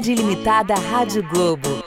Felicidade 0.00 0.12
Ilimitada 0.12 0.74
Rádio 0.74 1.22
Globo. 1.28 1.84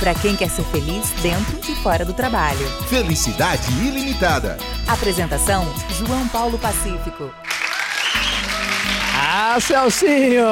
Para 0.00 0.14
quem 0.14 0.34
quer 0.34 0.48
ser 0.48 0.64
feliz 0.64 1.10
dentro 1.20 1.70
e 1.70 1.74
fora 1.82 2.02
do 2.02 2.14
trabalho. 2.14 2.66
Felicidade 2.88 3.70
ilimitada. 3.86 4.56
Apresentação: 4.86 5.66
João 5.98 6.26
Paulo 6.28 6.58
Pacífico. 6.58 7.30
Ah, 9.14 9.58
Celcinho! 9.60 10.44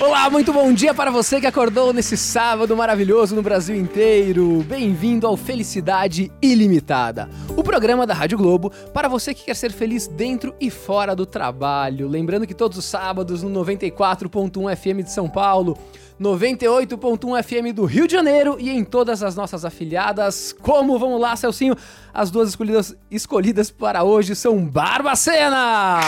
Olá, 0.00 0.28
muito 0.28 0.52
bom 0.52 0.72
dia 0.72 0.92
para 0.92 1.10
você 1.10 1.40
que 1.40 1.46
acordou 1.46 1.92
nesse 1.92 2.16
sábado 2.16 2.76
maravilhoso 2.76 3.34
no 3.34 3.42
Brasil 3.42 3.74
inteiro. 3.76 4.64
Bem-vindo 4.68 5.26
ao 5.26 5.36
Felicidade 5.36 6.30
Ilimitada, 6.42 7.28
programa 7.74 8.06
da 8.06 8.14
Rádio 8.14 8.38
Globo 8.38 8.70
para 8.92 9.08
você 9.08 9.34
que 9.34 9.46
quer 9.46 9.56
ser 9.56 9.72
feliz 9.72 10.06
dentro 10.06 10.54
e 10.60 10.70
fora 10.70 11.12
do 11.12 11.26
trabalho. 11.26 12.06
Lembrando 12.06 12.46
que 12.46 12.54
todos 12.54 12.78
os 12.78 12.84
sábados 12.84 13.42
no 13.42 13.50
94.1 13.64 14.76
FM 14.76 15.02
de 15.02 15.10
São 15.10 15.28
Paulo, 15.28 15.76
98.1 16.20 17.42
FM 17.42 17.74
do 17.74 17.84
Rio 17.84 18.06
de 18.06 18.12
Janeiro 18.12 18.58
e 18.60 18.70
em 18.70 18.84
todas 18.84 19.24
as 19.24 19.34
nossas 19.34 19.64
afiliadas. 19.64 20.54
Como 20.62 20.96
vamos 21.00 21.20
lá, 21.20 21.34
Celcinho? 21.34 21.74
As 22.12 22.30
duas 22.30 22.50
escolhidas, 22.50 22.96
escolhidas 23.10 23.72
para 23.72 24.04
hoje 24.04 24.36
são 24.36 24.64
Barbacena! 24.64 25.98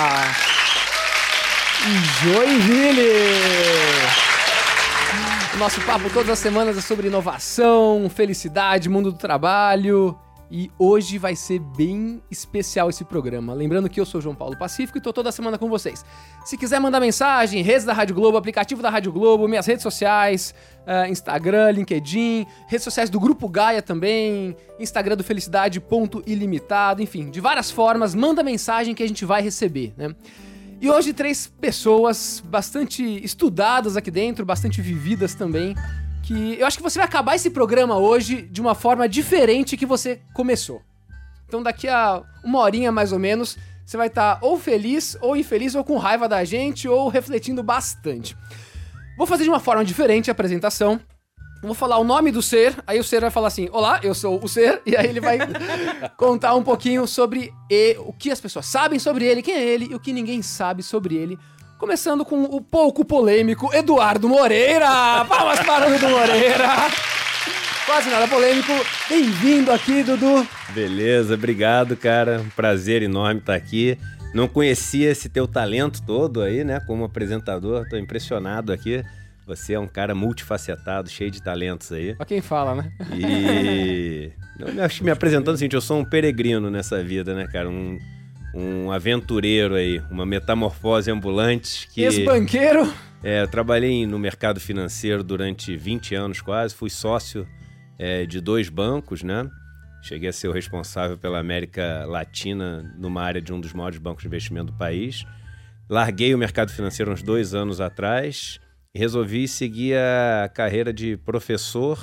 Joinville. 2.23 3.11
O 5.53 5.57
nosso 5.59 5.81
papo 5.81 6.09
todas 6.11 6.31
as 6.31 6.39
semanas 6.39 6.79
é 6.79 6.81
sobre 6.81 7.09
inovação, 7.09 8.09
felicidade, 8.09 8.89
mundo 8.89 9.11
do 9.11 9.19
trabalho. 9.19 10.17
E 10.51 10.71
hoje 10.79 11.19
vai 11.19 11.35
ser 11.35 11.59
bem 11.59 12.23
especial 12.31 12.89
esse 12.89 13.05
programa. 13.05 13.53
Lembrando 13.53 13.89
que 13.89 14.01
eu 14.01 14.07
sou 14.07 14.21
João 14.21 14.35
Paulo 14.35 14.57
Pacífico 14.57 14.99
e 14.99 15.01
tô 15.01 15.13
toda 15.13 15.33
semana 15.33 15.59
com 15.59 15.69
vocês. 15.69 16.05
Se 16.45 16.57
quiser 16.57 16.79
mandar 16.81 17.01
mensagem, 17.01 17.63
redes 17.63 17.85
da 17.85 17.93
Rádio 17.93 18.15
Globo, 18.15 18.37
aplicativo 18.37 18.81
da 18.81 18.89
Rádio 18.89 19.13
Globo, 19.13 19.49
minhas 19.49 19.67
redes 19.67 19.83
sociais, 19.83 20.55
uh, 20.83 21.11
Instagram, 21.11 21.73
LinkedIn, 21.73 22.47
redes 22.69 22.85
sociais 22.85 23.11
do 23.11 23.19
Grupo 23.19 23.49
Gaia 23.49 23.83
também, 23.83 24.57
Instagram 24.79 25.17
do 25.17 25.25
Felicidade.ilimitado, 25.25 27.03
enfim, 27.03 27.31
de 27.31 27.41
várias 27.41 27.71
formas, 27.71 28.15
manda 28.15 28.43
mensagem 28.43 28.95
que 28.95 29.03
a 29.03 29.09
gente 29.09 29.25
vai 29.25 29.43
receber, 29.43 29.95
né? 29.97 30.15
E 30.79 30.91
hoje 30.91 31.15
três 31.15 31.47
pessoas 31.47 32.43
bastante 32.45 33.03
estudadas 33.25 33.97
aqui 33.97 34.11
dentro, 34.11 34.45
bastante 34.45 34.83
vividas 34.83 35.35
também, 35.35 35.75
que 36.27 36.59
eu 36.59 36.67
acho 36.67 36.77
que 36.77 36.83
você 36.83 36.99
vai 36.99 37.07
acabar 37.07 37.37
esse 37.37 37.51
programa 37.51 37.97
hoje 37.97 38.43
de 38.43 38.61
uma 38.61 38.75
forma 38.75 39.09
diferente 39.09 39.77
que 39.77 39.87
você 39.87 40.21
começou. 40.35 40.83
Então 41.47 41.63
daqui 41.63 41.87
a 41.87 42.21
uma 42.43 42.59
horinha 42.59 42.91
mais 42.91 43.13
ou 43.13 43.19
menos, 43.19 43.57
você 43.85 43.97
vai 43.97 44.09
estar 44.09 44.41
ou 44.43 44.59
feliz, 44.59 45.17
ou 45.21 45.37
infeliz, 45.37 45.77
ou 45.77 45.85
com 45.85 45.97
raiva 45.97 46.29
da 46.29 46.43
gente, 46.43 46.89
ou 46.89 47.09
refletindo 47.09 47.63
bastante. 47.63 48.37
Vou 49.17 49.25
fazer 49.25 49.45
de 49.45 49.51
uma 49.51 49.61
forma 49.61 49.85
diferente 49.85 50.29
a 50.29 50.33
apresentação. 50.33 51.01
Vou 51.63 51.75
falar 51.75 51.97
o 51.99 52.05
nome 52.05 52.33
do 52.33 52.43
ser, 52.43 52.77
aí 52.87 52.99
o 52.99 53.05
ser 53.05 53.21
vai 53.21 53.31
falar 53.31 53.47
assim: 53.47 53.69
Olá, 53.71 54.01
eu 54.03 54.15
sou 54.15 54.43
o 54.43 54.49
ser, 54.49 54.83
e 54.85 54.97
aí 54.97 55.07
ele 55.07 55.21
vai 55.21 55.39
contar 56.17 56.57
um 56.57 56.63
pouquinho 56.63 57.07
sobre 57.07 57.53
e, 57.71 57.97
o 58.01 58.13
que 58.13 58.33
as 58.33 58.41
pessoas 58.41 58.67
sabem 58.67 58.99
sobre 58.99 59.25
ele, 59.25 59.43
quem 59.43 59.55
é 59.55 59.65
ele 59.65 59.87
e 59.91 59.95
o 59.95 60.01
que 60.01 60.13
ninguém 60.13 60.43
sabe 60.43 60.83
sobre 60.83 61.15
ele. 61.15 61.39
Começando 61.79 62.25
com 62.25 62.45
o 62.45 62.61
pouco 62.61 63.05
polêmico 63.05 63.73
Eduardo 63.75 64.27
Moreira! 64.29 64.87
Palmas 65.29 65.61
para 65.61 65.87
o 65.87 65.93
Dudu 65.93 66.09
Moreira! 66.09 66.69
Quase 67.85 68.09
nada 68.09 68.27
polêmico. 68.27 68.73
Bem-vindo 69.09 69.71
aqui, 69.71 70.03
Dudu. 70.03 70.49
Beleza, 70.71 71.35
obrigado, 71.35 71.95
cara. 71.95 72.41
Um 72.41 72.49
prazer 72.49 73.03
enorme 73.03 73.41
estar 73.41 73.55
aqui. 73.55 73.99
Não 74.33 74.49
conhecia 74.49 75.11
esse 75.11 75.29
teu 75.29 75.47
talento 75.47 76.03
todo 76.03 76.41
aí, 76.41 76.65
né, 76.65 76.81
como 76.81 77.05
apresentador. 77.05 77.87
Tô 77.91 77.99
impressionado 77.99 78.73
aqui. 78.73 79.05
Você 79.47 79.75
é 79.75 79.79
um 79.79 79.87
cara 79.87 80.15
multifacetado, 80.15 81.11
cheio 81.11 81.31
de 81.31 81.43
talentos 81.43 81.93
aí. 81.93 82.15
Pra 82.15 82.25
quem 82.25 82.41
fala, 82.41 82.75
né? 82.75 82.91
E. 83.13 84.33
eu 84.59 84.89
que 84.89 85.05
me 85.05 85.11
apresentando 85.11 85.55
assim, 85.55 85.69
eu 85.71 85.81
sou 85.81 86.01
um 86.01 86.05
peregrino 86.05 86.71
nessa 86.71 87.05
vida, 87.05 87.35
né, 87.35 87.47
cara? 87.53 87.69
Um, 87.69 87.99
um 88.57 88.91
aventureiro 88.91 89.75
aí, 89.75 90.03
uma 90.11 90.25
metamorfose 90.25 91.11
ambulante. 91.11 91.89
Que... 91.93 92.03
Ex-banqueiro? 92.03 92.91
É, 93.23 93.43
eu 93.43 93.49
trabalhei 93.49 94.07
no 94.07 94.19
mercado 94.19 94.59
financeiro 94.59 95.23
durante 95.23 95.77
20 95.77 96.15
anos 96.15 96.41
quase, 96.41 96.75
fui 96.75 96.89
sócio 96.89 97.47
é, 97.99 98.25
de 98.25 98.41
dois 98.41 98.69
bancos, 98.69 99.23
né? 99.23 99.49
Cheguei 100.03 100.29
a 100.29 100.33
ser 100.33 100.49
o 100.49 100.53
responsável 100.53 101.19
pela 101.19 101.39
América 101.39 102.05
Latina 102.07 102.95
numa 102.97 103.23
área 103.23 103.43
de 103.43 103.53
um 103.53 103.61
dos 103.61 103.73
maiores 103.73 103.99
bancos 103.99 104.23
de 104.23 104.29
investimento 104.29 104.73
do 104.73 104.79
país. 104.79 105.25
Larguei 105.89 106.35
o 106.35 106.39
mercado 106.39 106.71
financeiro 106.71 107.13
uns 107.13 107.23
dois 107.23 107.55
anos 107.55 107.81
atrás 107.81 108.61
resolvi 108.97 109.47
seguir 109.47 109.97
a 109.97 110.49
carreira 110.49 110.93
de 110.93 111.17
professor 111.19 111.99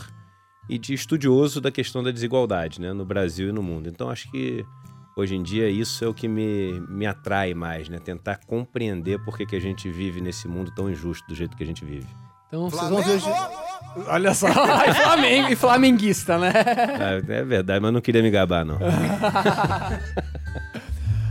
e 0.70 0.78
de 0.78 0.94
estudioso 0.94 1.60
da 1.60 1.72
questão 1.72 2.04
da 2.04 2.12
desigualdade 2.12 2.80
né, 2.80 2.94
no 2.94 3.04
Brasil 3.04 3.50
e 3.50 3.52
no 3.52 3.64
mundo. 3.64 3.90
Então 3.90 4.10
acho 4.10 4.30
que 4.32 4.64
hoje 5.16 5.36
em 5.36 5.44
dia 5.44 5.70
isso 5.70 6.04
é 6.04 6.08
o 6.08 6.14
que 6.14 6.28
me, 6.28 6.80
me 6.90 7.06
atrai 7.06 7.54
mais, 7.54 7.90
né? 7.90 8.00
Tentar 8.00 8.40
compreender 8.46 9.20
por 9.24 9.38
que, 9.38 9.46
que 9.46 9.56
a 9.56 9.62
gente 9.62 9.90
vive 9.90 10.22
nesse 10.22 10.48
mundo 10.48 10.72
tão 10.76 10.90
injusto 10.90 11.28
do 11.28 11.36
jeito 11.36 11.56
que 11.56 11.64
a 11.64 11.66
gente 11.66 11.86
vive. 11.86 12.08
Então 12.48 12.70
vocês 12.70 12.90
vão 12.90 13.02
ver 13.02 13.12
hoje. 13.12 13.30
Olha 14.08 14.34
só, 14.34 14.48
e, 14.88 14.94
Flamengo, 14.94 15.50
e 15.50 15.56
flamenguista, 15.56 16.38
né? 16.38 16.54
É, 16.56 17.40
é 17.40 17.44
verdade, 17.44 17.80
mas 17.80 17.94
não 17.94 18.02
queria 18.02 18.22
me 18.22 18.30
gabar, 18.30 18.64
não. 18.64 18.78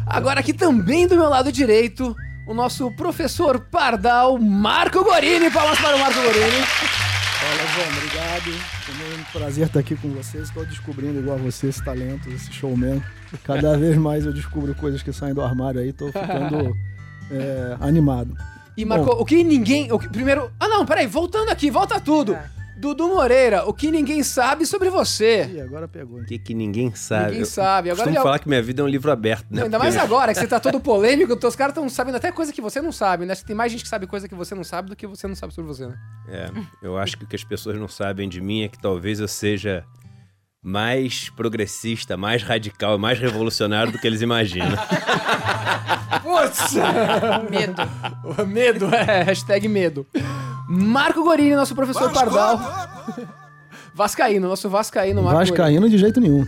Agora 0.06 0.41
aqui 0.41 0.53
também 0.53 1.06
do 1.06 1.14
meu 1.14 1.28
lado 1.28 1.53
direito, 1.53 2.14
o 2.47 2.53
nosso 2.53 2.91
professor 2.97 3.60
Pardal, 3.70 4.38
Marco 4.38 5.04
Gorini. 5.04 5.50
Palmas 5.50 5.81
para 5.81 5.97
o 5.97 5.99
Marco 6.00 6.20
Gorini. 6.20 7.12
Fala, 7.43 7.67
João, 7.75 7.89
obrigado. 7.97 8.51
É 8.53 9.21
um 9.21 9.25
prazer 9.33 9.67
estar 9.67 9.81
aqui 9.81 9.97
com 9.97 10.11
vocês. 10.11 10.45
Estou 10.45 10.65
descobrindo, 10.65 11.19
igual 11.19 11.37
a 11.37 11.41
você, 11.41 11.67
esse 11.67 11.85
talento, 11.85 12.31
esse 12.31 12.53
showman. 12.53 13.03
Cada 13.43 13.77
vez 13.79 13.97
mais 13.97 14.25
eu 14.25 14.33
descubro 14.33 14.73
coisas 14.77 15.03
que 15.03 15.13
saem 15.13 15.35
do 15.35 15.43
armário 15.43 15.81
aí, 15.81 15.89
estou 15.89 16.13
ficando 16.13 16.77
é, 17.33 17.77
animado. 17.81 18.37
E, 18.77 18.85
Marco, 18.85 19.07
Bom, 19.07 19.21
o 19.21 19.25
que 19.25 19.43
ninguém. 19.43 19.91
O 19.91 19.99
que, 19.99 20.09
primeiro. 20.09 20.53
Ah, 20.61 20.69
não, 20.69 20.87
peraí, 20.87 21.09
voltando 21.09 21.51
aqui, 21.51 21.69
volta 21.69 21.99
tudo. 21.99 22.35
É. 22.35 22.62
Dudu 22.82 23.06
Moreira, 23.06 23.65
o 23.65 23.72
que 23.72 23.93
ninguém 23.93 24.25
sabe 24.25 24.66
sobre 24.66 24.91
você. 24.91 25.44
Ih, 25.44 25.60
agora 25.60 25.87
pegou. 25.87 26.19
O 26.19 26.25
que, 26.25 26.37
que 26.37 26.53
ninguém 26.53 26.93
sabe? 26.97 27.31
Ninguém 27.31 27.44
sabe. 27.44 27.91
Agora 27.91 28.09
eu 28.09 28.10
ele... 28.10 28.19
É 28.19 28.22
falar 28.22 28.41
que 28.41 28.48
minha 28.48 28.60
vida 28.60 28.82
é 28.82 28.84
um 28.84 28.88
livro 28.88 29.09
aberto, 29.12 29.47
né? 29.53 29.59
Não, 29.59 29.65
ainda 29.66 29.78
mais 29.78 29.97
agora, 29.97 30.34
que 30.34 30.41
você 30.41 30.48
tá 30.48 30.59
todo 30.59 30.81
polêmico, 30.81 31.32
os 31.32 31.54
caras 31.54 31.70
estão 31.70 31.88
sabendo 31.88 32.16
até 32.16 32.32
coisa 32.32 32.53
que 32.53 32.60
você 32.60 32.82
não 32.82 32.91
sabe, 32.91 33.25
né? 33.25 33.37
Tem 33.37 33.54
mais 33.54 33.70
gente 33.70 33.84
que 33.84 33.88
sabe 33.88 34.09
coisa 34.09 34.26
que 34.26 34.34
você 34.34 34.53
não 34.56 34.65
sabe 34.65 34.91
do 34.91 34.97
que 34.97 35.06
você 35.06 35.28
não 35.28 35.37
sabe 35.37 35.54
sobre 35.54 35.72
você, 35.72 35.87
né? 35.87 35.94
É, 36.28 36.50
eu 36.82 36.98
acho 36.98 37.16
que 37.16 37.22
o 37.22 37.28
que 37.28 37.37
as 37.37 37.44
pessoas 37.44 37.78
não 37.78 37.87
sabem 37.87 38.28
de 38.28 38.41
mim 38.41 38.65
é 38.65 38.69
que 38.69 38.81
talvez 38.81 39.20
eu 39.20 39.28
seja 39.28 39.84
mais 40.60 41.31
progressista, 41.31 42.16
mais 42.16 42.43
radical, 42.43 42.99
mais 42.99 43.16
revolucionário 43.16 43.93
do 43.93 43.99
que 43.99 44.06
eles 44.09 44.22
imaginam. 44.22 44.76
Putz! 46.20 46.75
medo. 47.49 47.82
medo, 48.47 48.93
é, 48.93 49.23
hashtag 49.23 49.69
medo. 49.69 50.05
Marco 50.73 51.23
Gorini, 51.23 51.55
nosso 51.55 51.75
professor 51.75 52.11
Vasco! 52.11 52.19
Pardal. 52.19 52.59
Vascaíno, 53.95 54.49
nosso 54.49 54.71
Vascaíno. 54.71 55.23
Marco 55.23 55.39
vascaíno 55.39 55.81
Gorini. 55.81 55.97
de 55.97 55.99
jeito 55.99 56.19
nenhum. 56.19 56.47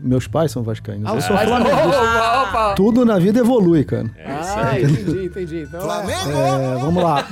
Meus 0.00 0.26
pais 0.26 0.50
são 0.50 0.64
vascaínos. 0.64 1.08
Ah, 1.08 1.14
eu 1.14 1.20
sou 1.20 1.38
flamenguista. 1.38 2.74
Tudo 2.74 3.04
na 3.04 3.16
vida 3.16 3.38
evolui, 3.38 3.84
cara. 3.84 4.10
É 4.16 4.26
ah, 4.28 4.80
entendi, 4.80 5.26
entendi. 5.26 5.62
Então, 5.62 5.80
Flamengo! 5.82 6.30
É, 6.30 6.78
vamos 6.80 7.00
lá. 7.00 7.24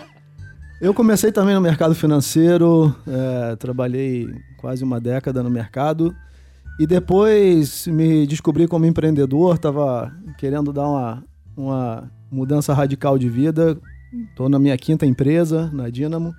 eu 0.82 0.92
comecei 0.92 1.32
também 1.32 1.54
no 1.54 1.62
mercado 1.62 1.94
financeiro, 1.94 2.94
é, 3.06 3.56
trabalhei 3.56 4.28
quase 4.58 4.84
uma 4.84 5.00
década 5.00 5.42
no 5.42 5.48
mercado. 5.48 6.14
E 6.78 6.86
depois 6.86 7.86
me 7.86 8.26
descobri 8.26 8.68
como 8.68 8.84
empreendedor, 8.84 9.54
estava 9.54 10.12
querendo 10.36 10.74
dar 10.74 10.86
uma, 10.86 11.24
uma 11.56 12.10
mudança 12.30 12.74
radical 12.74 13.16
de 13.16 13.30
vida. 13.30 13.78
Estou 14.30 14.48
na 14.48 14.58
minha 14.58 14.76
quinta 14.76 15.04
empresa, 15.04 15.70
na 15.72 15.90
Dynamo, 15.90 16.34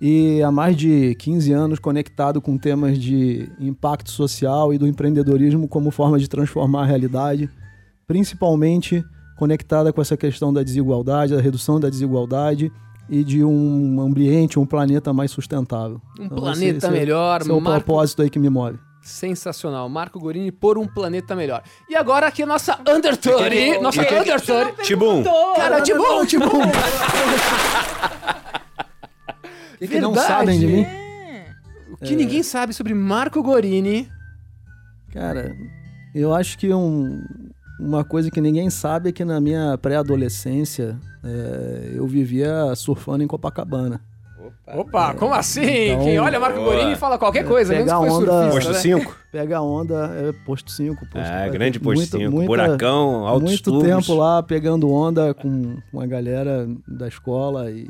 e 0.00 0.42
há 0.42 0.50
mais 0.50 0.76
de 0.76 1.14
15 1.16 1.52
anos 1.52 1.78
conectado 1.78 2.40
com 2.40 2.58
temas 2.58 2.98
de 2.98 3.48
impacto 3.60 4.10
social 4.10 4.74
e 4.74 4.78
do 4.78 4.86
empreendedorismo 4.86 5.68
como 5.68 5.90
forma 5.90 6.18
de 6.18 6.28
transformar 6.28 6.82
a 6.82 6.86
realidade, 6.86 7.48
principalmente 8.06 9.04
conectada 9.36 9.92
com 9.92 10.00
essa 10.00 10.16
questão 10.16 10.52
da 10.52 10.62
desigualdade, 10.62 11.34
da 11.34 11.40
redução 11.40 11.78
da 11.78 11.88
desigualdade 11.88 12.70
e 13.08 13.22
de 13.22 13.44
um 13.44 14.00
ambiente, 14.00 14.58
um 14.58 14.66
planeta 14.66 15.12
mais 15.12 15.30
sustentável. 15.30 16.00
Um 16.18 16.24
então, 16.24 16.38
planeta 16.38 16.86
esse, 16.86 16.90
melhor. 16.90 17.40
Esse 17.40 17.50
é 17.50 17.54
o 17.54 17.60
Marco... 17.60 17.84
propósito 17.84 18.22
aí 18.22 18.30
que 18.30 18.38
me 18.38 18.48
move. 18.48 18.78
Sensacional. 19.02 19.88
Marco 19.88 20.18
Gorini 20.20 20.52
por 20.52 20.78
um 20.78 20.86
planeta 20.86 21.34
melhor. 21.34 21.62
E 21.88 21.96
agora 21.96 22.28
aqui 22.28 22.42
a 22.44 22.46
nossa 22.46 22.78
Undertory. 22.88 23.78
Nossa 23.80 24.00
Undertory. 24.00 24.72
Tibum. 24.84 25.24
Cara, 25.56 25.80
Tibum, 25.80 26.24
Tibum. 26.24 26.62
O 29.80 29.88
que, 29.88 30.00
não 30.00 30.14
sabem 30.14 30.58
de 30.58 30.66
mim? 30.66 30.86
O 31.90 31.96
que 31.96 32.14
é... 32.14 32.16
ninguém 32.16 32.42
sabe 32.42 32.72
sobre 32.72 32.94
Marco 32.94 33.42
Gorini. 33.42 34.08
Cara, 35.12 35.54
eu 36.14 36.32
acho 36.32 36.56
que 36.56 36.72
um, 36.72 37.22
uma 37.80 38.04
coisa 38.04 38.30
que 38.30 38.40
ninguém 38.40 38.70
sabe 38.70 39.08
é 39.08 39.12
que 39.12 39.24
na 39.24 39.40
minha 39.40 39.76
pré-adolescência 39.76 40.96
é, 41.24 41.92
eu 41.94 42.06
vivia 42.06 42.72
surfando 42.76 43.24
em 43.24 43.26
Copacabana. 43.26 44.00
Opa, 44.74 45.14
como 45.14 45.34
assim? 45.34 45.90
Então- 45.90 46.04
Quem 46.04 46.18
olha 46.18 46.40
Marco 46.40 46.58
Boa. 46.60 46.74
Gorini 46.74 46.96
fala 46.96 47.18
qualquer 47.18 47.44
coisa, 47.46 47.72
menos 47.72 47.86
Pegar 47.92 48.00
que 48.02 48.08
foi 48.08 48.16
onda- 48.22 48.32
surfista, 48.32 48.54
Posto 48.54 48.72
né? 48.72 48.78
5? 48.78 49.16
Pega 49.32 49.56
a 49.58 49.62
onda, 49.62 50.10
é 50.16 50.32
posto 50.44 50.70
5. 50.70 51.00
Posto, 51.06 51.18
Ah, 51.18 51.38
vai 51.40 51.50
grande 51.50 51.78
posto 51.80 51.96
muita- 51.98 52.18
5. 52.18 52.30
muita- 52.30 52.46
Buracão, 52.46 53.26
altos 53.26 53.48
Muito 53.50 53.62
tubos. 53.62 53.82
tempo 53.84 54.14
lá 54.14 54.42
pegando 54.42 54.90
onda 54.92 55.32
com 55.32 55.76
uma 55.92 56.06
galera 56.06 56.68
da 56.86 57.08
escola 57.08 57.70
e 57.70 57.88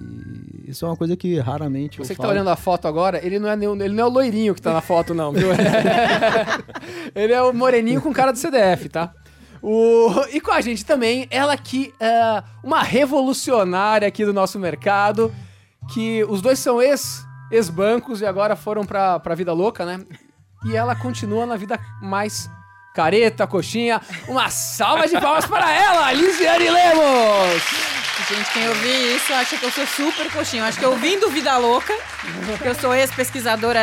isso 0.68 0.84
é 0.84 0.88
uma 0.88 0.96
coisa 0.96 1.16
que 1.16 1.38
raramente 1.38 1.98
Você 1.98 2.12
eu 2.12 2.16
que 2.16 2.20
tá 2.22 2.28
falo. 2.28 2.34
olhando 2.34 2.50
a 2.50 2.56
foto 2.56 2.86
agora, 2.86 3.24
ele 3.24 3.38
não 3.38 3.48
é, 3.48 3.56
nenhum- 3.56 3.74
ele 3.80 3.94
não 3.94 4.04
é 4.04 4.06
o 4.06 4.10
loirinho 4.10 4.54
que 4.54 4.62
tá 4.62 4.72
na 4.72 4.80
foto, 4.80 5.12
não, 5.14 5.32
viu? 5.32 5.48
ele 7.14 7.32
é 7.32 7.42
o 7.42 7.52
moreninho 7.52 8.00
com 8.00 8.12
cara 8.12 8.32
do 8.32 8.38
CDF, 8.38 8.88
tá? 8.88 9.12
O... 9.62 10.08
E 10.32 10.40
com 10.40 10.50
a 10.50 10.60
gente 10.60 10.84
também, 10.84 11.26
ela 11.30 11.56
que 11.56 11.92
é 12.00 12.42
uma 12.64 12.82
revolucionária 12.82 14.08
aqui 14.08 14.24
do 14.24 14.32
nosso 14.32 14.58
mercado, 14.58 15.32
que 15.92 16.24
os 16.24 16.40
dois 16.40 16.58
são 16.58 16.80
ex, 16.80 17.24
ex-bancos 17.50 18.20
e 18.20 18.26
agora 18.26 18.56
foram 18.56 18.84
pra, 18.84 19.18
pra 19.20 19.34
vida 19.34 19.52
louca, 19.52 19.84
né? 19.84 20.04
E 20.64 20.76
ela 20.76 20.94
continua 20.94 21.44
na 21.44 21.56
vida 21.56 21.78
mais 22.00 22.48
careta, 22.94 23.46
coxinha. 23.46 24.00
Uma 24.28 24.48
salva 24.50 25.08
de 25.08 25.20
palmas 25.20 25.46
para 25.46 25.70
ela, 25.72 26.12
Lisiane 26.12 26.70
Lemos! 26.70 27.62
Gente, 28.28 28.52
quem 28.52 28.68
ouvir 28.68 29.16
isso 29.16 29.32
acha 29.34 29.56
que 29.58 29.64
eu 29.64 29.70
sou 29.72 29.86
super 29.86 30.30
coxinha. 30.30 30.62
Eu 30.62 30.66
acho 30.66 30.78
que 30.78 30.86
ouvindo 30.86 31.28
Vida 31.30 31.56
Louca, 31.58 31.92
eu 32.64 32.74
sou 32.74 32.94
ex-pesquisadora 32.94 33.80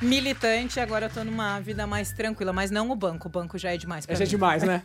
militante, 0.00 0.78
agora 0.78 1.06
eu 1.06 1.10
tô 1.10 1.24
numa 1.24 1.58
vida 1.60 1.86
mais 1.86 2.12
tranquila. 2.12 2.52
Mas 2.52 2.70
não 2.70 2.90
o 2.90 2.94
banco, 2.94 3.26
o 3.28 3.30
banco 3.30 3.58
já 3.58 3.72
é 3.74 3.76
demais 3.76 4.06
pra 4.06 4.14
É 4.14 4.16
já 4.16 4.22
é 4.22 4.26
mim. 4.26 4.30
demais, 4.30 4.62
né? 4.62 4.82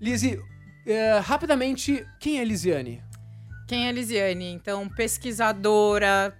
Lizzie, 0.00 0.40
é, 0.86 1.18
rapidamente, 1.18 2.06
quem 2.20 2.38
é 2.38 2.44
Lisiane? 2.44 3.02
Quem 3.66 3.88
é 3.88 3.92
Lisiane? 3.92 4.52
Então, 4.52 4.88
pesquisadora, 4.88 6.32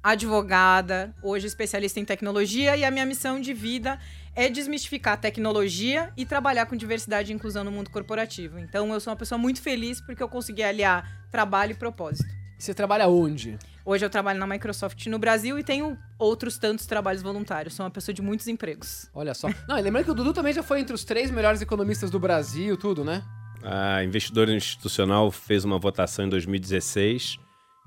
advogada, 0.00 1.12
hoje 1.20 1.48
especialista 1.48 1.98
em 1.98 2.04
tecnologia, 2.04 2.76
e 2.76 2.84
a 2.84 2.92
minha 2.92 3.04
missão 3.04 3.40
de 3.40 3.52
vida 3.52 3.98
é 4.36 4.48
desmistificar 4.48 5.20
tecnologia 5.20 6.12
e 6.16 6.24
trabalhar 6.24 6.66
com 6.66 6.76
diversidade 6.76 7.32
e 7.32 7.34
inclusão 7.34 7.64
no 7.64 7.72
mundo 7.72 7.90
corporativo. 7.90 8.60
Então, 8.60 8.92
eu 8.92 9.00
sou 9.00 9.10
uma 9.10 9.16
pessoa 9.16 9.36
muito 9.36 9.60
feliz 9.60 10.00
porque 10.00 10.22
eu 10.22 10.28
consegui 10.28 10.62
aliar 10.62 11.26
trabalho 11.28 11.72
e 11.72 11.74
propósito. 11.74 12.28
Você 12.56 12.72
trabalha 12.72 13.08
onde? 13.08 13.58
Hoje 13.84 14.06
eu 14.06 14.10
trabalho 14.10 14.38
na 14.38 14.46
Microsoft 14.46 15.06
no 15.08 15.18
Brasil 15.18 15.58
e 15.58 15.64
tenho 15.64 15.98
outros 16.16 16.56
tantos 16.56 16.86
trabalhos 16.86 17.20
voluntários. 17.20 17.74
Sou 17.74 17.84
uma 17.84 17.90
pessoa 17.90 18.14
de 18.14 18.22
muitos 18.22 18.46
empregos. 18.46 19.10
Olha 19.12 19.34
só. 19.34 19.48
Não, 19.66 19.76
e 19.76 19.82
lembrando 19.82 20.04
que 20.04 20.10
o 20.12 20.14
Dudu 20.14 20.32
também 20.32 20.52
já 20.52 20.62
foi 20.62 20.78
entre 20.78 20.94
os 20.94 21.02
três 21.02 21.32
melhores 21.32 21.60
economistas 21.60 22.12
do 22.12 22.20
Brasil, 22.20 22.76
tudo, 22.76 23.04
né? 23.04 23.24
A 23.64 24.04
investidora 24.04 24.54
institucional 24.54 25.30
fez 25.30 25.64
uma 25.64 25.78
votação 25.78 26.26
em 26.26 26.28
2016 26.28 27.38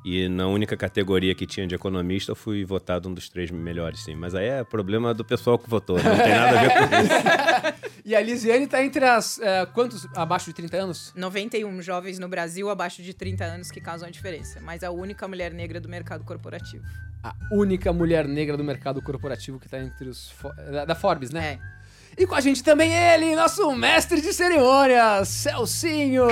e 0.06 0.28
na 0.28 0.48
única 0.48 0.76
categoria 0.76 1.36
que 1.36 1.46
tinha 1.46 1.68
de 1.68 1.76
economista 1.76 2.32
eu 2.32 2.36
fui 2.36 2.64
votado 2.66 3.10
um 3.10 3.14
dos 3.14 3.30
três 3.30 3.52
melhores, 3.52 4.04
sim. 4.04 4.16
Mas 4.16 4.34
aí 4.34 4.48
é 4.48 4.64
problema 4.64 5.14
do 5.14 5.24
pessoal 5.24 5.58
que 5.60 5.70
votou, 5.70 5.98
né? 5.98 6.04
não 6.04 6.18
tem 6.18 6.30
nada 6.30 6.60
a 6.60 6.62
ver 6.62 6.74
com 6.74 6.96
isso. 6.96 7.88
E 8.08 8.16
a 8.16 8.22
Lisiane 8.22 8.66
tá 8.68 8.82
entre 8.82 9.04
as. 9.04 9.38
é, 9.38 9.66
quantos? 9.66 10.08
Abaixo 10.16 10.46
de 10.46 10.54
30 10.54 10.78
anos? 10.78 11.14
91 11.14 11.82
jovens 11.82 12.18
no 12.18 12.30
Brasil 12.30 12.70
abaixo 12.70 13.04
de 13.04 13.14
30 13.14 13.44
anos 13.44 13.70
que 13.70 13.82
causam 13.82 14.08
a 14.08 14.10
diferença, 14.10 14.62
mas 14.62 14.82
a 14.82 14.90
única 14.92 15.28
mulher 15.28 15.54
negra 15.54 15.82
do 15.82 15.90
mercado 15.90 16.24
corporativo. 16.24 16.86
A 17.22 17.36
única 17.52 17.92
mulher 17.92 18.26
negra 18.26 18.56
do 18.56 18.64
mercado 18.64 19.02
corporativo 19.02 19.60
que 19.60 19.68
tá 19.68 19.80
entre 19.80 20.08
os. 20.08 20.34
Da, 20.72 20.86
da 20.86 20.96
Forbes, 20.96 21.32
né? 21.32 21.56
É. 21.56 21.60
E 22.18 22.26
com 22.26 22.34
a 22.36 22.42
gente 22.42 22.64
também 22.64 22.92
ele, 22.94 23.36
nosso 23.36 23.72
mestre 23.76 24.20
de 24.22 24.34
cerimônias, 24.34 25.28
Celcinho! 25.28 26.26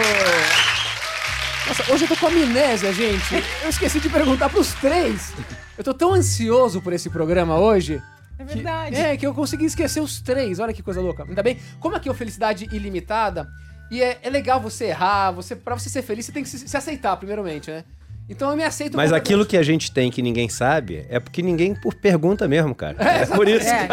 Nossa, 1.68 1.92
hoje 1.94 2.04
eu 2.06 2.08
tô 2.08 2.16
com 2.18 2.28
amnésia, 2.28 2.92
gente. 2.94 3.36
Eu 3.64 3.70
esqueci 3.70 4.00
de 4.00 4.10
perguntar 4.10 4.50
pros 4.50 4.74
três. 4.76 5.32
Eu 5.78 5.84
tô 5.84 5.94
tão 5.94 6.14
ansioso 6.14 6.82
por 6.82 6.94
esse 6.94 7.10
programa 7.10 7.58
hoje. 7.60 8.02
É 8.38 8.44
que- 8.44 8.54
verdade. 8.56 8.96
é, 8.96 9.18
que 9.18 9.26
eu 9.26 9.34
consegui 9.34 9.66
esquecer 9.66 10.00
os 10.02 10.22
três. 10.22 10.60
Olha 10.60 10.74
que 10.74 10.82
coisa 10.84 11.02
louca. 11.02 11.24
Ainda 11.24 11.42
bem, 11.44 11.60
como 11.80 11.96
aqui 11.96 12.10
é 12.10 12.12
o 12.12 12.16
Felicidade 12.16 12.68
Ilimitada, 12.72 13.48
e 13.92 14.02
é, 14.02 14.20
é 14.24 14.30
legal 14.30 14.60
você 14.60 14.86
errar, 14.86 15.32
você, 15.32 15.56
pra 15.56 15.78
você 15.78 15.90
ser 15.90 16.02
feliz, 16.02 16.26
você 16.26 16.32
tem 16.32 16.44
que 16.44 16.50
se, 16.50 16.68
se 16.68 16.78
aceitar, 16.78 17.16
primeiramente, 17.18 17.70
né? 17.72 17.84
Então 18.27 18.50
eu 18.50 18.57
me 18.57 18.63
aceito 18.63 18.98
Mas 18.98 19.13
aquilo 19.13 19.45
que 19.45 19.56
a 19.56 19.63
gente 19.63 19.92
tem 19.92 20.10
que 20.10 20.22
ninguém 20.22 20.50
sabe 20.50 21.06
é 21.10 21.19
porque 21.19 21.42
ninguém 21.42 21.75
por 21.75 21.94
pergunta 21.94 22.48
mesmo, 22.48 22.74
cara. 22.74 22.98
É, 23.04 23.25
por 23.25 23.48
isso. 23.48 23.68
É. 23.68 23.88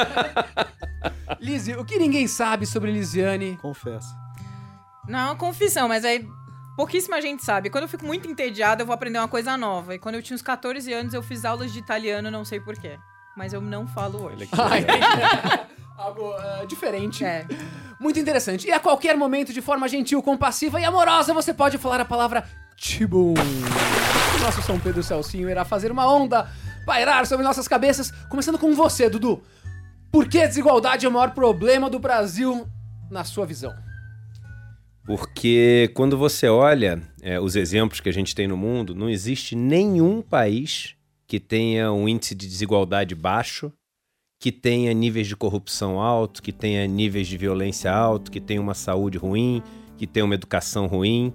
Lizzie, 1.41 1.77
o 1.77 1.85
que 1.85 1.99
ninguém 1.99 2.27
sabe 2.27 2.67
sobre 2.67 2.91
Lisiane? 2.91 3.59
Confesso. 3.61 4.09
Não, 5.07 5.19
é 5.19 5.25
uma 5.25 5.37
confissão, 5.37 5.89
mas 5.89 6.05
aí 6.05 6.27
pouquíssima 6.77 7.21
gente 7.21 7.45
sabe. 7.45 7.69
Quando 7.69 7.85
eu 7.85 7.89
fico 7.89 8.07
muito 8.07 8.29
entediada, 8.29 8.83
eu 8.83 8.87
vou 8.87 8.95
aprender 8.95 9.19
uma 9.19 9.29
coisa 9.29 9.57
nova. 9.57 9.95
E 9.95 9.99
quando 9.99 10.15
eu 10.15 10.23
tinha 10.23 10.35
uns 10.35 10.43
14 10.43 10.93
anos, 10.93 11.13
eu 11.13 11.23
fiz 11.23 11.45
aulas 11.45 11.73
de 11.73 11.79
italiano, 11.79 12.31
não 12.31 12.45
sei 12.45 12.61
porquê. 12.61 12.99
Mas 13.37 13.53
eu 13.53 13.61
não 13.61 13.87
falo 13.87 14.25
hoje. 14.27 14.49
Algo 15.97 16.33
ah, 16.33 16.65
diferente. 16.67 17.25
É. 17.25 17.47
Muito 18.01 18.19
interessante. 18.19 18.67
E 18.67 18.73
a 18.73 18.81
qualquer 18.81 19.17
momento, 19.17 19.53
de 19.53 19.61
forma 19.61 19.89
gentil, 19.89 20.23
compassiva 20.23 20.81
e 20.81 20.85
amorosa, 20.85 21.35
você 21.35 21.53
pode 21.53 21.79
falar 21.79 22.01
a 22.01 22.05
palavra 22.05 22.45
Tibum. 22.77 23.35
Nosso 24.43 24.61
São 24.61 24.77
Pedro 24.77 25.05
Celcinho 25.05 25.49
irá 25.49 25.65
fazer 25.65 25.93
uma 25.93 26.13
onda 26.13 26.51
pairar 26.85 27.29
sobre 27.29 27.45
nossas 27.45 27.69
cabeças, 27.69 28.11
começando 28.29 28.59
com 28.59 28.75
você, 28.75 29.09
Dudu. 29.09 29.41
Por 30.11 30.27
que 30.27 30.41
a 30.41 30.49
desigualdade 30.49 31.07
é 31.07 31.09
o 31.09 31.13
maior 31.13 31.31
problema 31.31 31.89
do 31.89 32.01
Brasil, 32.01 32.67
na 33.09 33.23
sua 33.23 33.47
visão? 33.47 33.73
Porque 35.07 35.93
quando 35.95 36.19
você 36.19 36.49
olha 36.49 37.01
é, 37.23 37.39
os 37.39 37.55
exemplos 37.55 38.01
que 38.01 38.09
a 38.09 38.13
gente 38.13 38.35
tem 38.35 38.49
no 38.49 38.57
mundo, 38.57 38.97
não 38.97 39.09
existe 39.09 39.55
nenhum 39.55 40.21
país 40.21 40.97
que 41.25 41.39
tenha 41.39 41.93
um 41.93 42.09
índice 42.09 42.35
de 42.35 42.49
desigualdade 42.49 43.15
baixo, 43.15 43.73
que 44.41 44.51
tenha 44.51 44.93
níveis 44.93 45.29
de 45.29 45.37
corrupção 45.37 46.01
alto, 46.01 46.43
que 46.43 46.51
tenha 46.51 46.85
níveis 46.89 47.29
de 47.29 47.39
violência 47.39 47.93
alto, 47.93 48.29
que 48.29 48.41
tenha 48.41 48.61
uma 48.61 48.75
saúde 48.75 49.19
ruim, 49.19 49.63
que 49.97 50.05
tenha 50.05 50.25
uma 50.25 50.35
educação 50.35 50.89
ruim. 50.89 51.33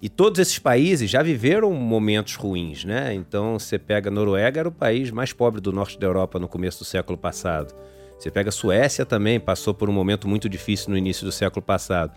E 0.00 0.08
todos 0.08 0.38
esses 0.38 0.58
países 0.58 1.10
já 1.10 1.22
viveram 1.22 1.72
momentos 1.72 2.36
ruins, 2.36 2.84
né? 2.84 3.12
Então 3.14 3.58
você 3.58 3.78
pega 3.78 4.08
a 4.08 4.12
Noruega, 4.12 4.60
era 4.60 4.68
o 4.68 4.72
país 4.72 5.10
mais 5.10 5.32
pobre 5.32 5.60
do 5.60 5.72
norte 5.72 5.98
da 5.98 6.06
Europa 6.06 6.38
no 6.38 6.46
começo 6.46 6.78
do 6.78 6.84
século 6.84 7.18
passado. 7.18 7.74
Você 8.18 8.30
pega 8.30 8.48
a 8.48 8.52
Suécia 8.52 9.04
também, 9.04 9.40
passou 9.40 9.74
por 9.74 9.88
um 9.88 9.92
momento 9.92 10.28
muito 10.28 10.48
difícil 10.48 10.90
no 10.90 10.96
início 10.96 11.24
do 11.24 11.32
século 11.32 11.62
passado. 11.62 12.12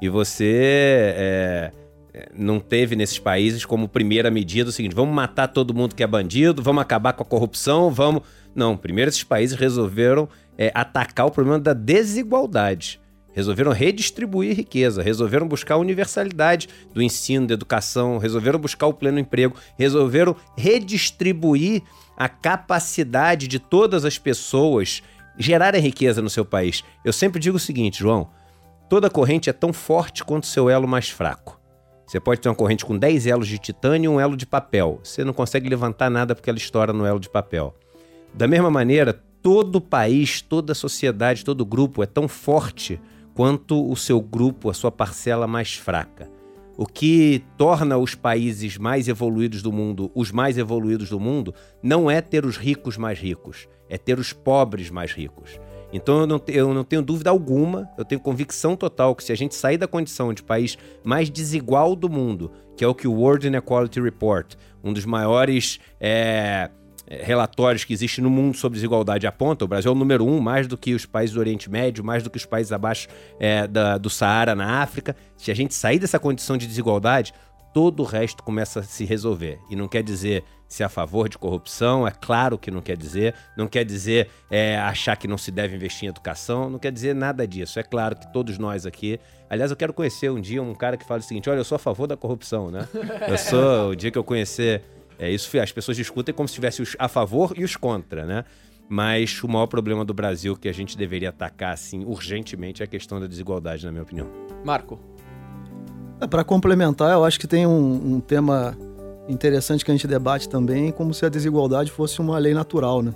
E 0.00 0.08
você 0.08 1.14
é, 1.16 1.72
é, 2.12 2.28
não 2.36 2.58
teve 2.58 2.96
nesses 2.96 3.20
países 3.20 3.64
como 3.64 3.88
primeira 3.88 4.30
medida 4.30 4.70
o 4.70 4.72
seguinte: 4.72 4.94
vamos 4.94 5.14
matar 5.14 5.46
todo 5.46 5.72
mundo 5.72 5.94
que 5.94 6.02
é 6.02 6.06
bandido, 6.06 6.60
vamos 6.60 6.82
acabar 6.82 7.12
com 7.12 7.22
a 7.22 7.26
corrupção, 7.26 7.88
vamos. 7.90 8.22
Não, 8.52 8.76
primeiro 8.76 9.08
esses 9.08 9.24
países 9.24 9.56
resolveram 9.56 10.28
é, 10.58 10.72
atacar 10.74 11.26
o 11.26 11.30
problema 11.30 11.58
da 11.60 11.72
desigualdade. 11.72 13.00
Resolveram 13.32 13.72
redistribuir 13.72 14.56
riqueza, 14.56 15.02
resolveram 15.02 15.48
buscar 15.48 15.74
a 15.74 15.78
universalidade 15.78 16.68
do 16.92 17.02
ensino, 17.02 17.46
da 17.46 17.54
educação, 17.54 18.18
resolveram 18.18 18.58
buscar 18.58 18.86
o 18.86 18.94
pleno 18.94 19.18
emprego, 19.18 19.56
resolveram 19.78 20.36
redistribuir 20.56 21.82
a 22.16 22.28
capacidade 22.28 23.48
de 23.48 23.58
todas 23.58 24.04
as 24.04 24.18
pessoas 24.18 25.02
gerarem 25.38 25.80
riqueza 25.80 26.20
no 26.20 26.28
seu 26.28 26.44
país. 26.44 26.84
Eu 27.04 27.12
sempre 27.12 27.40
digo 27.40 27.56
o 27.56 27.60
seguinte, 27.60 28.00
João: 28.00 28.28
toda 28.88 29.08
corrente 29.08 29.48
é 29.48 29.52
tão 29.52 29.72
forte 29.72 30.22
quanto 30.22 30.46
seu 30.46 30.68
elo 30.68 30.86
mais 30.86 31.08
fraco. 31.08 31.58
Você 32.06 32.20
pode 32.20 32.42
ter 32.42 32.50
uma 32.50 32.54
corrente 32.54 32.84
com 32.84 32.98
10 32.98 33.26
elos 33.26 33.48
de 33.48 33.58
titânio 33.58 34.10
e 34.10 34.14
um 34.14 34.20
elo 34.20 34.36
de 34.36 34.44
papel. 34.44 35.00
Você 35.02 35.24
não 35.24 35.32
consegue 35.32 35.66
levantar 35.68 36.10
nada 36.10 36.34
porque 36.34 36.50
ela 36.50 36.58
estoura 36.58 36.92
no 36.92 37.06
elo 37.06 37.18
de 37.18 37.30
papel. 37.30 37.74
Da 38.34 38.46
mesma 38.46 38.70
maneira, 38.70 39.18
todo 39.42 39.80
país, 39.80 40.42
toda 40.42 40.74
sociedade, 40.74 41.44
todo 41.44 41.64
grupo 41.64 42.02
é 42.02 42.06
tão 42.06 42.28
forte 42.28 43.00
quanto 43.34 43.90
o 43.90 43.96
seu 43.96 44.20
grupo, 44.20 44.70
a 44.70 44.74
sua 44.74 44.90
parcela 44.90 45.46
mais 45.46 45.74
fraca. 45.74 46.30
O 46.76 46.86
que 46.86 47.44
torna 47.58 47.98
os 47.98 48.14
países 48.14 48.78
mais 48.78 49.06
evoluídos 49.06 49.62
do 49.62 49.70
mundo 49.70 50.10
os 50.14 50.32
mais 50.32 50.56
evoluídos 50.56 51.10
do 51.10 51.20
mundo 51.20 51.54
não 51.82 52.10
é 52.10 52.20
ter 52.20 52.46
os 52.46 52.56
ricos 52.56 52.96
mais 52.96 53.18
ricos, 53.18 53.68
é 53.88 53.98
ter 53.98 54.18
os 54.18 54.32
pobres 54.32 54.90
mais 54.90 55.12
ricos. 55.12 55.60
Então 55.92 56.20
eu 56.20 56.26
não, 56.26 56.42
eu 56.48 56.72
não 56.72 56.82
tenho 56.82 57.02
dúvida 57.02 57.28
alguma, 57.28 57.88
eu 57.98 58.04
tenho 58.04 58.20
convicção 58.20 58.74
total 58.74 59.14
que 59.14 59.22
se 59.22 59.30
a 59.30 59.34
gente 59.34 59.54
sair 59.54 59.76
da 59.76 59.86
condição 59.86 60.32
de 60.32 60.42
país 60.42 60.78
mais 61.04 61.28
desigual 61.28 61.94
do 61.94 62.08
mundo, 62.08 62.50
que 62.74 62.82
é 62.82 62.88
o 62.88 62.94
que 62.94 63.06
o 63.06 63.12
World 63.12 63.46
Inequality 63.46 64.00
Report, 64.00 64.54
um 64.82 64.92
dos 64.92 65.04
maiores 65.04 65.78
é, 66.00 66.70
relatórios 67.22 67.84
que 67.84 67.92
existe 67.92 68.20
no 68.20 68.30
mundo 68.30 68.56
sobre 68.56 68.76
desigualdade 68.76 69.26
aponta, 69.26 69.64
o 69.64 69.68
Brasil 69.68 69.90
é 69.90 69.94
o 69.94 69.98
número 69.98 70.26
um, 70.26 70.40
mais 70.40 70.66
do 70.66 70.76
que 70.78 70.94
os 70.94 71.04
países 71.04 71.34
do 71.34 71.40
Oriente 71.40 71.70
Médio, 71.70 72.02
mais 72.04 72.22
do 72.22 72.30
que 72.30 72.38
os 72.38 72.46
países 72.46 72.72
abaixo 72.72 73.08
é, 73.38 73.66
da- 73.66 73.98
do 73.98 74.08
Saara 74.08 74.54
na 74.54 74.80
África. 74.82 75.14
Se 75.36 75.50
a 75.50 75.54
gente 75.54 75.74
sair 75.74 75.98
dessa 75.98 76.18
condição 76.18 76.56
de 76.56 76.66
desigualdade, 76.66 77.34
todo 77.74 78.00
o 78.00 78.04
resto 78.06 78.42
começa 78.42 78.80
a 78.80 78.82
se 78.82 79.04
resolver. 79.04 79.58
E 79.70 79.76
não 79.76 79.88
quer 79.88 80.02
dizer 80.02 80.44
ser 80.68 80.84
a 80.84 80.88
favor 80.88 81.28
de 81.28 81.36
corrupção, 81.36 82.08
é 82.08 82.10
claro 82.10 82.56
que 82.56 82.70
não 82.70 82.80
quer 82.80 82.96
dizer. 82.96 83.34
Não 83.58 83.66
quer 83.66 83.84
dizer 83.84 84.28
é, 84.50 84.78
achar 84.78 85.16
que 85.16 85.28
não 85.28 85.36
se 85.36 85.50
deve 85.50 85.76
investir 85.76 86.04
em 86.06 86.08
educação, 86.08 86.70
não 86.70 86.78
quer 86.78 86.90
dizer 86.90 87.14
nada 87.14 87.46
disso. 87.46 87.78
É 87.78 87.82
claro 87.82 88.16
que 88.16 88.32
todos 88.32 88.56
nós 88.56 88.86
aqui. 88.86 89.20
Aliás, 89.50 89.70
eu 89.70 89.76
quero 89.76 89.92
conhecer 89.92 90.30
um 90.30 90.40
dia 90.40 90.62
um 90.62 90.74
cara 90.74 90.96
que 90.96 91.04
fala 91.06 91.20
o 91.20 91.22
seguinte: 91.22 91.50
olha, 91.50 91.58
eu 91.58 91.64
sou 91.64 91.76
a 91.76 91.78
favor 91.78 92.06
da 92.06 92.16
corrupção, 92.16 92.70
né? 92.70 92.88
Eu 93.28 93.36
sou, 93.36 93.90
o 93.90 93.96
dia 93.96 94.10
que 94.10 94.16
eu 94.16 94.24
conhecer. 94.24 94.82
É, 95.22 95.30
isso 95.30 95.56
as 95.56 95.70
pessoas 95.70 95.96
discutem 95.96 96.34
como 96.34 96.48
se 96.48 96.54
tivesse 96.54 96.82
os 96.82 96.96
a 96.98 97.06
favor 97.06 97.54
e 97.56 97.62
os 97.62 97.76
contra, 97.76 98.26
né? 98.26 98.44
Mas 98.88 99.40
o 99.44 99.46
maior 99.46 99.68
problema 99.68 100.04
do 100.04 100.12
Brasil 100.12 100.56
que 100.56 100.68
a 100.68 100.72
gente 100.72 100.98
deveria 100.98 101.28
atacar 101.28 101.72
assim 101.72 102.04
urgentemente 102.04 102.82
é 102.82 102.84
a 102.84 102.88
questão 102.88 103.20
da 103.20 103.28
desigualdade, 103.28 103.86
na 103.86 103.92
minha 103.92 104.02
opinião. 104.02 104.26
Marco. 104.64 104.98
É, 106.20 106.26
Para 106.26 106.42
complementar, 106.42 107.12
eu 107.12 107.24
acho 107.24 107.38
que 107.38 107.46
tem 107.46 107.64
um, 107.64 108.14
um 108.14 108.20
tema 108.20 108.76
interessante 109.28 109.84
que 109.84 109.92
a 109.92 109.94
gente 109.94 110.08
debate 110.08 110.48
também, 110.48 110.90
como 110.90 111.14
se 111.14 111.24
a 111.24 111.28
desigualdade 111.28 111.92
fosse 111.92 112.20
uma 112.20 112.36
lei 112.36 112.52
natural, 112.52 113.00
né? 113.00 113.14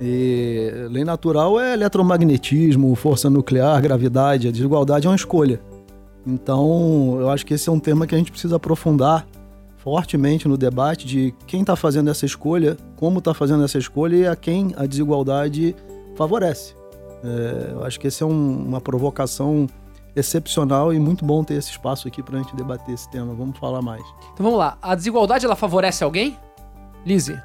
E 0.00 0.72
lei 0.90 1.04
natural 1.04 1.60
é 1.60 1.74
eletromagnetismo, 1.74 2.94
força 2.94 3.28
nuclear, 3.28 3.82
gravidade. 3.82 4.48
A 4.48 4.50
desigualdade 4.50 5.06
é 5.06 5.10
uma 5.10 5.16
escolha. 5.16 5.60
Então, 6.26 7.18
eu 7.20 7.28
acho 7.28 7.44
que 7.44 7.52
esse 7.52 7.68
é 7.68 7.72
um 7.72 7.78
tema 7.78 8.06
que 8.06 8.14
a 8.14 8.18
gente 8.18 8.30
precisa 8.30 8.56
aprofundar 8.56 9.26
fortemente 9.84 10.48
no 10.48 10.56
debate 10.56 11.06
de 11.06 11.34
quem 11.46 11.60
está 11.60 11.76
fazendo 11.76 12.08
essa 12.10 12.24
escolha, 12.24 12.74
como 12.96 13.18
está 13.18 13.34
fazendo 13.34 13.62
essa 13.62 13.76
escolha 13.76 14.16
e 14.16 14.26
a 14.26 14.34
quem 14.34 14.72
a 14.78 14.86
desigualdade 14.86 15.76
favorece. 16.16 16.74
É, 17.22 17.72
eu 17.72 17.84
acho 17.84 18.00
que 18.00 18.06
essa 18.06 18.24
é 18.24 18.26
um- 18.26 18.64
uma 18.66 18.80
provocação 18.80 19.66
excepcional 20.16 20.92
e 20.94 20.98
muito 20.98 21.22
bom 21.22 21.44
ter 21.44 21.54
esse 21.54 21.70
espaço 21.70 22.08
aqui 22.08 22.22
para 22.22 22.38
a 22.38 22.42
gente 22.42 22.56
debater 22.56 22.94
esse 22.94 23.10
tema. 23.10 23.34
Vamos 23.34 23.58
falar 23.58 23.82
mais. 23.82 24.02
Então 24.32 24.44
vamos 24.46 24.58
lá. 24.58 24.78
A 24.80 24.94
desigualdade 24.94 25.44
ela 25.44 25.56
favorece 25.56 26.02
alguém? 26.02 26.34
Lizzie. 27.04 27.38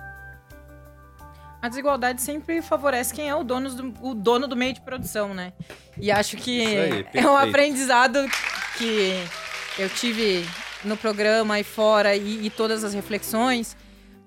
A 1.61 1.67
desigualdade 1.67 2.21
sempre 2.21 2.61
favorece 2.61 3.13
quem 3.13 3.27
é 3.27 3.35
o 3.35 3.43
dono 3.43 3.69
do, 3.69 3.93
o 4.01 4.15
dono 4.15 4.47
do 4.47 4.55
meio 4.55 4.73
de 4.73 4.79
produção, 4.79 5.33
né? 5.33 5.51
E 5.97 6.09
acho 6.09 6.37
que 6.37 6.65
aí, 6.65 7.05
é 7.13 7.27
um 7.27 7.35
aprendizado 7.35 8.17
que 8.77 9.21
eu 9.77 9.89
tive 9.89 10.45
no 10.83 10.95
programa 10.97 11.59
e 11.59 11.63
fora 11.63 12.15
e, 12.15 12.45
e 12.45 12.49
todas 12.49 12.83
as 12.83 12.93
reflexões. 12.93 13.75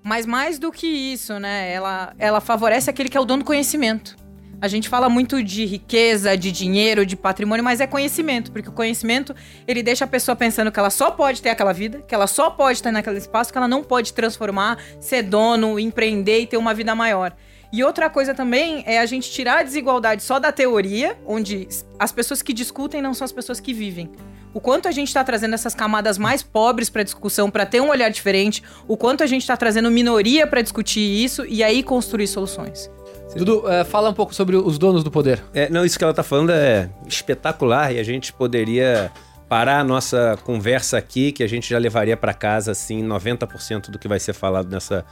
Mas 0.03 0.25
mais 0.25 0.59
do 0.59 0.71
que 0.71 0.87
isso, 0.87 1.39
né? 1.39 1.71
Ela, 1.71 2.13
ela 2.19 2.41
favorece 2.41 2.89
aquele 2.89 3.09
que 3.09 3.17
é 3.17 3.19
o 3.19 3.25
dono 3.25 3.43
do 3.43 3.45
conhecimento. 3.45 4.17
A 4.63 4.67
gente 4.69 4.87
fala 4.87 5.09
muito 5.09 5.43
de 5.43 5.65
riqueza, 5.65 6.37
de 6.37 6.49
dinheiro, 6.49 7.05
de 7.05 7.17
patrimônio, 7.17 7.63
mas 7.63 7.81
é 7.81 7.87
conhecimento, 7.87 8.49
porque 8.49 8.69
o 8.69 8.71
conhecimento 8.71 9.35
ele 9.67 9.83
deixa 9.83 10.05
a 10.05 10.07
pessoa 10.07 10.37
pensando 10.37 10.71
que 10.71 10.79
ela 10.79 10.89
só 10.89 11.11
pode 11.11 11.41
ter 11.41 11.49
aquela 11.49 11.73
vida, 11.73 12.01
que 12.07 12.15
ela 12.15 12.27
só 12.27 12.49
pode 12.49 12.77
estar 12.77 12.89
naquele 12.89 13.17
espaço, 13.17 13.51
que 13.51 13.57
ela 13.57 13.67
não 13.67 13.83
pode 13.83 14.13
transformar, 14.13 14.77
ser 15.01 15.23
dono, 15.23 15.77
empreender 15.77 16.39
e 16.39 16.47
ter 16.47 16.55
uma 16.55 16.73
vida 16.73 16.95
maior. 16.95 17.35
E 17.73 17.83
outra 17.83 18.07
coisa 18.07 18.35
também 18.35 18.83
é 18.85 18.99
a 18.99 19.05
gente 19.07 19.31
tirar 19.31 19.61
a 19.61 19.63
desigualdade 19.63 20.21
só 20.21 20.37
da 20.37 20.51
teoria, 20.51 21.17
onde 21.25 21.67
as 21.97 22.11
pessoas 22.11 22.43
que 22.43 22.53
discutem 22.53 23.01
não 23.01 23.15
são 23.15 23.25
as 23.25 23.31
pessoas 23.31 23.59
que 23.59 23.73
vivem. 23.73 24.11
O 24.53 24.61
quanto 24.61 24.87
a 24.87 24.91
gente 24.91 25.07
está 25.07 25.23
trazendo 25.23 25.55
essas 25.55 25.73
camadas 25.73 26.19
mais 26.19 26.43
pobres 26.43 26.87
para 26.87 27.01
discussão, 27.01 27.49
para 27.49 27.65
ter 27.65 27.81
um 27.81 27.89
olhar 27.89 28.09
diferente, 28.09 28.61
o 28.87 28.95
quanto 28.95 29.23
a 29.23 29.25
gente 29.25 29.41
está 29.41 29.57
trazendo 29.57 29.89
minoria 29.89 30.45
para 30.45 30.61
discutir 30.61 30.99
isso 30.99 31.47
e 31.47 31.63
aí 31.63 31.81
construir 31.81 32.27
soluções. 32.27 32.91
Dudu, 33.35 33.67
eh, 33.67 33.83
fala 33.83 34.07
um 34.07 34.13
pouco 34.13 34.35
sobre 34.35 34.55
os 34.55 34.77
donos 34.77 35.03
do 35.03 35.09
poder. 35.09 35.43
É, 35.51 35.67
não, 35.67 35.83
isso 35.83 35.97
que 35.97 36.03
ela 36.03 36.13
tá 36.13 36.21
falando 36.21 36.51
é 36.51 36.91
espetacular 37.07 37.91
e 37.91 37.99
a 37.99 38.03
gente 38.03 38.31
poderia 38.31 39.11
parar 39.49 39.79
a 39.79 39.83
nossa 39.83 40.37
conversa 40.43 40.99
aqui, 40.99 41.31
que 41.31 41.41
a 41.41 41.47
gente 41.49 41.67
já 41.67 41.79
levaria 41.79 42.15
para 42.15 42.35
casa, 42.35 42.71
assim, 42.71 43.03
90% 43.03 43.89
do 43.89 43.97
que 43.97 44.07
vai 44.07 44.19
ser 44.19 44.33
falado 44.33 44.69
nessa, 44.69 45.03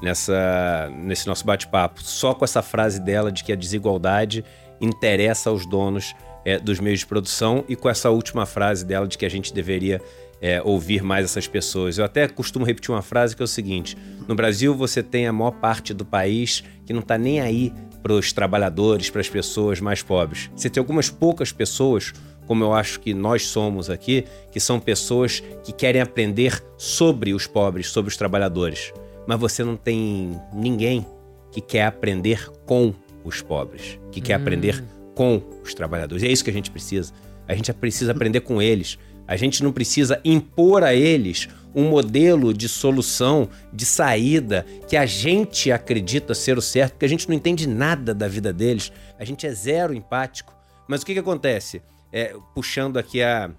nessa, 0.00 0.90
nesse 0.94 1.26
nosso 1.26 1.44
bate-papo. 1.44 2.02
Só 2.02 2.34
com 2.34 2.44
essa 2.44 2.62
frase 2.62 3.00
dela 3.00 3.30
de 3.32 3.44
que 3.44 3.52
a 3.52 3.56
desigualdade 3.56 4.44
interessa 4.80 5.50
aos 5.50 5.66
donos 5.66 6.14
é, 6.44 6.58
dos 6.58 6.78
meios 6.78 7.00
de 7.00 7.06
produção 7.06 7.64
e 7.68 7.74
com 7.74 7.88
essa 7.88 8.10
última 8.10 8.46
frase 8.46 8.84
dela 8.84 9.08
de 9.08 9.18
que 9.18 9.24
a 9.24 9.28
gente 9.28 9.52
deveria 9.52 10.00
é, 10.40 10.60
ouvir 10.62 11.02
mais 11.02 11.24
essas 11.24 11.48
pessoas. 11.48 11.98
Eu 11.98 12.04
até 12.04 12.28
costumo 12.28 12.64
repetir 12.64 12.90
uma 12.90 13.02
frase 13.02 13.34
que 13.34 13.42
é 13.42 13.44
o 13.44 13.48
seguinte: 13.48 13.96
no 14.28 14.34
Brasil 14.34 14.74
você 14.74 15.02
tem 15.02 15.26
a 15.26 15.32
maior 15.32 15.52
parte 15.52 15.92
do 15.94 16.04
país 16.04 16.62
que 16.84 16.92
não 16.92 17.00
está 17.00 17.18
nem 17.18 17.40
aí 17.40 17.72
para 18.02 18.12
os 18.12 18.32
trabalhadores, 18.32 19.10
para 19.10 19.20
as 19.20 19.28
pessoas 19.28 19.80
mais 19.80 20.02
pobres. 20.02 20.50
Você 20.54 20.70
tem 20.70 20.80
algumas 20.80 21.10
poucas 21.10 21.50
pessoas, 21.50 22.12
como 22.46 22.62
eu 22.62 22.72
acho 22.72 23.00
que 23.00 23.12
nós 23.12 23.46
somos 23.46 23.90
aqui, 23.90 24.24
que 24.52 24.60
são 24.60 24.78
pessoas 24.78 25.42
que 25.64 25.72
querem 25.72 26.00
aprender 26.00 26.62
sobre 26.76 27.34
os 27.34 27.46
pobres, 27.46 27.88
sobre 27.88 28.10
os 28.10 28.16
trabalhadores. 28.16 28.92
Mas 29.26 29.38
você 29.38 29.64
não 29.64 29.76
tem 29.76 30.40
ninguém 30.52 31.06
que 31.50 31.60
quer 31.60 31.86
aprender 31.86 32.50
com 32.64 32.94
os 33.24 33.42
pobres, 33.42 33.98
que 34.12 34.20
quer 34.20 34.34
aprender 34.34 34.84
com 35.14 35.42
os 35.64 35.74
trabalhadores. 35.74 36.22
E 36.22 36.26
é 36.26 36.30
isso 36.30 36.44
que 36.44 36.50
a 36.50 36.52
gente 36.52 36.70
precisa. 36.70 37.12
A 37.48 37.54
gente 37.54 37.72
precisa 37.72 38.12
aprender 38.12 38.40
com 38.40 38.60
eles. 38.60 38.98
A 39.26 39.36
gente 39.36 39.64
não 39.64 39.72
precisa 39.72 40.20
impor 40.24 40.84
a 40.84 40.94
eles 40.94 41.48
um 41.74 41.88
modelo 41.88 42.54
de 42.54 42.68
solução, 42.68 43.48
de 43.72 43.84
saída, 43.84 44.64
que 44.88 44.96
a 44.96 45.04
gente 45.04 45.70
acredita 45.70 46.34
ser 46.34 46.56
o 46.56 46.62
certo, 46.62 46.92
porque 46.92 47.04
a 47.04 47.08
gente 47.08 47.28
não 47.28 47.34
entende 47.34 47.66
nada 47.66 48.14
da 48.14 48.28
vida 48.28 48.52
deles. 48.52 48.92
A 49.18 49.24
gente 49.24 49.46
é 49.46 49.52
zero 49.52 49.92
empático. 49.92 50.54
Mas 50.88 51.02
o 51.02 51.06
que, 51.06 51.12
que 51.12 51.18
acontece? 51.18 51.82
É, 52.12 52.34
puxando 52.54 52.96
aqui 52.96 53.20
a, 53.20 53.50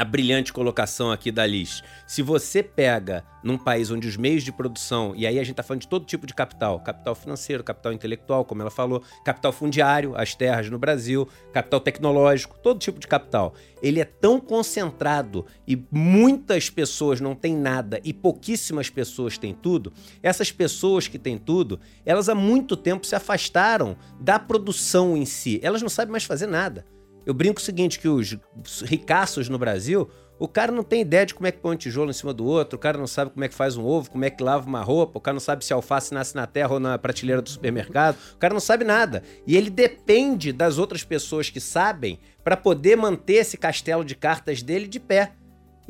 a 0.00 0.04
brilhante 0.04 0.50
colocação 0.50 1.12
aqui 1.12 1.30
da 1.30 1.46
Liz. 1.46 1.82
Se 2.06 2.22
você 2.22 2.62
pega 2.62 3.22
num 3.44 3.58
país 3.58 3.90
onde 3.90 4.08
os 4.08 4.16
meios 4.16 4.42
de 4.42 4.50
produção, 4.50 5.12
e 5.14 5.26
aí 5.26 5.38
a 5.38 5.42
gente 5.42 5.50
está 5.50 5.62
falando 5.62 5.82
de 5.82 5.88
todo 5.88 6.06
tipo 6.06 6.26
de 6.26 6.32
capital, 6.32 6.80
capital 6.80 7.14
financeiro, 7.14 7.62
capital 7.62 7.92
intelectual, 7.92 8.42
como 8.46 8.62
ela 8.62 8.70
falou, 8.70 9.02
capital 9.26 9.52
fundiário, 9.52 10.16
as 10.16 10.34
terras 10.34 10.70
no 10.70 10.78
Brasil, 10.78 11.28
capital 11.52 11.80
tecnológico, 11.80 12.58
todo 12.62 12.80
tipo 12.80 12.98
de 12.98 13.06
capital, 13.06 13.52
ele 13.82 14.00
é 14.00 14.06
tão 14.06 14.40
concentrado 14.40 15.44
e 15.68 15.84
muitas 15.90 16.70
pessoas 16.70 17.20
não 17.20 17.34
têm 17.34 17.54
nada 17.54 18.00
e 18.02 18.14
pouquíssimas 18.14 18.88
pessoas 18.88 19.36
têm 19.36 19.52
tudo, 19.52 19.92
essas 20.22 20.50
pessoas 20.50 21.08
que 21.08 21.18
têm 21.18 21.36
tudo, 21.36 21.78
elas 22.06 22.30
há 22.30 22.34
muito 22.34 22.74
tempo 22.74 23.06
se 23.06 23.14
afastaram 23.14 23.98
da 24.18 24.38
produção 24.38 25.14
em 25.14 25.26
si, 25.26 25.60
elas 25.62 25.82
não 25.82 25.90
sabem 25.90 26.10
mais 26.10 26.24
fazer 26.24 26.46
nada. 26.46 26.86
Eu 27.24 27.34
brinco 27.34 27.60
o 27.60 27.62
seguinte, 27.62 27.98
que 27.98 28.08
os 28.08 28.38
ricaços 28.82 29.48
no 29.48 29.58
Brasil, 29.58 30.10
o 30.40 30.48
cara 30.48 30.72
não 30.72 30.82
tem 30.82 31.02
ideia 31.02 31.26
de 31.26 31.34
como 31.34 31.46
é 31.46 31.52
que 31.52 31.58
põe 31.58 31.74
um 31.74 31.78
tijolo 31.78 32.08
em 32.08 32.14
cima 32.14 32.32
do 32.32 32.46
outro, 32.46 32.76
o 32.76 32.78
cara 32.78 32.96
não 32.96 33.06
sabe 33.06 33.30
como 33.30 33.44
é 33.44 33.48
que 33.48 33.54
faz 33.54 33.76
um 33.76 33.84
ovo, 33.84 34.10
como 34.10 34.24
é 34.24 34.30
que 34.30 34.42
lava 34.42 34.66
uma 34.66 34.80
roupa, 34.80 35.18
o 35.18 35.20
cara 35.20 35.34
não 35.34 35.40
sabe 35.40 35.62
se 35.62 35.72
a 35.72 35.76
alface 35.76 36.14
nasce 36.14 36.34
na 36.34 36.46
terra 36.46 36.72
ou 36.72 36.80
na 36.80 36.98
prateleira 36.98 37.42
do 37.42 37.50
supermercado, 37.50 38.16
o 38.34 38.38
cara 38.38 38.54
não 38.54 38.60
sabe 38.60 38.82
nada. 38.82 39.22
E 39.46 39.54
ele 39.54 39.68
depende 39.68 40.50
das 40.50 40.78
outras 40.78 41.04
pessoas 41.04 41.50
que 41.50 41.60
sabem 41.60 42.18
para 42.42 42.56
poder 42.56 42.96
manter 42.96 43.34
esse 43.34 43.58
castelo 43.58 44.02
de 44.02 44.14
cartas 44.14 44.62
dele 44.62 44.88
de 44.88 44.98
pé. 44.98 45.32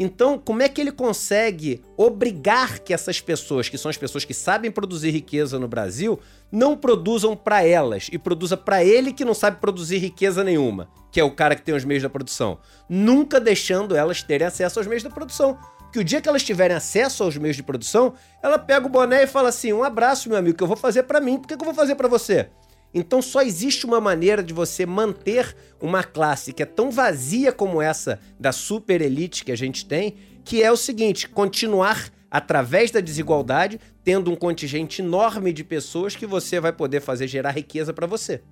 Então, 0.03 0.39
como 0.39 0.63
é 0.63 0.69
que 0.71 0.81
ele 0.81 0.91
consegue 0.91 1.85
obrigar 1.95 2.79
que 2.79 2.95
essas 2.95 3.21
pessoas, 3.21 3.69
que 3.69 3.77
são 3.77 3.91
as 3.91 3.99
pessoas 3.99 4.25
que 4.25 4.33
sabem 4.33 4.71
produzir 4.71 5.11
riqueza 5.11 5.59
no 5.59 5.69
Brasil, 5.69 6.19
não 6.51 6.75
produzam 6.75 7.37
para 7.37 7.63
elas 7.63 8.09
e 8.11 8.17
produza 8.17 8.57
para 8.57 8.83
ele 8.83 9.13
que 9.13 9.27
não 9.27 9.35
sabe 9.35 9.61
produzir 9.61 9.99
riqueza 9.99 10.43
nenhuma, 10.43 10.89
que 11.13 11.21
é 11.21 11.23
o 11.23 11.31
cara 11.31 11.55
que 11.55 11.61
tem 11.61 11.75
os 11.75 11.85
meios 11.85 12.03
da 12.03 12.09
produção, 12.09 12.59
nunca 12.89 13.39
deixando 13.39 13.95
elas 13.95 14.23
terem 14.23 14.47
acesso 14.47 14.79
aos 14.79 14.89
meios 14.89 15.03
da 15.03 15.11
produção. 15.11 15.59
Que 15.93 15.99
o 15.99 16.05
dia 16.05 16.23
que 16.23 16.29
elas 16.31 16.45
tiverem 16.45 16.79
acesso 16.79 17.23
aos 17.23 17.37
meios 17.37 17.57
de 17.57 17.63
produção, 17.63 18.15
ela 18.43 18.59
pega 18.59 18.87
o 18.87 18.89
boné 18.89 19.25
e 19.25 19.27
fala 19.27 19.51
assim: 19.51 19.71
"Um 19.71 19.85
abraço, 19.85 20.31
meu 20.31 20.39
amigo, 20.39 20.57
que 20.57 20.63
eu 20.63 20.69
vou 20.69 20.79
fazer 20.79 21.03
para 21.03 21.21
mim. 21.21 21.37
Por 21.37 21.47
que 21.47 21.57
que 21.57 21.63
eu 21.63 21.67
vou 21.67 21.75
fazer 21.75 21.95
para 21.95 22.09
você?" 22.09 22.49
Então 22.93 23.23
só 23.23 23.43
existe 23.43 23.87
uma 23.87 24.01
maneira 24.01 24.43
de 24.43 24.53
você 24.53 24.85
manter 24.85 25.57
uma 25.81 26.03
classe 26.03 26.53
que 26.53 26.63
é 26.63 26.67
tão 26.67 26.91
vazia 26.91 27.53
como 27.53 27.81
essa 27.81 28.19
da 28.39 28.53
super 28.53 29.01
elite 29.01 29.45
que 29.45 29.53
a 29.53 29.57
gente 29.57 29.87
tem, 29.87 30.17
que 30.45 30.63
é 30.63 30.71
o 30.71 30.77
seguinte: 30.77 31.29
continuar 31.29 32.11
através 32.31 32.91
da 32.91 33.01
desigualdade, 33.01 33.81
tendo 34.05 34.31
um 34.31 34.37
contingente 34.37 35.03
enorme 35.03 35.53
de 35.53 35.65
pessoas 35.65 36.15
que 36.15 36.27
você 36.27 36.61
vai 36.61 36.73
poder 36.73 37.01
fazer 37.01 37.27
gerar 37.27 37.51
riqueza 37.51 37.93
para 37.93 38.07
você. 38.07 38.43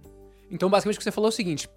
Então, 0.51 0.69
basicamente, 0.69 0.97
o 0.97 0.99
que 0.99 1.05
você 1.05 1.13
falou 1.13 1.29
é 1.29 1.33
o 1.33 1.37
seguinte: 1.37 1.69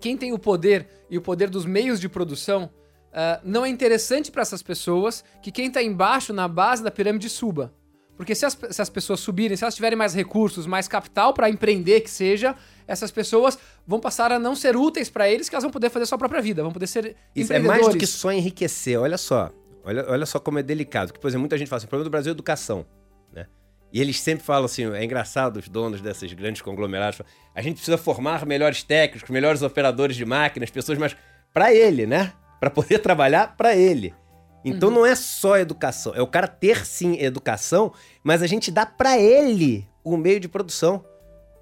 quem 0.00 0.16
tem 0.16 0.32
o 0.32 0.38
poder 0.38 0.88
e 1.08 1.18
o 1.18 1.22
poder 1.22 1.50
dos 1.50 1.64
meios 1.64 2.00
de 2.00 2.08
produção, 2.08 2.70
ah, 3.12 3.40
não 3.42 3.64
é 3.64 3.68
interessante 3.68 4.30
para 4.30 4.42
essas 4.42 4.62
pessoas 4.62 5.24
que 5.42 5.50
quem 5.50 5.70
tá 5.70 5.82
embaixo, 5.82 6.32
na 6.32 6.46
base 6.46 6.82
da 6.82 6.90
pirâmide, 6.90 7.28
suba. 7.28 7.72
Porque 8.20 8.34
se 8.34 8.44
as, 8.44 8.52
se 8.70 8.82
as 8.82 8.90
pessoas 8.90 9.18
subirem, 9.18 9.56
se 9.56 9.64
elas 9.64 9.74
tiverem 9.74 9.96
mais 9.96 10.12
recursos, 10.12 10.66
mais 10.66 10.86
capital 10.86 11.32
para 11.32 11.48
empreender, 11.48 12.02
que 12.02 12.10
seja, 12.10 12.54
essas 12.86 13.10
pessoas 13.10 13.58
vão 13.86 13.98
passar 13.98 14.30
a 14.30 14.38
não 14.38 14.54
ser 14.54 14.76
úteis 14.76 15.08
para 15.08 15.26
eles, 15.26 15.48
que 15.48 15.54
elas 15.54 15.64
vão 15.64 15.70
poder 15.70 15.88
fazer 15.88 16.04
sua 16.04 16.18
própria 16.18 16.42
vida, 16.42 16.62
vão 16.62 16.70
poder 16.70 16.86
ser 16.86 17.16
Isso 17.34 17.50
é 17.50 17.58
mais 17.58 17.88
do 17.88 17.96
que 17.96 18.06
só 18.06 18.30
enriquecer. 18.30 19.00
Olha 19.00 19.16
só. 19.16 19.50
Olha, 19.82 20.04
olha 20.06 20.26
só 20.26 20.38
como 20.38 20.58
é 20.58 20.62
delicado. 20.62 21.14
Que, 21.14 21.18
por 21.18 21.28
exemplo, 21.28 21.40
muita 21.40 21.56
gente 21.56 21.68
fala 21.68 21.78
assim: 21.78 21.86
o 21.86 21.88
problema 21.88 22.10
do 22.10 22.12
Brasil 22.12 22.30
é 22.30 22.34
educação. 22.34 22.84
Né? 23.32 23.46
E 23.90 24.02
eles 24.02 24.20
sempre 24.20 24.44
falam 24.44 24.66
assim: 24.66 24.92
é 24.92 25.02
engraçado 25.02 25.56
os 25.56 25.66
donos 25.66 26.02
desses 26.02 26.30
grandes 26.34 26.60
conglomerados. 26.60 27.16
falam, 27.16 27.32
A 27.54 27.62
gente 27.62 27.76
precisa 27.76 27.96
formar 27.96 28.44
melhores 28.44 28.82
técnicos, 28.82 29.30
melhores 29.30 29.62
operadores 29.62 30.14
de 30.14 30.26
máquinas, 30.26 30.68
pessoas 30.68 30.98
mais. 30.98 31.16
Para 31.54 31.72
ele, 31.72 32.06
né? 32.06 32.34
Para 32.60 32.68
poder 32.68 32.98
trabalhar 33.00 33.56
para 33.56 33.74
ele. 33.74 34.14
Então 34.64 34.90
não 34.90 35.06
é 35.06 35.14
só 35.14 35.58
educação, 35.58 36.12
é 36.14 36.20
o 36.20 36.26
cara 36.26 36.46
ter 36.46 36.84
sim 36.84 37.18
educação, 37.18 37.92
mas 38.22 38.42
a 38.42 38.46
gente 38.46 38.70
dá 38.70 38.84
pra 38.84 39.18
ele 39.18 39.86
o 40.04 40.16
meio 40.16 40.40
de 40.40 40.48
produção, 40.48 41.04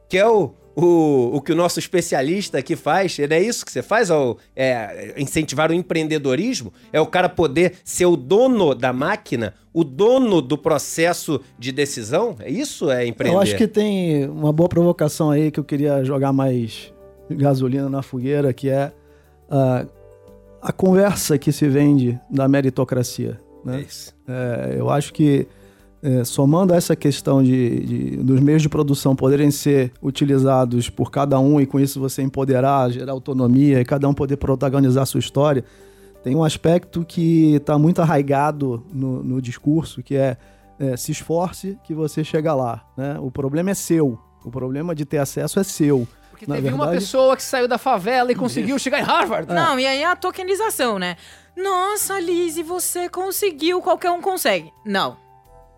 que 0.09 0.17
é 0.17 0.27
o, 0.27 0.55
o, 0.75 1.37
o 1.37 1.41
que 1.41 1.53
o 1.53 1.57
nosso 1.57 1.79
especialista 1.79 2.59
aqui 2.59 2.77
faz. 2.77 3.19
Não 3.19 3.37
é 3.37 3.41
isso 3.41 3.65
que 3.65 3.71
você 3.71 3.83
faz? 3.83 4.11
Ao, 4.11 4.39
é, 4.55 5.15
incentivar 5.17 5.71
o 5.71 5.75
empreendedorismo? 5.75 6.73
É 6.93 7.01
o 7.01 7.07
cara 7.07 7.29
poder 7.29 7.75
ser 7.85 8.07
o 8.07 8.17
dono 8.17 8.75
da 8.75 8.93
máquina, 8.93 9.55
o 9.73 9.85
dono 9.85 10.41
do 10.41 10.57
processo 10.57 11.41
de 11.59 11.73
decisão? 11.73 12.37
É 12.41 12.51
isso 12.51 12.91
é 12.91 13.07
empreender? 13.07 13.37
Eu 13.37 13.41
acho 13.41 13.57
que 13.57 13.67
tem 13.67 14.29
uma 14.29 14.53
boa 14.53 14.69
provocação 14.69 15.31
aí 15.31 15.51
que 15.51 15.61
eu 15.61 15.65
queria 15.65 16.05
jogar 16.05 16.33
mais 16.33 16.93
gasolina 17.31 17.89
na 17.89 18.03
fogueira, 18.03 18.53
que 18.53 18.71
é 18.71 18.93
a, 19.51 19.87
a 20.63 20.73
conversa 20.73 21.39
que 21.39 21.53
se 21.53 21.69
vende 21.69 22.19
da 22.31 22.49
meritocracia. 22.49 23.41
É 23.65 23.71
Né? 23.71 23.81
isso. 23.83 24.15
É, 24.27 24.77
eu 24.79 24.89
acho 24.91 25.13
que 25.13 25.47
é, 26.03 26.23
somando 26.25 26.73
essa 26.73 26.95
questão 26.95 27.43
de, 27.43 27.81
de- 27.81 28.17
dos 28.19 28.39
meios 28.41 28.63
de 28.63 28.69
produção 28.69 29.17
poderem 29.17 29.51
ser 29.51 29.93
utilizados 30.01 30.89
por 30.89 31.11
cada 31.11 31.39
um 31.41 31.61
e 31.61 31.67
com 31.67 31.81
isso 31.81 31.99
você 31.99 32.23
empoderar, 32.23 32.89
gerar 32.91 33.13
autonomia 33.13 33.81
e 33.81 33.85
cada 33.85 34.09
um 34.09 34.15
poder 34.15 34.37
protagonizar 34.37 35.03
a 35.03 35.07
sua 35.07 35.19
história, 35.21 35.65
tem 36.23 36.37
um 36.37 36.45
aspecto 36.45 37.05
que 37.05 37.55
está 37.57 37.77
muito 37.79 38.01
arraigado 38.01 38.85
no, 38.93 39.23
no 39.25 39.43
discurso, 39.43 40.03
que 40.03 40.15
é, 40.15 40.37
é, 40.79 40.97
se 40.97 41.11
esforce 41.13 41.77
que 41.85 41.93
você 41.95 42.23
chega 42.23 42.55
lá. 42.55 42.85
Né? 42.97 43.17
O 43.21 43.31
problema 43.31 43.71
é 43.71 43.75
seu. 43.75 44.19
O 44.45 44.51
problema 44.51 44.95
de 44.95 45.05
ter 45.05 45.19
acesso 45.19 45.59
é 45.59 45.65
seu. 45.65 46.07
Porque 46.39 46.47
Na 46.51 46.55
teve 46.57 46.69
uma 46.69 46.85
verdade- 46.87 47.05
pessoa 47.05 47.37
que 47.37 47.43
saiu 47.43 47.67
da 47.67 47.79
favela 47.79 48.31
e 48.31 48.35
conseguiu 48.35 48.79
chegar 48.79 49.01
em 49.01 49.03
Harvard. 49.03 49.53
Não, 49.53 49.79
e 49.79 49.87
aí 49.87 50.05
a 50.05 50.15
tokenização, 50.15 50.99
né? 50.99 51.17
Nossa, 51.57 52.21
Lizzie, 52.21 52.63
você 52.63 53.09
conseguiu, 53.09 53.83
qualquer 53.83 54.11
um 54.13 54.21
consegue. 54.21 54.73
Não. 54.87 55.17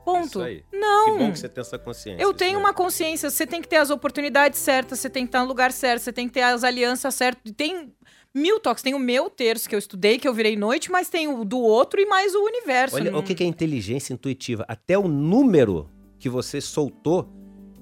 Ponto. 0.05 0.27
Isso 0.27 0.41
aí. 0.43 0.65
Não. 0.73 1.13
Que 1.13 1.19
bom 1.19 1.33
que 1.33 1.39
você 1.39 1.49
tem 1.49 1.61
essa 1.63 1.79
consciência. 1.79 2.23
Eu 2.23 2.31
isso 2.31 2.39
tenho 2.39 2.53
mesmo. 2.53 2.67
uma 2.67 2.75
consciência, 2.75 3.31
você 3.31 3.47
tem 3.47 3.63
que 3.63 3.69
ter 3.69 3.77
as 3.77 3.89
oportunidades 3.91 4.59
certas, 4.59 4.99
você 4.99 5.09
tem 5.09 5.25
que 5.25 5.29
estar 5.29 5.41
no 5.41 5.47
lugar 5.47 5.73
certo, 5.73 6.03
você 6.03 6.13
tem 6.13 6.27
que 6.29 6.35
ter 6.35 6.43
as 6.43 6.63
alianças 6.65 7.15
certas. 7.15 7.53
Tem 7.57 7.91
mil 8.35 8.61
toques, 8.61 8.83
tem 8.83 8.95
o 8.95 8.99
meu 8.99 9.31
terço 9.31 9.69
que 9.69 9.75
eu 9.75 9.79
estudei, 9.79 10.19
que 10.19 10.29
eu 10.29 10.35
virei 10.35 10.57
noite, 10.57 10.91
mas 10.91 11.09
tem 11.09 11.29
o 11.29 11.45
do 11.45 11.59
outro 11.61 12.01
e 12.01 12.07
mais 12.07 12.35
o 12.35 12.43
universo. 12.45 12.97
Olha 12.97 13.11
Não- 13.11 13.21
o 13.21 13.23
que 13.23 13.35
que 13.35 13.43
é 13.43 13.47
inteligência 13.47 14.13
intuitiva. 14.13 14.65
Até 14.69 14.99
o 14.99 15.09
número 15.09 15.89
que 16.19 16.29
você 16.29 16.61
soltou, 16.61 17.29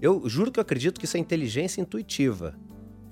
eu 0.01 0.23
juro 0.29 0.51
que 0.53 0.59
eu 0.61 0.63
acredito 0.63 0.99
que 0.99 1.05
isso 1.07 1.17
é 1.17 1.21
inteligência 1.21 1.81
intuitiva. 1.81 2.57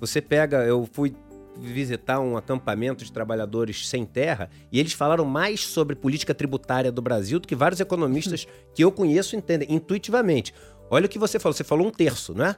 Você 0.00 0.20
pega, 0.20 0.58
eu 0.64 0.88
fui 0.92 1.14
visitar 1.58 2.20
um 2.20 2.36
acampamento 2.36 3.04
de 3.04 3.10
trabalhadores 3.10 3.88
sem 3.88 4.04
terra 4.04 4.50
e 4.70 4.78
eles 4.78 4.92
falaram 4.92 5.24
mais 5.24 5.60
sobre 5.60 5.96
política 5.96 6.34
tributária 6.34 6.92
do 6.92 7.00
Brasil 7.00 7.40
do 7.40 7.48
que 7.48 7.54
vários 7.54 7.80
economistas 7.80 8.46
que 8.74 8.84
eu 8.84 8.92
conheço 8.92 9.36
entendem 9.36 9.72
intuitivamente. 9.72 10.52
Olha 10.90 11.06
o 11.06 11.08
que 11.08 11.18
você 11.18 11.38
falou, 11.38 11.54
você 11.54 11.64
falou 11.64 11.86
um 11.86 11.90
terço, 11.90 12.34
não 12.34 12.46
é? 12.46 12.56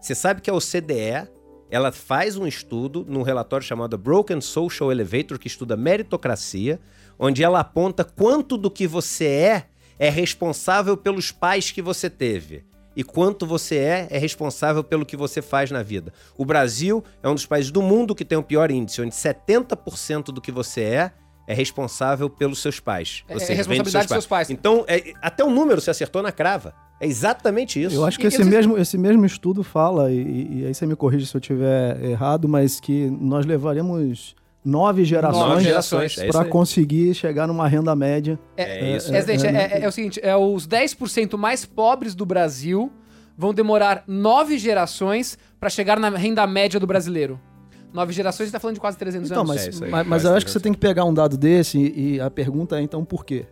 Você 0.00 0.14
sabe 0.14 0.40
que 0.40 0.50
a 0.50 0.54
OCDE, 0.54 1.28
ela 1.70 1.92
faz 1.92 2.36
um 2.36 2.46
estudo 2.46 3.04
num 3.08 3.22
relatório 3.22 3.64
chamado 3.64 3.96
Broken 3.96 4.40
Social 4.40 4.90
Elevator, 4.90 5.38
que 5.38 5.46
estuda 5.46 5.76
meritocracia, 5.76 6.80
onde 7.18 7.44
ela 7.44 7.60
aponta 7.60 8.02
quanto 8.02 8.56
do 8.56 8.70
que 8.70 8.86
você 8.86 9.26
é 9.26 9.66
é 9.98 10.08
responsável 10.08 10.96
pelos 10.96 11.30
pais 11.30 11.70
que 11.70 11.82
você 11.82 12.08
teve. 12.08 12.64
E 13.00 13.02
quanto 13.02 13.46
você 13.46 13.76
é, 13.76 14.08
é 14.10 14.18
responsável 14.18 14.84
pelo 14.84 15.06
que 15.06 15.16
você 15.16 15.40
faz 15.40 15.70
na 15.70 15.82
vida. 15.82 16.12
O 16.36 16.44
Brasil 16.44 17.02
é 17.22 17.28
um 17.30 17.34
dos 17.34 17.46
países 17.46 17.70
do 17.70 17.80
mundo 17.80 18.14
que 18.14 18.26
tem 18.26 18.36
o 18.36 18.42
pior 18.42 18.70
índice, 18.70 19.00
onde 19.00 19.14
70% 19.14 20.24
do 20.24 20.38
que 20.38 20.52
você 20.52 20.82
é 20.82 21.12
é 21.48 21.54
responsável 21.54 22.28
pelos 22.28 22.60
seus 22.60 22.78
pais. 22.78 23.24
É- 23.26 23.32
é 23.32 23.54
responsabilidade 23.54 24.04
dos 24.06 24.12
seus 24.12 24.26
pais. 24.26 24.50
Então, 24.50 24.84
é- 24.86 25.14
até 25.22 25.42
o 25.42 25.48
número 25.48 25.80
você 25.80 25.90
acertou 25.90 26.22
na 26.22 26.30
crava. 26.30 26.74
É 27.00 27.06
exatamente 27.06 27.82
isso. 27.82 27.96
Eu 27.96 28.04
acho 28.04 28.18
que 28.18 28.26
E- 28.26 28.28
esse 28.28 28.42
e- 28.42 28.44
mesmo, 28.44 28.76
esse 28.76 28.98
mesmo 28.98 29.24
estudo 29.24 29.64
fala, 29.64 30.12
e, 30.12 30.60
e 30.60 30.66
aí 30.66 30.74
você 30.74 30.84
me 30.84 30.94
corrige 30.94 31.26
se 31.26 31.34
eu 31.34 31.40
estiver 31.40 32.04
errado, 32.04 32.46
mas 32.46 32.78
que 32.78 33.08
nós 33.18 33.46
levaremos 33.46 34.36
nove 34.64 35.04
gerações, 35.04 35.48
Nove 35.48 35.64
gerações, 35.64 36.18
é 36.18 36.28
para 36.28 36.44
conseguir 36.44 37.14
chegar 37.14 37.46
numa 37.46 37.66
renda 37.66 37.94
média. 37.96 38.38
É 38.56 38.96
isso. 38.96 39.14
É, 39.14 39.22
gente, 39.22 39.46
é, 39.46 39.50
é- 39.78 39.80
é 39.84 39.88
o 39.88 39.92
seguinte, 39.92 40.20
é 40.22 40.36
os 40.36 40.66
10% 40.66 41.36
mais 41.38 41.64
pobres 41.64 42.14
do 42.14 42.26
Brasil 42.26 42.92
vão 43.36 43.54
demorar 43.54 44.04
nove 44.06 44.58
gerações 44.58 45.38
pra 45.58 45.70
chegar 45.70 45.98
na 45.98 46.10
renda 46.10 46.46
média 46.46 46.78
do 46.78 46.86
brasileiro. 46.86 47.40
Nove 47.92 48.12
gerações, 48.12 48.46
gente 48.46 48.52
tá 48.52 48.60
falando 48.60 48.74
de 48.74 48.80
quase 48.80 48.96
300 48.98 49.30
Então, 49.30 49.42
anos. 49.42 49.54
mas, 49.54 49.66
É 49.66 49.70
isso 49.70 49.84
aí, 49.84 49.90
mas, 49.90 50.06
mas 50.06 50.24
eu 50.24 50.30
acho 50.30 50.38
que 50.46 50.52
três 50.52 50.52
você 50.52 50.60
tem 50.60 50.72
que 50.72 50.78
pegar 50.78 51.04
um 51.04 51.12
dado 51.14 51.36
desse 51.36 51.78
e, 51.78 52.14
e 52.16 52.20
a 52.20 52.30
pergunta 52.30 52.78
é 52.78 52.82
então 52.82 53.04
por 53.04 53.24
quê? 53.24 53.46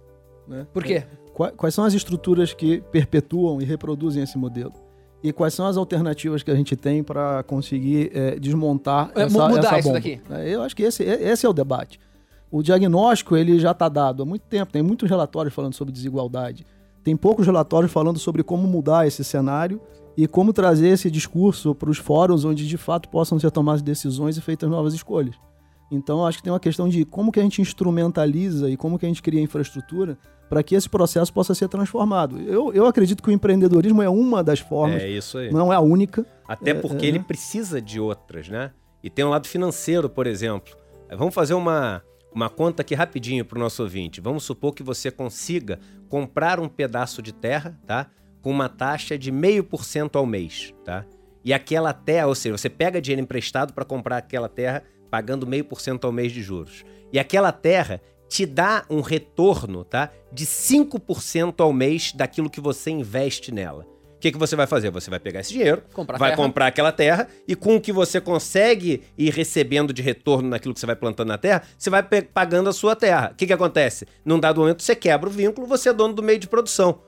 Né? 0.47 0.67
Por 0.73 0.85
quê? 0.85 1.05
Qua- 1.35 1.51
Quais 1.53 1.75
são 1.75 1.85
as 1.85 1.93
estruturas 1.95 2.53
que 2.53 2.81
perpetuam 2.93 3.61
e 3.61 3.65
reproduzem 3.65 4.23
esse 4.23 4.37
modelo? 4.39 4.73
E 5.23 5.33
quais 5.33 5.53
são 5.53 5.67
as 5.67 5.77
alternativas 5.77 6.43
que 6.43 6.51
a 6.51 6.55
gente 6.55 6.77
tem 6.77 7.03
para 7.03 7.43
conseguir 7.43 8.11
eh, 8.15 8.39
desmontar 8.39 9.11
É, 9.17 9.23
essa, 9.23 9.49
mudar 9.49 9.59
essa 9.59 9.79
isso 9.81 9.93
daqui. 9.93 10.21
É, 10.31 10.55
Eu 10.55 10.63
acho 10.63 10.77
que 10.77 10.83
esse, 10.85 11.03
esse 11.03 11.45
é 11.45 11.49
o 11.49 11.53
debate. 11.53 11.99
O 12.51 12.63
diagnóstico 12.63 13.37
ele 13.37 13.59
já 13.59 13.73
está 13.73 13.89
dado 13.89 14.23
há 14.23 14.27
muito 14.27 14.43
tempo. 14.43 14.73
Tem 14.73 14.83
muitos 14.83 15.09
relatórios 15.09 15.55
falando 15.55 15.75
sobre 15.75 15.93
desigualdade. 15.93 16.65
Tem 17.03 17.17
poucos 17.17 17.47
relatórios 17.47 17.93
falando 17.93 18.19
sobre 18.19 18.43
como 18.43 18.67
mudar 18.69 19.07
esse 19.07 19.25
cenário 19.25 19.81
e 20.17 20.27
como 20.27 20.53
trazer 20.53 20.89
esse 20.89 21.11
discurso 21.11 21.75
para 21.75 21.91
os 21.91 21.99
fóruns 21.99 22.45
onde 22.45 22.67
de 22.67 22.77
fato 22.77 23.09
possam 23.09 23.39
ser 23.39 23.51
tomadas 23.51 23.83
decisões 23.83 24.37
e 24.37 24.41
feitas 24.41 24.69
novas 24.69 24.95
escolhas. 24.95 25.35
Então, 25.91 26.27
acho 26.27 26.39
que 26.39 26.45
tem 26.45 26.53
uma 26.53 26.61
questão 26.61 26.89
de 26.89 27.05
como 27.05 27.33
que 27.33 27.41
a 27.41 27.43
gente 27.43 27.63
instrumentaliza 27.63 28.69
e 28.69 28.77
como 28.77 28.99
que 28.99 29.07
a 29.07 29.09
gente 29.09 29.23
cria 29.23 29.41
infraestrutura 29.41 30.19
para 30.49 30.63
que 30.63 30.75
esse 30.75 30.89
processo 30.89 31.33
possa 31.33 31.55
ser 31.55 31.69
transformado. 31.69 32.39
Eu, 32.41 32.73
eu 32.73 32.87
acredito 32.87 33.23
que 33.23 33.29
o 33.29 33.33
empreendedorismo 33.33 34.03
é 34.03 34.09
uma 34.09 34.43
das 34.43 34.61
formas, 34.61 35.03
É 35.03 35.09
isso 35.09 35.39
aí. 35.39 35.51
não 35.53 35.73
é 35.73 35.77
a 35.77 35.81
única. 35.81 36.25
Até 36.47 36.73
porque 36.75 37.05
ele 37.07 37.19
precisa 37.19 37.81
de 37.81 38.01
outras, 38.01 38.49
né? 38.49 38.71
E 39.03 39.11
tem 39.11 39.25
um 39.25 39.29
lado 39.29 39.47
financeiro, 39.47 40.09
por 40.09 40.27
exemplo. 40.27 40.75
Vamos 41.17 41.35
fazer 41.35 41.55
uma, 41.55 42.03
uma 42.35 42.49
conta 42.49 42.83
aqui 42.83 42.95
rapidinho 42.95 43.45
para 43.45 43.59
o 43.59 43.61
nosso 43.61 43.83
ouvinte. 43.83 44.21
Vamos 44.21 44.45
supor 44.45 44.75
que 44.75 44.83
você 44.83 45.11
consiga 45.11 45.79
comprar 46.09 46.59
um 46.61 46.69
pedaço 46.69 47.21
de 47.23 47.33
terra, 47.33 47.79
tá? 47.87 48.07
Com 48.41 48.51
uma 48.51 48.69
taxa 48.69 49.19
de 49.19 49.31
meio 49.31 49.63
por 49.65 49.85
cento 49.85 50.17
ao 50.17 50.25
mês, 50.27 50.75
tá? 50.85 51.05
E 51.45 51.53
aquela 51.53 51.93
terra, 51.93 52.27
ou 52.27 52.35
seja, 52.35 52.57
você 52.57 52.69
pega 52.69 53.01
dinheiro 53.01 53.23
emprestado 53.23 53.73
para 53.73 53.85
comprar 53.85 54.17
aquela 54.19 54.49
terra 54.49 54.83
pagando 55.11 55.47
meio 55.47 55.65
por 55.65 55.81
cento 55.81 56.07
ao 56.07 56.13
mês 56.13 56.33
de 56.33 56.43
juros. 56.43 56.85
E 57.13 57.19
aquela 57.19 57.53
terra 57.53 58.01
te 58.29 58.45
dá 58.45 58.85
um 58.91 59.01
retorno, 59.01 59.85
tá? 59.85 60.11
De 60.33 60.45
5% 60.45 61.55
ao 61.61 61.73
mês 61.73 62.13
daquilo 62.13 62.51
que 62.51 62.61
você 62.61 62.91
investe 62.91 63.53
nela. 63.53 63.87
O 64.17 64.21
que, 64.21 64.33
que 64.33 64.39
você 64.39 64.57
vai 64.57 64.67
fazer? 64.67 64.91
Você 64.91 65.09
vai 65.09 65.21
pegar 65.21 65.41
esse 65.41 65.53
dinheiro, 65.53 65.81
Comprar 65.95 66.19
vai 66.19 66.31
terra. 66.31 66.43
comprar 66.43 66.67
aquela 66.67 66.91
terra 66.91 67.29
e 67.47 67.55
com 67.55 67.77
o 67.77 67.81
que 67.81 67.93
você 67.93 68.21
consegue 68.21 69.05
ir 69.17 69.33
recebendo 69.33 69.93
de 69.93 70.03
retorno 70.03 70.49
naquilo 70.49 70.75
que 70.75 70.81
você 70.81 70.87
vai 70.87 70.97
plantando 70.97 71.29
na 71.29 71.39
terra, 71.39 71.63
você 71.79 71.89
vai 71.89 72.03
pagando 72.03 72.69
a 72.69 72.73
sua 72.73 72.97
terra. 72.97 73.31
O 73.33 73.37
que, 73.37 73.47
que 73.47 73.53
acontece? 73.53 74.07
Num 74.25 74.41
dado 74.41 74.61
momento 74.61 74.83
você 74.83 74.97
quebra 74.97 75.29
o 75.29 75.33
vínculo, 75.33 75.69
você 75.69 75.91
é 75.91 75.93
dono 75.93 76.15
do 76.15 76.23
meio 76.23 76.39
de 76.39 76.49
produção. 76.49 77.01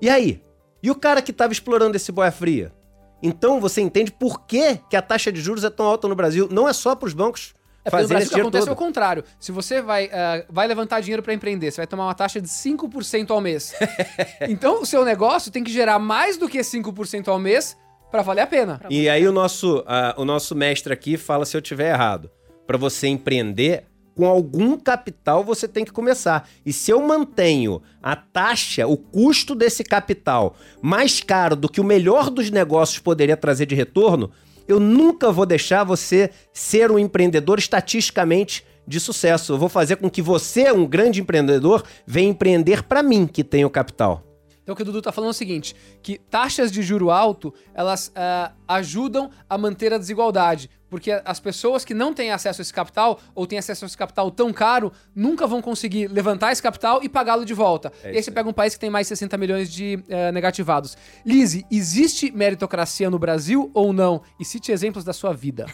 E 0.00 0.10
aí? 0.10 0.42
E 0.82 0.90
o 0.90 0.96
cara 0.96 1.22
que 1.22 1.30
estava 1.30 1.52
explorando 1.52 1.96
esse 1.96 2.10
boia 2.10 2.32
fria? 2.32 2.72
Então 3.22 3.60
você 3.60 3.80
entende 3.80 4.10
por 4.10 4.40
que, 4.46 4.78
que 4.90 4.96
a 4.96 5.02
taxa 5.02 5.30
de 5.30 5.40
juros 5.40 5.64
é 5.64 5.70
tão 5.70 5.86
alta 5.86 6.08
no 6.08 6.14
Brasil. 6.14 6.48
Não 6.50 6.68
é 6.68 6.72
só 6.72 6.94
para 6.94 7.06
os 7.06 7.14
bancos 7.14 7.54
É 7.84 7.90
porque 7.90 8.02
no 8.02 8.08
Brasil 8.08 8.30
que 8.30 8.40
acontece 8.40 8.64
é 8.64 8.66
todo. 8.66 8.74
o 8.74 8.78
contrário. 8.78 9.24
Se 9.38 9.52
você 9.52 9.80
vai, 9.80 10.10
ah, 10.12 10.44
vai 10.50 10.66
levantar 10.66 11.00
dinheiro 11.00 11.22
pra 11.22 11.32
empreender, 11.32 11.70
você 11.70 11.78
vai 11.78 11.86
tomar 11.86 12.06
uma 12.06 12.14
taxa 12.14 12.40
de 12.40 12.48
5% 12.48 13.30
ao 13.30 13.40
mês. 13.40 13.74
então 14.48 14.82
o 14.82 14.86
seu 14.86 15.04
negócio 15.04 15.52
tem 15.52 15.62
que 15.62 15.70
gerar 15.70 15.98
mais 15.98 16.36
do 16.36 16.48
que 16.48 16.58
5% 16.58 17.28
ao 17.28 17.38
mês 17.38 17.76
pra 18.10 18.22
valer 18.22 18.42
a 18.42 18.46
pena. 18.46 18.80
E 18.90 19.08
aí 19.08 19.26
o 19.26 19.32
nosso, 19.32 19.84
ah, 19.86 20.14
o 20.18 20.24
nosso 20.24 20.54
mestre 20.54 20.92
aqui 20.92 21.16
fala 21.16 21.44
se 21.44 21.56
eu 21.56 21.62
tiver 21.62 21.90
errado. 21.92 22.30
Para 22.66 22.76
você 22.76 23.08
empreender, 23.08 23.86
com 24.14 24.26
algum 24.26 24.76
capital 24.76 25.44
você 25.44 25.66
tem 25.66 25.84
que 25.84 25.92
começar. 25.92 26.48
E 26.64 26.72
se 26.72 26.90
eu 26.90 27.00
mantenho 27.02 27.82
a 28.02 28.14
taxa, 28.16 28.86
o 28.86 28.96
custo 28.96 29.54
desse 29.54 29.84
capital 29.84 30.56
mais 30.80 31.20
caro 31.20 31.56
do 31.56 31.68
que 31.68 31.80
o 31.80 31.84
melhor 31.84 32.30
dos 32.30 32.50
negócios 32.50 32.98
poderia 32.98 33.36
trazer 33.36 33.66
de 33.66 33.74
retorno, 33.74 34.30
eu 34.66 34.78
nunca 34.78 35.30
vou 35.30 35.46
deixar 35.46 35.84
você 35.84 36.30
ser 36.52 36.90
um 36.90 36.98
empreendedor 36.98 37.58
estatisticamente 37.58 38.64
de 38.86 38.98
sucesso. 38.98 39.52
Eu 39.52 39.58
vou 39.58 39.68
fazer 39.68 39.96
com 39.96 40.10
que 40.10 40.22
você, 40.22 40.70
um 40.72 40.86
grande 40.86 41.20
empreendedor, 41.20 41.84
venha 42.06 42.30
empreender 42.30 42.82
para 42.82 43.02
mim 43.02 43.26
que 43.26 43.44
tenho 43.44 43.70
capital. 43.70 44.31
Então 44.62 44.72
o 44.72 44.76
que 44.76 44.82
o 44.82 44.84
Dudu 44.84 45.02
tá 45.02 45.10
falando 45.10 45.28
é 45.28 45.32
o 45.32 45.34
seguinte, 45.34 45.74
que 46.02 46.18
taxas 46.18 46.70
de 46.70 46.82
juro 46.82 47.10
alto, 47.10 47.52
elas 47.74 48.12
ah, 48.14 48.52
ajudam 48.68 49.30
a 49.48 49.58
manter 49.58 49.92
a 49.92 49.98
desigualdade, 49.98 50.70
porque 50.88 51.10
as 51.24 51.40
pessoas 51.40 51.84
que 51.84 51.94
não 51.94 52.12
têm 52.12 52.30
acesso 52.30 52.60
a 52.60 52.62
esse 52.62 52.72
capital, 52.72 53.18
ou 53.34 53.46
têm 53.46 53.58
acesso 53.58 53.84
a 53.84 53.86
esse 53.86 53.96
capital 53.96 54.30
tão 54.30 54.52
caro, 54.52 54.92
nunca 55.14 55.46
vão 55.46 55.62
conseguir 55.62 56.06
levantar 56.06 56.52
esse 56.52 56.62
capital 56.62 57.02
e 57.02 57.08
pagá-lo 57.08 57.44
de 57.44 57.54
volta. 57.54 57.90
É 58.04 58.12
e 58.12 58.16
aí 58.16 58.22
você 58.22 58.30
pega 58.30 58.48
um 58.48 58.52
país 58.52 58.74
que 58.74 58.80
tem 58.80 58.90
mais 58.90 59.06
60 59.08 59.36
milhões 59.38 59.72
de 59.72 60.04
eh, 60.08 60.30
negativados. 60.32 60.96
Lise, 61.24 61.64
existe 61.70 62.30
meritocracia 62.30 63.08
no 63.08 63.18
Brasil 63.18 63.70
ou 63.72 63.92
não? 63.92 64.22
E 64.38 64.44
cite 64.44 64.70
exemplos 64.70 65.02
da 65.02 65.14
sua 65.14 65.32
vida. 65.32 65.66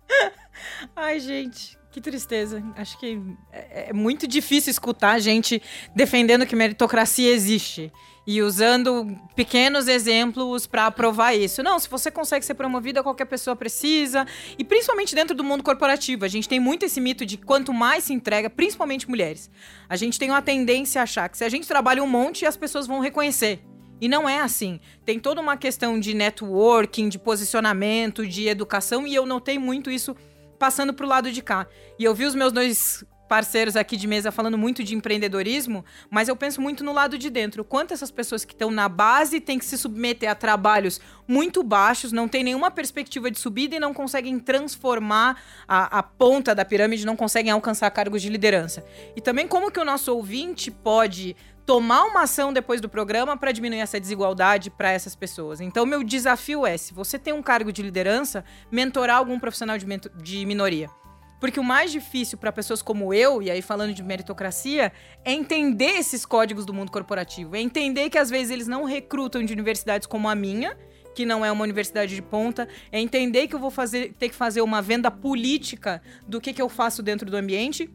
Ai, 0.94 1.18
gente. 1.18 1.79
Que 1.92 2.00
tristeza. 2.00 2.62
Acho 2.76 2.98
que 2.98 3.20
é, 3.52 3.88
é 3.88 3.92
muito 3.92 4.26
difícil 4.28 4.70
escutar 4.70 5.18
gente 5.18 5.60
defendendo 5.94 6.46
que 6.46 6.54
meritocracia 6.54 7.30
existe 7.32 7.92
e 8.26 8.40
usando 8.42 9.18
pequenos 9.34 9.88
exemplos 9.88 10.66
para 10.66 10.88
provar 10.92 11.34
isso. 11.34 11.64
Não, 11.64 11.80
se 11.80 11.88
você 11.88 12.08
consegue 12.08 12.44
ser 12.44 12.54
promovida, 12.54 13.02
qualquer 13.02 13.24
pessoa 13.24 13.56
precisa. 13.56 14.24
E 14.56 14.62
principalmente 14.62 15.16
dentro 15.16 15.34
do 15.34 15.42
mundo 15.42 15.64
corporativo. 15.64 16.24
A 16.24 16.28
gente 16.28 16.48
tem 16.48 16.60
muito 16.60 16.84
esse 16.84 17.00
mito 17.00 17.26
de 17.26 17.36
quanto 17.36 17.72
mais 17.72 18.04
se 18.04 18.12
entrega, 18.12 18.48
principalmente 18.48 19.08
mulheres. 19.08 19.50
A 19.88 19.96
gente 19.96 20.16
tem 20.16 20.30
uma 20.30 20.42
tendência 20.42 21.00
a 21.00 21.04
achar 21.04 21.28
que 21.28 21.38
se 21.38 21.44
a 21.44 21.48
gente 21.48 21.66
trabalha 21.66 22.04
um 22.04 22.08
monte, 22.08 22.46
as 22.46 22.56
pessoas 22.56 22.86
vão 22.86 23.00
reconhecer. 23.00 23.64
E 24.00 24.08
não 24.08 24.28
é 24.28 24.40
assim. 24.40 24.80
Tem 25.04 25.18
toda 25.18 25.40
uma 25.40 25.56
questão 25.56 25.98
de 25.98 26.14
networking, 26.14 27.08
de 27.08 27.18
posicionamento, 27.18 28.26
de 28.26 28.46
educação, 28.46 29.06
e 29.06 29.14
eu 29.14 29.26
notei 29.26 29.58
muito 29.58 29.90
isso 29.90 30.16
passando 30.60 30.92
pro 30.92 31.08
lado 31.08 31.32
de 31.32 31.40
cá. 31.40 31.66
E 31.98 32.04
eu 32.04 32.14
vi 32.14 32.26
os 32.26 32.34
meus 32.34 32.52
dois 32.52 33.02
parceiros 33.26 33.76
aqui 33.76 33.96
de 33.96 34.06
mesa 34.06 34.30
falando 34.30 34.58
muito 34.58 34.82
de 34.82 34.94
empreendedorismo, 34.94 35.84
mas 36.10 36.28
eu 36.28 36.36
penso 36.36 36.60
muito 36.60 36.84
no 36.84 36.92
lado 36.92 37.16
de 37.16 37.30
dentro. 37.30 37.64
Quanto 37.64 37.94
essas 37.94 38.10
pessoas 38.10 38.44
que 38.44 38.52
estão 38.52 38.70
na 38.70 38.88
base 38.88 39.40
têm 39.40 39.58
que 39.58 39.64
se 39.64 39.78
submeter 39.78 40.28
a 40.28 40.34
trabalhos 40.34 41.00
muito 41.26 41.62
baixos, 41.62 42.12
não 42.12 42.28
tem 42.28 42.44
nenhuma 42.44 42.70
perspectiva 42.72 43.30
de 43.30 43.38
subida 43.38 43.76
e 43.76 43.80
não 43.80 43.94
conseguem 43.94 44.38
transformar 44.38 45.40
a, 45.66 46.00
a 46.00 46.02
ponta 46.02 46.54
da 46.54 46.64
pirâmide, 46.64 47.06
não 47.06 47.16
conseguem 47.16 47.52
alcançar 47.52 47.88
cargos 47.92 48.20
de 48.20 48.28
liderança. 48.28 48.84
E 49.16 49.20
também 49.20 49.48
como 49.48 49.70
que 49.70 49.80
o 49.80 49.84
nosso 49.84 50.14
ouvinte 50.14 50.70
pode 50.70 51.36
tomar 51.70 52.02
uma 52.02 52.22
ação 52.22 52.52
depois 52.52 52.80
do 52.80 52.88
programa 52.88 53.36
para 53.36 53.52
diminuir 53.52 53.78
essa 53.78 54.00
desigualdade 54.00 54.70
para 54.70 54.90
essas 54.90 55.14
pessoas. 55.14 55.60
Então, 55.60 55.86
meu 55.86 56.02
desafio 56.02 56.66
é, 56.66 56.76
se 56.76 56.92
você 56.92 57.16
tem 57.16 57.32
um 57.32 57.40
cargo 57.40 57.72
de 57.72 57.80
liderança, 57.80 58.44
mentorar 58.72 59.18
algum 59.18 59.38
profissional 59.38 59.78
de, 59.78 59.86
de 60.20 60.44
minoria. 60.46 60.90
Porque 61.38 61.60
o 61.60 61.62
mais 61.62 61.92
difícil 61.92 62.36
para 62.38 62.50
pessoas 62.50 62.82
como 62.82 63.14
eu, 63.14 63.40
e 63.40 63.52
aí 63.52 63.62
falando 63.62 63.94
de 63.94 64.02
meritocracia, 64.02 64.92
é 65.24 65.32
entender 65.32 65.92
esses 65.92 66.26
códigos 66.26 66.66
do 66.66 66.74
mundo 66.74 66.90
corporativo. 66.90 67.54
É 67.54 67.60
entender 67.60 68.10
que 68.10 68.18
às 68.18 68.30
vezes 68.30 68.50
eles 68.50 68.66
não 68.66 68.82
recrutam 68.82 69.40
de 69.44 69.52
universidades 69.52 70.08
como 70.08 70.28
a 70.28 70.34
minha, 70.34 70.76
que 71.14 71.24
não 71.24 71.44
é 71.44 71.52
uma 71.52 71.62
universidade 71.62 72.16
de 72.16 72.20
ponta, 72.20 72.66
é 72.90 72.98
entender 72.98 73.46
que 73.46 73.54
eu 73.54 73.60
vou 73.60 73.70
fazer, 73.70 74.12
ter 74.18 74.28
que 74.28 74.34
fazer 74.34 74.60
uma 74.60 74.82
venda 74.82 75.08
política 75.08 76.02
do 76.26 76.40
que, 76.40 76.52
que 76.52 76.60
eu 76.60 76.68
faço 76.68 77.00
dentro 77.00 77.30
do 77.30 77.36
ambiente 77.36 77.88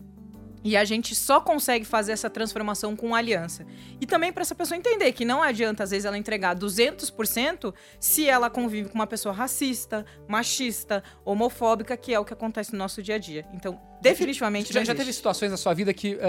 e 0.65 0.75
a 0.75 0.83
gente 0.83 1.13
só 1.13 1.39
consegue 1.39 1.85
fazer 1.85 2.11
essa 2.11 2.27
transformação 2.27 2.95
com 2.95 3.13
aliança. 3.13 3.63
E 4.01 4.07
também 4.07 4.33
para 4.33 4.41
essa 4.41 4.55
pessoa 4.55 4.75
entender 4.75 5.11
que 5.11 5.23
não 5.23 5.43
adianta, 5.43 5.83
às 5.83 5.91
vezes, 5.91 6.05
ela 6.05 6.17
entregar 6.17 6.55
200% 6.55 7.71
se 7.99 8.27
ela 8.27 8.49
convive 8.49 8.89
com 8.89 8.95
uma 8.95 9.05
pessoa 9.05 9.31
racista, 9.31 10.03
machista, 10.27 11.03
homofóbica, 11.23 11.95
que 11.95 12.11
é 12.11 12.19
o 12.19 12.25
que 12.25 12.33
acontece 12.33 12.73
no 12.73 12.79
nosso 12.79 13.03
dia 13.03 13.13
a 13.13 13.17
dia. 13.19 13.45
Então, 13.53 13.79
definitivamente. 14.01 14.73
Já, 14.73 14.83
já 14.83 14.95
teve 14.95 15.13
situações 15.13 15.51
na 15.51 15.57
sua 15.57 15.75
vida 15.75 15.93
que 15.93 16.15
uh, 16.15 16.19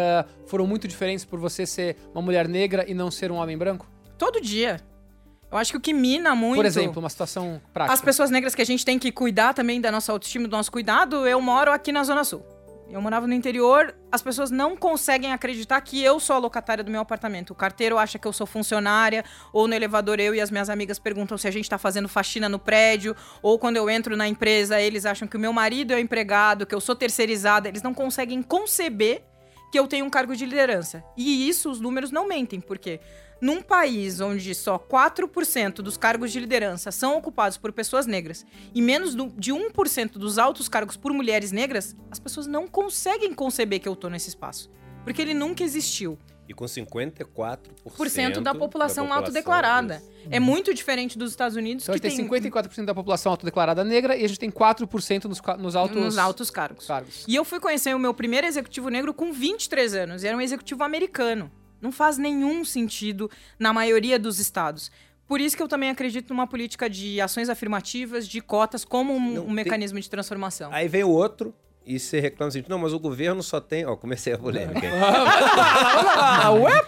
foram 0.46 0.66
muito 0.66 0.86
diferentes 0.86 1.24
por 1.24 1.40
você 1.40 1.64
ser 1.64 1.96
uma 2.12 2.20
mulher 2.20 2.46
negra 2.46 2.84
e 2.86 2.92
não 2.92 3.10
ser 3.10 3.32
um 3.32 3.36
homem 3.36 3.56
branco? 3.56 3.90
Todo 4.18 4.38
dia. 4.38 4.82
Eu 5.50 5.56
acho 5.56 5.70
que 5.70 5.78
o 5.78 5.80
que 5.80 5.94
mina 5.94 6.34
muito. 6.34 6.56
Por 6.56 6.66
exemplo, 6.66 7.00
uma 7.00 7.08
situação 7.08 7.58
prática. 7.72 7.94
As 7.94 8.02
pessoas 8.02 8.30
negras 8.30 8.54
que 8.54 8.60
a 8.60 8.66
gente 8.66 8.84
tem 8.84 8.98
que 8.98 9.10
cuidar 9.10 9.54
também 9.54 9.80
da 9.80 9.90
nossa 9.90 10.12
autoestima, 10.12 10.46
do 10.46 10.54
nosso 10.54 10.70
cuidado. 10.70 11.26
Eu 11.26 11.40
moro 11.40 11.72
aqui 11.72 11.90
na 11.90 12.04
Zona 12.04 12.22
Sul. 12.22 12.55
Eu 12.88 13.02
morava 13.02 13.26
no 13.26 13.34
interior, 13.34 13.94
as 14.12 14.22
pessoas 14.22 14.50
não 14.50 14.76
conseguem 14.76 15.32
acreditar 15.32 15.80
que 15.80 16.02
eu 16.02 16.20
sou 16.20 16.36
a 16.36 16.38
locatária 16.38 16.84
do 16.84 16.90
meu 16.90 17.00
apartamento. 17.00 17.50
O 17.50 17.54
carteiro 17.54 17.98
acha 17.98 18.16
que 18.16 18.26
eu 18.26 18.32
sou 18.32 18.46
funcionária, 18.46 19.24
ou 19.52 19.66
no 19.66 19.74
elevador 19.74 20.20
eu 20.20 20.34
e 20.34 20.40
as 20.40 20.52
minhas 20.52 20.70
amigas 20.70 20.98
perguntam 20.98 21.36
se 21.36 21.48
a 21.48 21.50
gente 21.50 21.68
tá 21.68 21.78
fazendo 21.78 22.08
faxina 22.08 22.48
no 22.48 22.60
prédio, 22.60 23.16
ou 23.42 23.58
quando 23.58 23.76
eu 23.76 23.90
entro 23.90 24.16
na 24.16 24.28
empresa, 24.28 24.80
eles 24.80 25.04
acham 25.04 25.26
que 25.26 25.36
o 25.36 25.40
meu 25.40 25.52
marido 25.52 25.92
é 25.92 25.96
o 25.96 25.98
empregado, 25.98 26.64
que 26.64 26.74
eu 26.74 26.80
sou 26.80 26.94
terceirizada. 26.94 27.68
Eles 27.68 27.82
não 27.82 27.92
conseguem 27.92 28.40
conceber 28.40 29.24
que 29.72 29.78
eu 29.78 29.88
tenho 29.88 30.06
um 30.06 30.10
cargo 30.10 30.36
de 30.36 30.46
liderança. 30.46 31.02
E 31.16 31.48
isso 31.48 31.68
os 31.68 31.80
números 31.80 32.12
não 32.12 32.28
mentem, 32.28 32.60
porque 32.60 33.00
num 33.40 33.60
país 33.60 34.20
onde 34.20 34.54
só 34.54 34.78
4% 34.78 35.74
dos 35.76 35.96
cargos 35.96 36.32
de 36.32 36.40
liderança 36.40 36.90
são 36.90 37.16
ocupados 37.16 37.58
por 37.58 37.72
pessoas 37.72 38.06
negras 38.06 38.46
e 38.74 38.80
menos 38.80 39.14
do, 39.14 39.32
de 39.36 39.52
1% 39.52 40.12
dos 40.12 40.38
altos 40.38 40.68
cargos 40.68 40.96
por 40.96 41.12
mulheres 41.12 41.52
negras, 41.52 41.94
as 42.10 42.18
pessoas 42.18 42.46
não 42.46 42.66
conseguem 42.66 43.34
conceber 43.34 43.80
que 43.80 43.88
eu 43.88 43.96
tô 43.96 44.08
nesse 44.08 44.28
espaço. 44.28 44.70
Porque 45.04 45.22
ele 45.22 45.34
nunca 45.34 45.62
existiu. 45.62 46.18
E 46.48 46.54
com 46.54 46.64
54% 46.64 47.58
por 47.96 48.08
cento 48.08 48.40
da 48.40 48.54
população, 48.54 49.04
população 49.04 49.12
autodeclarada. 49.12 50.02
É 50.30 50.38
muito 50.38 50.72
diferente 50.72 51.18
dos 51.18 51.30
Estados 51.30 51.56
Unidos, 51.56 51.84
então, 51.84 51.94
que 51.94 52.00
tem 52.00 52.16
54% 52.16 52.84
da 52.84 52.94
população 52.94 53.32
autodeclarada 53.32 53.84
negra 53.84 54.16
e 54.16 54.24
a 54.24 54.28
gente 54.28 54.38
tem 54.38 54.50
4% 54.50 55.24
nos, 55.24 55.40
nos, 55.58 55.76
altos... 55.76 55.96
nos 55.96 56.18
altos 56.18 56.50
cargos. 56.50 56.86
cargos. 56.86 57.24
E 57.26 57.34
eu 57.34 57.44
fui 57.44 57.58
conhecer 57.58 57.94
o 57.94 57.98
meu 57.98 58.14
primeiro 58.14 58.46
executivo 58.46 58.88
negro 58.88 59.12
com 59.12 59.32
23 59.32 59.94
anos. 59.94 60.22
E 60.22 60.28
era 60.28 60.36
um 60.36 60.40
executivo 60.40 60.84
americano. 60.84 61.50
Não 61.80 61.92
faz 61.92 62.18
nenhum 62.18 62.64
sentido 62.64 63.30
na 63.58 63.72
maioria 63.72 64.18
dos 64.18 64.38
estados. 64.38 64.90
Por 65.26 65.40
isso 65.40 65.56
que 65.56 65.62
eu 65.62 65.68
também 65.68 65.90
acredito 65.90 66.30
numa 66.30 66.46
política 66.46 66.88
de 66.88 67.20
ações 67.20 67.48
afirmativas, 67.48 68.28
de 68.28 68.40
cotas, 68.40 68.84
como 68.84 69.12
um, 69.14 69.34
não, 69.34 69.46
um 69.46 69.50
mecanismo 69.50 69.98
de 70.00 70.08
transformação. 70.08 70.72
Aí 70.72 70.86
vem 70.86 71.02
o 71.02 71.10
outro 71.10 71.52
e 71.84 71.98
você 71.98 72.20
reclama 72.20 72.48
assim, 72.48 72.64
não, 72.68 72.78
mas 72.78 72.92
o 72.92 72.98
governo 72.98 73.42
só 73.42 73.60
tem... 73.60 73.84
Ó, 73.86 73.96
comecei 73.96 74.32
a 74.32 74.38
polêmica. 74.38 74.80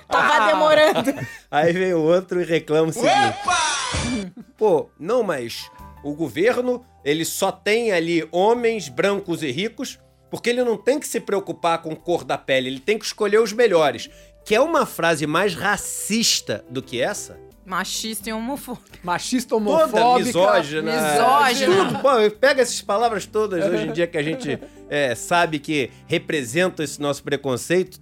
Tava 0.09 0.47
demorando. 0.51 1.15
Aí 1.51 1.73
vem 1.73 1.95
o 1.95 2.01
outro 2.01 2.41
e 2.41 2.45
reclama 2.45 2.91
o 2.91 2.93
seguinte. 2.93 4.35
Pô, 4.57 4.89
não, 4.99 5.23
mas 5.23 5.71
o 6.05 6.15
governo, 6.15 6.85
ele 7.05 7.25
só 7.25 7.51
tem 7.51 7.93
ali 7.93 8.29
homens 8.31 8.89
brancos 8.89 9.43
e 9.43 9.51
ricos 9.51 9.99
porque 10.31 10.51
ele 10.51 10.63
não 10.63 10.77
tem 10.77 10.99
que 10.99 11.07
se 11.07 11.21
preocupar 11.21 11.81
com 11.83 11.95
cor 11.97 12.25
da 12.25 12.37
pele, 12.37 12.69
ele 12.69 12.81
tem 12.81 12.99
que 12.99 13.05
escolher 13.05 13.41
os 13.41 13.53
melhores. 13.53 14.11
Quer 14.45 14.61
uma 14.61 14.87
frase 14.87 15.27
mais 15.27 15.55
racista 15.55 16.65
do 16.71 16.83
que 16.83 17.01
essa? 17.01 17.39
Machista 17.69 18.31
e 18.31 18.33
homofóbica. 18.33 18.99
Machista, 19.03 19.55
homofóbica. 19.55 20.01
Toda 20.01 20.25
misógina. 20.25 20.91
Misógina. 20.91 21.85
Tudo. 21.89 21.99
Pô, 22.01 22.09
pega 22.41 22.63
essas 22.63 22.81
palavras 22.81 23.27
todas 23.27 23.63
hoje 23.63 23.89
em 23.89 23.93
dia 23.93 24.07
que 24.07 24.17
a 24.17 24.23
gente 24.23 24.59
é, 24.89 25.15
sabe 25.15 25.59
que 25.59 25.91
representam 26.07 26.83
esse 26.83 26.99
nosso 26.99 27.23
preconceito. 27.23 28.01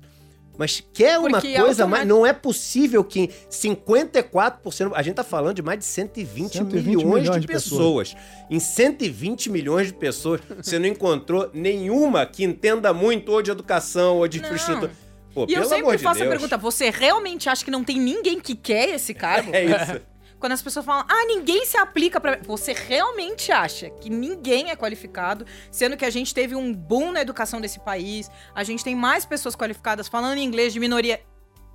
Mas 0.57 0.83
quer 0.93 1.19
uma 1.19 1.33
Porque 1.33 1.55
coisa 1.55 1.85
mais. 1.85 2.07
Não 2.07 2.25
é 2.25 2.33
possível 2.33 3.03
que 3.03 3.29
54%. 3.51 4.93
A 4.95 5.03
gente 5.03 5.17
tá 5.17 5.25
falando 5.25 5.57
de 5.57 5.63
mais 5.63 5.81
de 5.81 5.85
120, 5.85 6.53
120 6.53 6.85
milhões, 6.87 7.05
milhões, 7.05 7.31
de, 7.33 7.41
de 7.41 7.47
pessoas. 7.47 8.15
pessoas. 8.15 8.27
Em 8.49 8.61
120 8.61 9.51
milhões 9.51 9.89
de 9.89 9.95
pessoas, 9.95 10.41
você 10.63 10.79
não 10.79 10.87
encontrou 10.87 11.51
nenhuma 11.53 12.25
que 12.25 12.45
entenda 12.45 12.95
muito 12.95 13.33
ou 13.33 13.43
de 13.43 13.51
educação 13.51 14.19
ou 14.19 14.29
de 14.29 14.39
infraestrutura. 14.39 14.93
Pô, 15.37 15.45
e 15.47 15.53
eu 15.53 15.67
sempre 15.67 15.99
faço 15.99 16.21
Deus. 16.21 16.29
a 16.29 16.31
pergunta: 16.31 16.57
você 16.57 16.89
realmente 16.89 17.47
acha 17.47 17.63
que 17.63 17.71
não 17.71 17.85
tem 17.85 18.01
ninguém 18.01 18.41
que 18.41 18.55
quer 18.55 18.89
esse 18.95 19.13
cargo? 19.13 19.55
é 19.55 19.65
isso. 19.65 20.01
Quando 20.41 20.53
as 20.53 20.63
pessoas 20.63 20.85
falam, 20.85 21.05
ah, 21.09 21.25
ninguém 21.27 21.67
se 21.67 21.77
aplica 21.77 22.19
para. 22.19 22.39
Você 22.47 22.73
realmente 22.73 23.53
acha 23.53 23.91
que 23.91 24.09
ninguém 24.09 24.71
é 24.71 24.77
qualificado, 24.77 25.45
sendo 25.71 25.95
que 25.95 26.05
a 26.07 26.11
gente 26.11 26.33
teve 26.33 26.55
um 26.55 26.73
boom 26.73 27.13
na 27.13 27.21
educação 27.21 27.61
desse 27.61 27.81
país, 27.81 28.31
a 28.55 28.65
gente 28.65 28.83
tem 28.83 28.95
mais 28.95 29.27
pessoas 29.27 29.55
qualificadas 29.55 30.09
falando 30.09 30.39
inglês 30.39 30.73
de 30.73 30.81
minoria. 30.81 31.21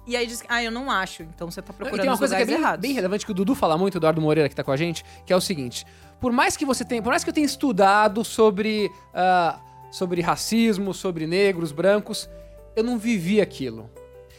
E 0.07 0.15
aí 0.15 0.25
diz, 0.25 0.43
ah, 0.49 0.63
eu 0.63 0.71
não 0.71 0.89
acho. 0.89 1.21
Então 1.21 1.49
você 1.49 1.61
tá 1.61 1.71
procurando 1.71 1.99
e 1.99 2.01
tem 2.01 2.09
uma 2.09 2.17
coisa 2.17 2.35
que 2.35 2.41
é 2.41 2.45
bem, 2.45 2.59
bem 2.79 2.93
relevante 2.93 3.25
que 3.25 3.31
o 3.31 3.35
Dudu 3.35 3.53
fala 3.53 3.77
muito, 3.77 3.95
o 3.95 3.97
Eduardo 3.99 4.19
Moreira 4.19 4.49
que 4.49 4.55
tá 4.55 4.63
com 4.63 4.71
a 4.71 4.77
gente, 4.77 5.05
que 5.25 5.31
é 5.31 5.35
o 5.35 5.41
seguinte: 5.41 5.85
por 6.19 6.31
mais 6.31 6.57
que 6.57 6.65
você 6.65 6.83
tenha, 6.83 7.01
por 7.01 7.09
mais 7.09 7.23
que 7.23 7.29
eu 7.29 7.33
tenha 7.33 7.45
estudado 7.45 8.23
sobre, 8.25 8.91
uh, 9.13 9.59
sobre 9.91 10.21
racismo, 10.21 10.93
sobre 10.93 11.27
negros, 11.27 11.71
brancos, 11.71 12.27
eu 12.75 12.83
não 12.83 12.97
vivi 12.97 13.41
aquilo. 13.41 13.89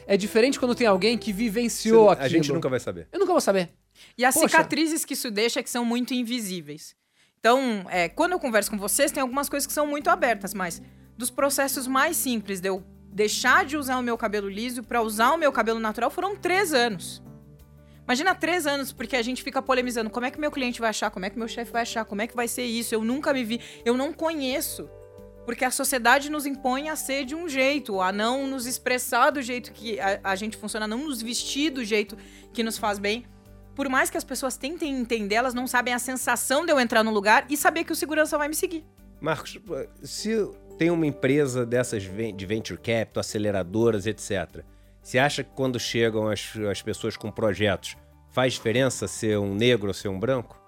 É 0.06 0.16
diferente 0.16 0.58
quando 0.58 0.74
tem 0.74 0.86
alguém 0.86 1.16
que 1.16 1.32
vivenciou 1.32 2.06
Você, 2.06 2.12
aquilo. 2.12 2.26
A 2.26 2.28
gente 2.28 2.52
nunca 2.52 2.68
vai 2.68 2.80
saber. 2.80 3.08
Eu 3.12 3.18
nunca 3.18 3.32
vou 3.32 3.40
saber. 3.40 3.70
E 4.16 4.24
as 4.24 4.34
Poxa. 4.34 4.48
cicatrizes 4.48 5.04
que 5.04 5.14
isso 5.14 5.30
deixa 5.30 5.60
é 5.60 5.62
que 5.62 5.70
são 5.70 5.84
muito 5.84 6.12
invisíveis. 6.14 6.94
Então, 7.38 7.84
é, 7.90 8.08
quando 8.08 8.32
eu 8.32 8.38
converso 8.38 8.70
com 8.70 8.78
vocês, 8.78 9.10
tem 9.10 9.20
algumas 9.20 9.48
coisas 9.48 9.66
que 9.66 9.72
são 9.72 9.86
muito 9.86 10.08
abertas, 10.08 10.54
mas 10.54 10.80
dos 11.16 11.30
processos 11.30 11.86
mais 11.86 12.16
simples 12.16 12.60
de 12.60 12.68
eu 12.68 12.84
deixar 13.12 13.64
de 13.64 13.76
usar 13.76 13.98
o 13.98 14.02
meu 14.02 14.16
cabelo 14.16 14.48
liso 14.48 14.82
para 14.82 15.02
usar 15.02 15.32
o 15.32 15.36
meu 15.36 15.52
cabelo 15.52 15.78
natural 15.78 16.10
foram 16.10 16.34
três 16.36 16.72
anos. 16.72 17.22
Imagina 18.04 18.34
três 18.34 18.66
anos, 18.66 18.92
porque 18.92 19.16
a 19.16 19.22
gente 19.22 19.42
fica 19.42 19.62
polemizando 19.62 20.10
como 20.10 20.26
é 20.26 20.30
que 20.30 20.40
meu 20.40 20.50
cliente 20.50 20.80
vai 20.80 20.90
achar, 20.90 21.10
como 21.10 21.24
é 21.24 21.30
que 21.30 21.38
meu 21.38 21.46
chefe 21.46 21.70
vai 21.70 21.82
achar, 21.82 22.04
como 22.04 22.20
é 22.22 22.26
que 22.26 22.34
vai 22.34 22.48
ser 22.48 22.64
isso. 22.64 22.94
Eu 22.94 23.04
nunca 23.04 23.32
me 23.32 23.44
vi, 23.44 23.60
eu 23.84 23.96
não 23.96 24.12
conheço. 24.12 24.88
Porque 25.44 25.64
a 25.64 25.70
sociedade 25.70 26.30
nos 26.30 26.46
impõe 26.46 26.88
a 26.88 26.96
ser 26.96 27.24
de 27.24 27.34
um 27.34 27.48
jeito, 27.48 28.00
a 28.00 28.12
não 28.12 28.46
nos 28.46 28.66
expressar 28.66 29.30
do 29.30 29.42
jeito 29.42 29.72
que 29.72 29.98
a, 29.98 30.20
a, 30.22 30.36
gente 30.36 30.56
funciona, 30.56 30.84
a 30.84 30.88
não 30.88 30.98
nos 30.98 31.20
vestir 31.20 31.70
do 31.70 31.84
jeito 31.84 32.16
que 32.52 32.62
nos 32.62 32.78
faz 32.78 32.98
bem. 32.98 33.24
Por 33.74 33.88
mais 33.88 34.10
que 34.10 34.16
as 34.16 34.24
pessoas 34.24 34.56
tentem 34.56 34.94
entender, 34.94 35.34
elas 35.36 35.54
não 35.54 35.66
sabem 35.66 35.94
a 35.94 35.98
sensação 35.98 36.64
de 36.64 36.72
eu 36.72 36.78
entrar 36.78 37.02
no 37.02 37.10
lugar 37.10 37.46
e 37.48 37.56
saber 37.56 37.84
que 37.84 37.92
o 37.92 37.96
segurança 37.96 38.38
vai 38.38 38.48
me 38.48 38.54
seguir. 38.54 38.84
Marcos, 39.20 39.58
se 40.02 40.48
tem 40.78 40.90
uma 40.90 41.06
empresa 41.06 41.64
dessas 41.64 42.02
de 42.02 42.46
venture 42.46 42.78
capital, 42.78 43.20
aceleradoras, 43.20 44.06
etc., 44.06 44.62
você 45.02 45.18
acha 45.18 45.42
que 45.42 45.50
quando 45.50 45.80
chegam 45.80 46.28
as, 46.28 46.52
as 46.70 46.80
pessoas 46.80 47.16
com 47.16 47.30
projetos, 47.30 47.96
faz 48.30 48.52
diferença 48.52 49.08
ser 49.08 49.36
um 49.38 49.52
negro 49.52 49.88
ou 49.88 49.94
ser 49.94 50.08
um 50.08 50.18
branco? 50.18 50.61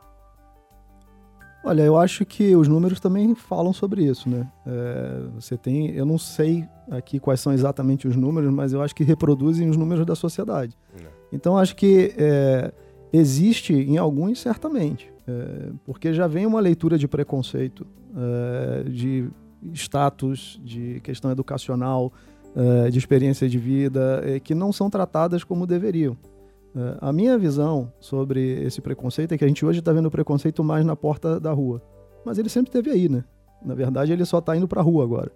Olha, 1.64 1.82
eu 1.82 1.96
acho 1.96 2.26
que 2.26 2.54
os 2.54 2.68
números 2.68 3.00
também 3.00 3.34
falam 3.34 3.72
sobre 3.72 4.04
isso, 4.04 4.28
né? 4.28 4.46
É, 4.66 5.22
você 5.34 5.56
tem, 5.56 5.90
eu 5.92 6.04
não 6.04 6.18
sei 6.18 6.68
aqui 6.90 7.18
quais 7.18 7.40
são 7.40 7.54
exatamente 7.54 8.06
os 8.06 8.14
números, 8.14 8.52
mas 8.52 8.74
eu 8.74 8.82
acho 8.82 8.94
que 8.94 9.02
reproduzem 9.02 9.70
os 9.70 9.76
números 9.76 10.04
da 10.04 10.14
sociedade. 10.14 10.76
É. 10.94 11.06
Então 11.32 11.56
acho 11.56 11.74
que 11.74 12.14
é, 12.18 12.70
existe 13.10 13.72
em 13.72 13.96
alguns 13.96 14.40
certamente, 14.40 15.10
é, 15.26 15.70
porque 15.86 16.12
já 16.12 16.26
vem 16.26 16.44
uma 16.44 16.60
leitura 16.60 16.98
de 16.98 17.08
preconceito, 17.08 17.86
é, 18.14 18.82
de 18.86 19.30
status, 19.72 20.60
de 20.62 21.00
questão 21.00 21.30
educacional, 21.30 22.12
é, 22.54 22.90
de 22.90 22.98
experiência 22.98 23.48
de 23.48 23.58
vida, 23.58 24.22
que 24.44 24.54
não 24.54 24.70
são 24.70 24.90
tratadas 24.90 25.42
como 25.42 25.66
deveriam. 25.66 26.14
É, 26.76 26.98
a 27.00 27.12
minha 27.12 27.38
visão 27.38 27.92
sobre 28.00 28.62
esse 28.64 28.80
preconceito 28.80 29.32
é 29.32 29.38
que 29.38 29.44
a 29.44 29.48
gente 29.48 29.64
hoje 29.64 29.78
está 29.78 29.92
vendo 29.92 30.06
o 30.06 30.10
preconceito 30.10 30.62
mais 30.64 30.84
na 30.84 30.96
porta 30.96 31.38
da 31.38 31.52
rua. 31.52 31.80
Mas 32.24 32.38
ele 32.38 32.48
sempre 32.48 32.68
esteve 32.68 32.90
aí, 32.90 33.08
né? 33.08 33.24
Na 33.64 33.74
verdade, 33.74 34.12
ele 34.12 34.24
só 34.24 34.38
está 34.38 34.56
indo 34.56 34.66
para 34.66 34.80
a 34.80 34.84
rua 34.84 35.04
agora. 35.04 35.30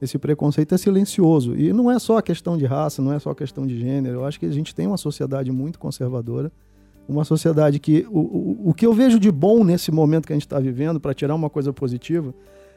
Esse 0.00 0.18
preconceito 0.18 0.74
é 0.74 0.78
silencioso. 0.78 1.54
E 1.54 1.72
não 1.72 1.90
é 1.90 1.98
só 1.98 2.18
a 2.18 2.22
questão 2.22 2.56
de 2.56 2.64
raça, 2.64 3.02
não 3.02 3.12
é 3.12 3.18
só 3.18 3.30
a 3.30 3.34
questão 3.34 3.66
de 3.66 3.78
gênero. 3.78 4.16
Eu 4.16 4.24
acho 4.24 4.40
que 4.40 4.46
a 4.46 4.50
gente 4.50 4.74
tem 4.74 4.86
uma 4.86 4.96
sociedade 4.96 5.52
muito 5.52 5.78
conservadora. 5.78 6.50
Uma 7.08 7.24
sociedade 7.24 7.78
que. 7.78 8.06
O, 8.10 8.18
o, 8.18 8.70
o 8.70 8.74
que 8.74 8.86
eu 8.86 8.94
vejo 8.94 9.18
de 9.18 9.30
bom 9.30 9.62
nesse 9.62 9.92
momento 9.92 10.26
que 10.26 10.32
a 10.32 10.36
gente 10.36 10.46
está 10.46 10.58
vivendo, 10.58 10.98
para 10.98 11.12
tirar 11.12 11.34
uma 11.34 11.50
coisa 11.50 11.72
positiva, 11.72 12.34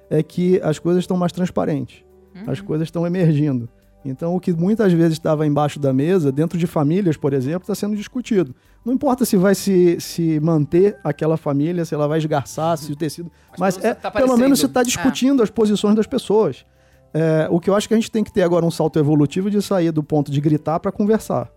é 0.10 0.22
que 0.22 0.60
as 0.62 0.80
coisas 0.80 1.04
estão 1.04 1.16
mais 1.16 1.32
transparentes. 1.32 2.04
As 2.48 2.60
coisas 2.60 2.88
estão 2.88 3.06
emergindo. 3.06 3.70
Então, 4.06 4.36
o 4.36 4.40
que 4.40 4.52
muitas 4.52 4.92
vezes 4.92 5.14
estava 5.14 5.48
embaixo 5.48 5.80
da 5.80 5.94
mesa, 5.94 6.32
dentro 6.32 6.58
de 6.58 6.68
famílias, 6.68 7.16
por 7.16 7.34
exemplo, 7.34 7.62
está 7.62 7.74
sendo 7.74 7.96
discutido. 7.96 8.54
Não 8.84 8.94
importa 8.94 9.24
se 9.24 9.38
vai 9.38 9.56
se, 9.56 9.98
se 10.00 10.40
manter 10.42 10.98
aquela 11.04 11.38
família, 11.38 11.86
se 11.86 11.96
ela 11.96 12.08
vai 12.08 12.18
esgarçar, 12.18 12.78
se 12.78 12.92
o 12.92 12.96
tecido. 12.96 13.32
Mas, 13.58 13.78
pelo 13.78 13.86
menos 13.86 13.98
é, 13.98 14.02
tá 14.02 14.12
pelo 14.12 14.38
menos 14.38 14.60
se 14.60 14.66
está 14.66 14.84
discutindo 14.84 15.42
as 15.42 15.50
posições 15.50 15.96
das 15.96 16.06
pessoas. 16.06 16.66
É, 17.14 17.48
o 17.50 17.60
que 17.60 17.70
eu 17.70 17.76
acho 17.76 17.88
que 17.88 17.94
a 17.94 17.98
gente 17.98 18.12
tem 18.12 18.24
que 18.24 18.34
ter 18.34 18.42
agora 18.42 18.66
um 18.66 18.72
salto 18.72 19.00
evolutivo 19.00 19.50
de 19.50 19.62
sair 19.62 19.92
do 19.92 20.04
ponto 20.04 20.32
de 20.32 20.42
gritar 20.42 20.80
para 20.80 20.92
conversar. 20.92 21.50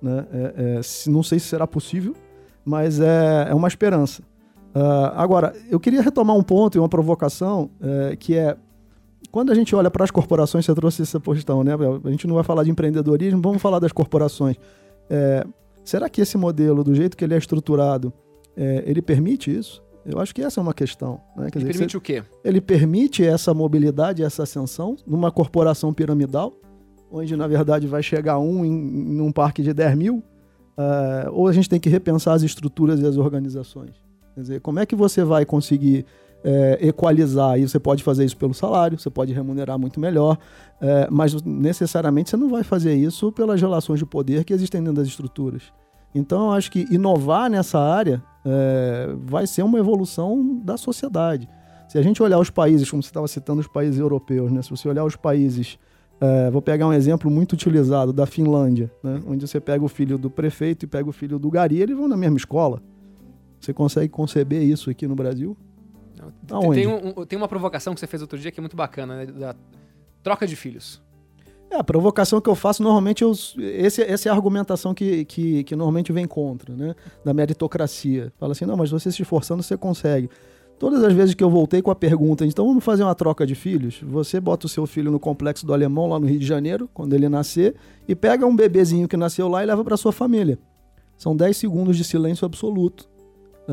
Né? 0.00 0.24
É, 0.32 0.54
é, 0.78 1.10
não 1.10 1.22
sei 1.22 1.38
se 1.38 1.48
será 1.48 1.66
possível, 1.66 2.14
mas 2.64 2.98
é, 2.98 3.48
é 3.50 3.54
uma 3.54 3.68
esperança. 3.68 4.22
Ah, 4.74 5.22
agora, 5.22 5.54
eu 5.68 5.80
queria 5.80 6.00
retomar 6.00 6.36
um 6.36 6.42
ponto 6.42 6.76
e 6.76 6.78
uma 6.78 6.88
provocação, 6.88 7.70
é, 7.80 8.16
que 8.16 8.36
é 8.36 8.56
quando 9.30 9.50
a 9.50 9.54
gente 9.54 9.74
olha 9.74 9.90
para 9.90 10.04
as 10.04 10.10
corporações, 10.10 10.64
você 10.64 10.74
trouxe 10.74 11.02
essa 11.02 11.20
questão, 11.20 11.62
né? 11.62 11.72
A 12.04 12.10
gente 12.10 12.26
não 12.26 12.34
vai 12.34 12.44
falar 12.44 12.64
de 12.64 12.70
empreendedorismo, 12.70 13.40
vamos 13.40 13.62
falar 13.62 13.78
das 13.78 13.92
corporações. 13.92 14.56
É, 15.08 15.46
será 15.84 16.08
que 16.08 16.20
esse 16.20 16.36
modelo, 16.36 16.82
do 16.82 16.94
jeito 16.94 17.16
que 17.16 17.24
ele 17.24 17.34
é 17.34 17.38
estruturado, 17.38 18.12
é, 18.56 18.82
ele 18.86 19.00
permite 19.00 19.56
isso? 19.56 19.82
Eu 20.04 20.18
acho 20.18 20.34
que 20.34 20.42
essa 20.42 20.60
é 20.60 20.62
uma 20.62 20.74
questão. 20.74 21.20
Né? 21.36 21.50
Quer 21.50 21.58
Ele 21.58 21.66
dizer, 21.66 21.78
permite 21.78 21.96
o 21.96 22.00
quê? 22.00 22.22
ele 22.42 22.60
permite 22.60 23.24
essa 23.24 23.52
mobilidade, 23.52 24.22
essa 24.22 24.42
ascensão 24.42 24.96
numa 25.06 25.30
corporação 25.30 25.92
piramidal, 25.92 26.52
onde 27.10 27.36
na 27.36 27.46
verdade 27.46 27.86
vai 27.86 28.02
chegar 28.02 28.38
um 28.38 28.64
em, 28.64 29.16
em 29.16 29.20
um 29.20 29.30
parque 29.30 29.62
de 29.62 29.72
10 29.74 29.96
mil, 29.96 30.22
ah, 30.76 31.28
ou 31.30 31.46
a 31.46 31.52
gente 31.52 31.68
tem 31.68 31.78
que 31.78 31.88
repensar 31.88 32.34
as 32.34 32.42
estruturas 32.42 33.00
e 33.00 33.06
as 33.06 33.16
organizações. 33.16 33.92
Quer 34.34 34.40
dizer, 34.40 34.60
como 34.60 34.78
é 34.78 34.86
que 34.86 34.96
você 34.96 35.22
vai 35.22 35.44
conseguir 35.44 36.06
eh, 36.44 36.78
equalizar? 36.88 37.58
E 37.58 37.68
você 37.68 37.78
pode 37.78 38.02
fazer 38.02 38.24
isso 38.24 38.36
pelo 38.36 38.54
salário, 38.54 38.98
você 38.98 39.10
pode 39.10 39.32
remunerar 39.32 39.78
muito 39.78 40.00
melhor, 40.00 40.38
eh, 40.80 41.08
mas 41.10 41.40
necessariamente 41.42 42.30
você 42.30 42.36
não 42.36 42.48
vai 42.48 42.62
fazer 42.62 42.94
isso 42.94 43.30
pelas 43.32 43.60
relações 43.60 43.98
de 43.98 44.06
poder 44.06 44.44
que 44.44 44.52
existem 44.52 44.80
dentro 44.80 44.96
das 44.96 45.08
estruturas. 45.08 45.72
Então, 46.14 46.46
eu 46.46 46.52
acho 46.52 46.70
que 46.70 46.86
inovar 46.90 47.48
nessa 47.48 47.78
área 47.78 48.22
eh, 48.44 49.14
vai 49.24 49.46
ser 49.46 49.62
uma 49.62 49.78
evolução 49.78 50.60
da 50.64 50.76
sociedade. 50.76 51.48
Se 51.88 51.98
a 51.98 52.02
gente 52.02 52.22
olhar 52.22 52.38
os 52.38 52.50
países, 52.50 52.88
como 52.90 53.02
você 53.02 53.08
estava 53.08 53.28
citando 53.28 53.60
os 53.60 53.66
países 53.66 53.98
europeus, 53.98 54.50
né? 54.50 54.62
se 54.62 54.70
você 54.70 54.88
olhar 54.88 55.04
os 55.04 55.16
países, 55.16 55.78
eh, 56.20 56.50
vou 56.50 56.62
pegar 56.62 56.86
um 56.86 56.92
exemplo 56.92 57.30
muito 57.30 57.52
utilizado 57.52 58.12
da 58.12 58.26
Finlândia, 58.26 58.90
né? 59.02 59.20
onde 59.26 59.46
você 59.46 59.60
pega 59.60 59.84
o 59.84 59.88
filho 59.88 60.18
do 60.18 60.30
prefeito 60.30 60.84
e 60.84 60.86
pega 60.86 61.08
o 61.08 61.12
filho 61.12 61.38
do 61.38 61.50
gari, 61.50 61.80
eles 61.80 61.96
vão 61.96 62.08
na 62.08 62.16
mesma 62.16 62.36
escola. 62.36 62.82
Você 63.60 63.72
consegue 63.72 64.08
conceber 64.08 64.62
isso 64.62 64.88
aqui 64.88 65.06
no 65.06 65.14
Brasil? 65.14 65.56
Aonde? 66.50 66.74
Tem, 66.82 66.86
um- 66.86 67.24
tem 67.26 67.36
uma 67.36 67.48
provocação 67.48 67.94
que 67.94 68.00
você 68.00 68.06
fez 68.06 68.20
outro 68.22 68.38
dia 68.38 68.50
que 68.50 68.60
é 68.60 68.62
muito 68.62 68.76
bacana, 68.76 69.16
né? 69.16 69.26
Da 69.26 69.54
troca 70.22 70.46
de 70.46 70.56
filhos. 70.56 71.00
É, 71.70 71.76
a 71.76 71.84
provocação 71.84 72.40
que 72.40 72.50
eu 72.50 72.54
faço, 72.56 72.82
normalmente, 72.82 73.22
eu, 73.22 73.30
esse, 73.58 74.02
essa 74.02 74.28
é 74.28 74.32
a 74.32 74.34
argumentação 74.34 74.92
que, 74.92 75.24
que, 75.24 75.62
que 75.62 75.76
normalmente 75.76 76.12
vem 76.12 76.26
contra, 76.26 76.74
né? 76.74 76.94
Da 77.24 77.32
meritocracia. 77.32 78.32
Fala 78.38 78.52
assim, 78.52 78.64
não, 78.66 78.76
mas 78.76 78.90
você 78.90 79.10
se 79.12 79.22
esforçando, 79.22 79.62
você 79.62 79.76
consegue. 79.76 80.28
Todas 80.80 81.04
as 81.04 81.12
vezes 81.12 81.34
que 81.34 81.44
eu 81.44 81.50
voltei 81.50 81.80
com 81.82 81.90
a 81.90 81.94
pergunta, 81.94 82.44
então 82.44 82.66
vamos 82.66 82.82
fazer 82.82 83.04
uma 83.04 83.14
troca 83.14 83.46
de 83.46 83.54
filhos? 83.54 84.00
Você 84.02 84.40
bota 84.40 84.66
o 84.66 84.68
seu 84.68 84.86
filho 84.86 85.12
no 85.12 85.20
Complexo 85.20 85.64
do 85.66 85.72
Alemão, 85.74 86.06
lá 86.08 86.18
no 86.18 86.26
Rio 86.26 86.40
de 86.40 86.46
Janeiro, 86.46 86.88
quando 86.92 87.12
ele 87.12 87.28
nascer, 87.28 87.76
e 88.08 88.16
pega 88.16 88.46
um 88.46 88.56
bebezinho 88.56 89.06
que 89.06 89.16
nasceu 89.16 89.46
lá 89.46 89.62
e 89.62 89.66
leva 89.66 89.84
para 89.84 89.96
sua 89.96 90.10
família. 90.10 90.58
São 91.18 91.36
10 91.36 91.54
segundos 91.56 91.96
de 91.98 92.02
silêncio 92.02 92.46
absoluto. 92.46 93.08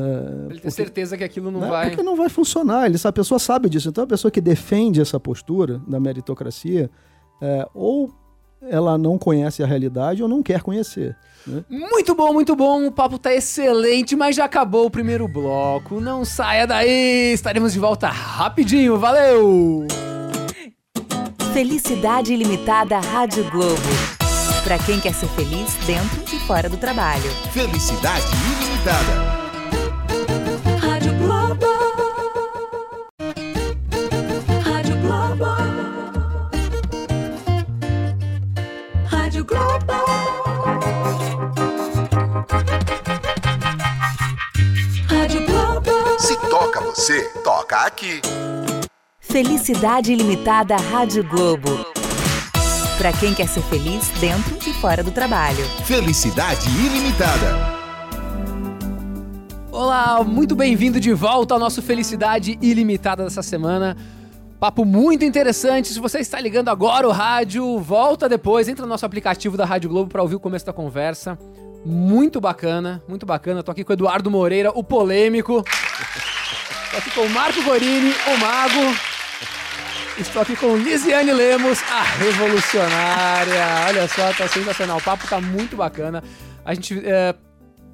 ele 0.00 0.48
ter 0.48 0.54
porque- 0.54 0.70
certeza 0.70 1.16
que 1.16 1.24
aquilo 1.24 1.50
não 1.50 1.60
né? 1.60 1.68
vai. 1.68 1.88
Porque 1.90 2.02
não 2.04 2.14
vai 2.14 2.28
funcionar. 2.28 2.86
Ele, 2.86 2.96
a 3.02 3.12
pessoa 3.12 3.38
sabe 3.38 3.68
disso. 3.68 3.88
Então 3.88 4.04
a 4.04 4.06
pessoa 4.06 4.30
que 4.30 4.40
defende 4.40 5.00
essa 5.00 5.18
postura 5.18 5.80
da 5.88 5.98
meritocracia, 5.98 6.88
é, 7.42 7.66
ou 7.74 8.12
ela 8.62 8.96
não 8.98 9.16
conhece 9.18 9.62
a 9.62 9.66
realidade 9.66 10.22
ou 10.22 10.28
não 10.28 10.42
quer 10.42 10.62
conhecer. 10.62 11.16
né? 11.46 11.64
Muito 11.68 12.14
bom, 12.14 12.32
muito 12.32 12.54
bom. 12.54 12.86
O 12.86 12.92
papo 12.92 13.18
tá 13.18 13.32
excelente, 13.34 14.14
mas 14.16 14.36
já 14.36 14.44
acabou 14.44 14.86
o 14.86 14.90
primeiro 14.90 15.26
bloco. 15.26 16.00
Não 16.00 16.24
saia 16.24 16.66
daí. 16.66 17.32
Estaremos 17.32 17.72
de 17.72 17.78
volta 17.78 18.08
rapidinho. 18.08 18.98
Valeu! 18.98 19.86
Felicidade 21.52 22.32
Ilimitada 22.32 22.98
Rádio 23.00 23.48
Globo. 23.50 23.80
Para 24.64 24.78
quem 24.78 25.00
quer 25.00 25.14
ser 25.14 25.28
feliz 25.28 25.74
dentro 25.86 26.22
e 26.34 26.38
fora 26.40 26.68
do 26.68 26.76
trabalho. 26.76 27.30
Felicidade 27.52 28.26
ilimitada. 28.26 29.37
Toca 46.78 46.80
você, 46.80 47.22
toca 47.42 47.76
aqui. 47.76 48.20
Felicidade 49.20 50.12
Ilimitada 50.12 50.76
Rádio 50.76 51.24
Globo. 51.24 51.70
Para 52.96 53.12
quem 53.12 53.34
quer 53.34 53.48
ser 53.48 53.62
feliz 53.62 54.08
dentro 54.20 54.56
e 54.68 54.72
fora 54.74 55.02
do 55.02 55.10
trabalho. 55.10 55.64
Felicidade 55.84 56.68
ilimitada. 56.68 57.78
Olá, 59.70 60.22
muito 60.24 60.56
bem-vindo 60.56 60.98
de 60.98 61.12
volta 61.12 61.54
ao 61.54 61.60
nosso 61.60 61.80
Felicidade 61.82 62.58
Ilimitada 62.60 63.22
dessa 63.24 63.42
semana. 63.42 63.96
Papo 64.58 64.84
muito 64.84 65.24
interessante. 65.24 65.88
Se 65.88 66.00
você 66.00 66.18
está 66.18 66.40
ligando 66.40 66.68
agora 66.68 67.06
o 67.06 67.12
rádio, 67.12 67.78
volta 67.78 68.28
depois, 68.28 68.68
entra 68.68 68.84
no 68.84 68.88
nosso 68.88 69.06
aplicativo 69.06 69.56
da 69.56 69.64
Rádio 69.64 69.90
Globo 69.90 70.10
para 70.10 70.22
ouvir 70.22 70.34
o 70.34 70.40
começo 70.40 70.66
da 70.66 70.72
conversa. 70.72 71.38
Muito 71.84 72.40
bacana, 72.40 73.00
muito 73.06 73.24
bacana. 73.24 73.62
Tô 73.62 73.70
aqui 73.70 73.84
com 73.84 73.92
o 73.92 73.94
Eduardo 73.94 74.30
Moreira, 74.30 74.72
o 74.74 74.82
polêmico. 74.82 75.64
Tô 76.90 76.96
aqui 76.96 77.10
com 77.10 77.20
o 77.20 77.30
Marco 77.30 77.62
Gorini, 77.62 78.12
o 78.12 78.38
mago. 78.38 78.96
Estou 80.18 80.40
aqui 80.40 80.56
com 80.56 80.74
Lisiane 80.74 81.32
Lemos, 81.32 81.82
a 81.90 82.02
revolucionária. 82.02 83.86
Olha 83.88 84.08
só, 84.08 84.32
tá 84.32 84.48
sensacional. 84.48 84.96
O 84.96 85.02
papo 85.02 85.28
tá 85.28 85.38
muito 85.38 85.76
bacana. 85.76 86.24
A 86.64 86.72
gente 86.72 86.98
é, 87.04 87.34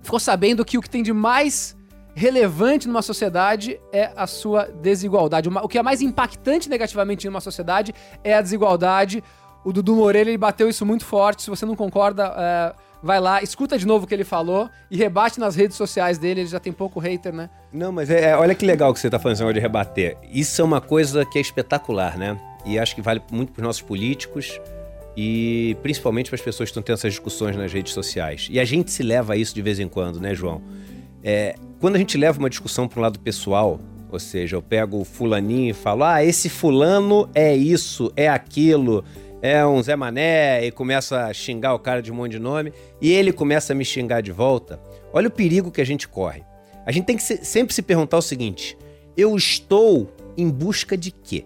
ficou 0.00 0.20
sabendo 0.20 0.64
que 0.64 0.78
o 0.78 0.80
que 0.80 0.88
tem 0.88 1.02
de 1.02 1.12
mais 1.12 1.76
relevante 2.14 2.86
numa 2.86 3.02
sociedade 3.02 3.80
é 3.92 4.12
a 4.16 4.28
sua 4.28 4.66
desigualdade. 4.66 5.48
O 5.48 5.68
que 5.68 5.76
é 5.76 5.82
mais 5.82 6.00
impactante 6.00 6.68
negativamente 6.70 7.26
numa 7.26 7.40
sociedade 7.40 7.92
é 8.22 8.34
a 8.34 8.40
desigualdade. 8.40 9.24
O 9.64 9.72
Dudu 9.72 9.96
Moreira 9.96 10.30
ele 10.30 10.38
bateu 10.38 10.68
isso 10.68 10.86
muito 10.86 11.04
forte. 11.04 11.42
Se 11.42 11.50
você 11.50 11.66
não 11.66 11.74
concorda, 11.74 12.32
é, 12.36 12.74
vai 13.04 13.20
lá, 13.20 13.42
escuta 13.42 13.76
de 13.76 13.86
novo 13.86 14.06
o 14.06 14.08
que 14.08 14.14
ele 14.14 14.24
falou 14.24 14.70
e 14.90 14.96
rebate 14.96 15.38
nas 15.38 15.54
redes 15.54 15.76
sociais 15.76 16.16
dele. 16.16 16.40
Ele 16.40 16.48
já 16.48 16.58
tem 16.58 16.72
pouco 16.72 16.98
hater, 16.98 17.34
né? 17.34 17.50
Não, 17.70 17.92
mas 17.92 18.08
é, 18.08 18.30
é- 18.30 18.36
olha 18.36 18.54
que 18.54 18.64
legal 18.64 18.94
que 18.94 18.98
você 18.98 19.10
tá 19.10 19.18
falando 19.18 19.52
de 19.52 19.60
rebater. 19.60 20.16
Isso 20.32 20.62
é 20.62 20.64
uma 20.64 20.80
coisa 20.80 21.24
que 21.26 21.36
é 21.36 21.40
espetacular, 21.40 22.16
né? 22.16 22.40
E 22.64 22.78
acho 22.78 22.94
que 22.94 23.02
vale 23.02 23.20
muito 23.30 23.52
para 23.52 23.60
os 23.60 23.66
nossos 23.66 23.82
políticos 23.82 24.58
e 25.14 25.76
principalmente 25.82 26.30
para 26.30 26.36
as 26.36 26.40
pessoas 26.40 26.68
que 26.68 26.70
estão 26.70 26.82
tendo 26.82 26.94
essas 26.94 27.12
discussões 27.12 27.54
nas 27.56 27.70
redes 27.70 27.92
sociais. 27.92 28.48
E 28.50 28.58
a 28.58 28.64
gente 28.64 28.90
se 28.90 29.02
leva 29.02 29.34
a 29.34 29.36
isso 29.36 29.54
de 29.54 29.60
vez 29.60 29.78
em 29.78 29.86
quando, 29.86 30.18
né, 30.18 30.34
João? 30.34 30.62
É, 31.22 31.54
quando 31.80 31.96
a 31.96 31.98
gente 31.98 32.16
leva 32.16 32.38
uma 32.38 32.48
discussão 32.48 32.88
para 32.88 32.98
um 32.98 33.02
lado 33.02 33.20
pessoal, 33.20 33.78
ou 34.10 34.18
seja, 34.18 34.56
eu 34.56 34.62
pego 34.62 35.00
o 35.00 35.04
fulaninho 35.04 35.70
e 35.70 35.74
falo, 35.74 36.04
ah, 36.04 36.24
esse 36.24 36.48
fulano 36.48 37.28
é 37.34 37.54
isso, 37.54 38.10
é 38.16 38.28
aquilo, 38.28 39.04
é 39.46 39.66
um 39.66 39.82
Zé 39.82 39.94
Mané, 39.94 40.64
e 40.64 40.70
começa 40.70 41.26
a 41.26 41.34
xingar 41.34 41.74
o 41.74 41.78
cara 41.78 42.00
de 42.00 42.10
um 42.10 42.14
monte 42.14 42.32
de 42.32 42.38
nome, 42.38 42.72
e 42.98 43.12
ele 43.12 43.30
começa 43.30 43.74
a 43.74 43.76
me 43.76 43.84
xingar 43.84 44.22
de 44.22 44.32
volta, 44.32 44.80
olha 45.12 45.28
o 45.28 45.30
perigo 45.30 45.70
que 45.70 45.82
a 45.82 45.84
gente 45.84 46.08
corre. 46.08 46.42
A 46.86 46.90
gente 46.90 47.04
tem 47.04 47.14
que 47.14 47.22
se- 47.22 47.44
sempre 47.44 47.74
se 47.74 47.82
perguntar 47.82 48.16
o 48.16 48.22
seguinte: 48.22 48.74
eu 49.14 49.36
estou 49.36 50.10
em 50.34 50.48
busca 50.48 50.96
de 50.96 51.10
quê? 51.10 51.44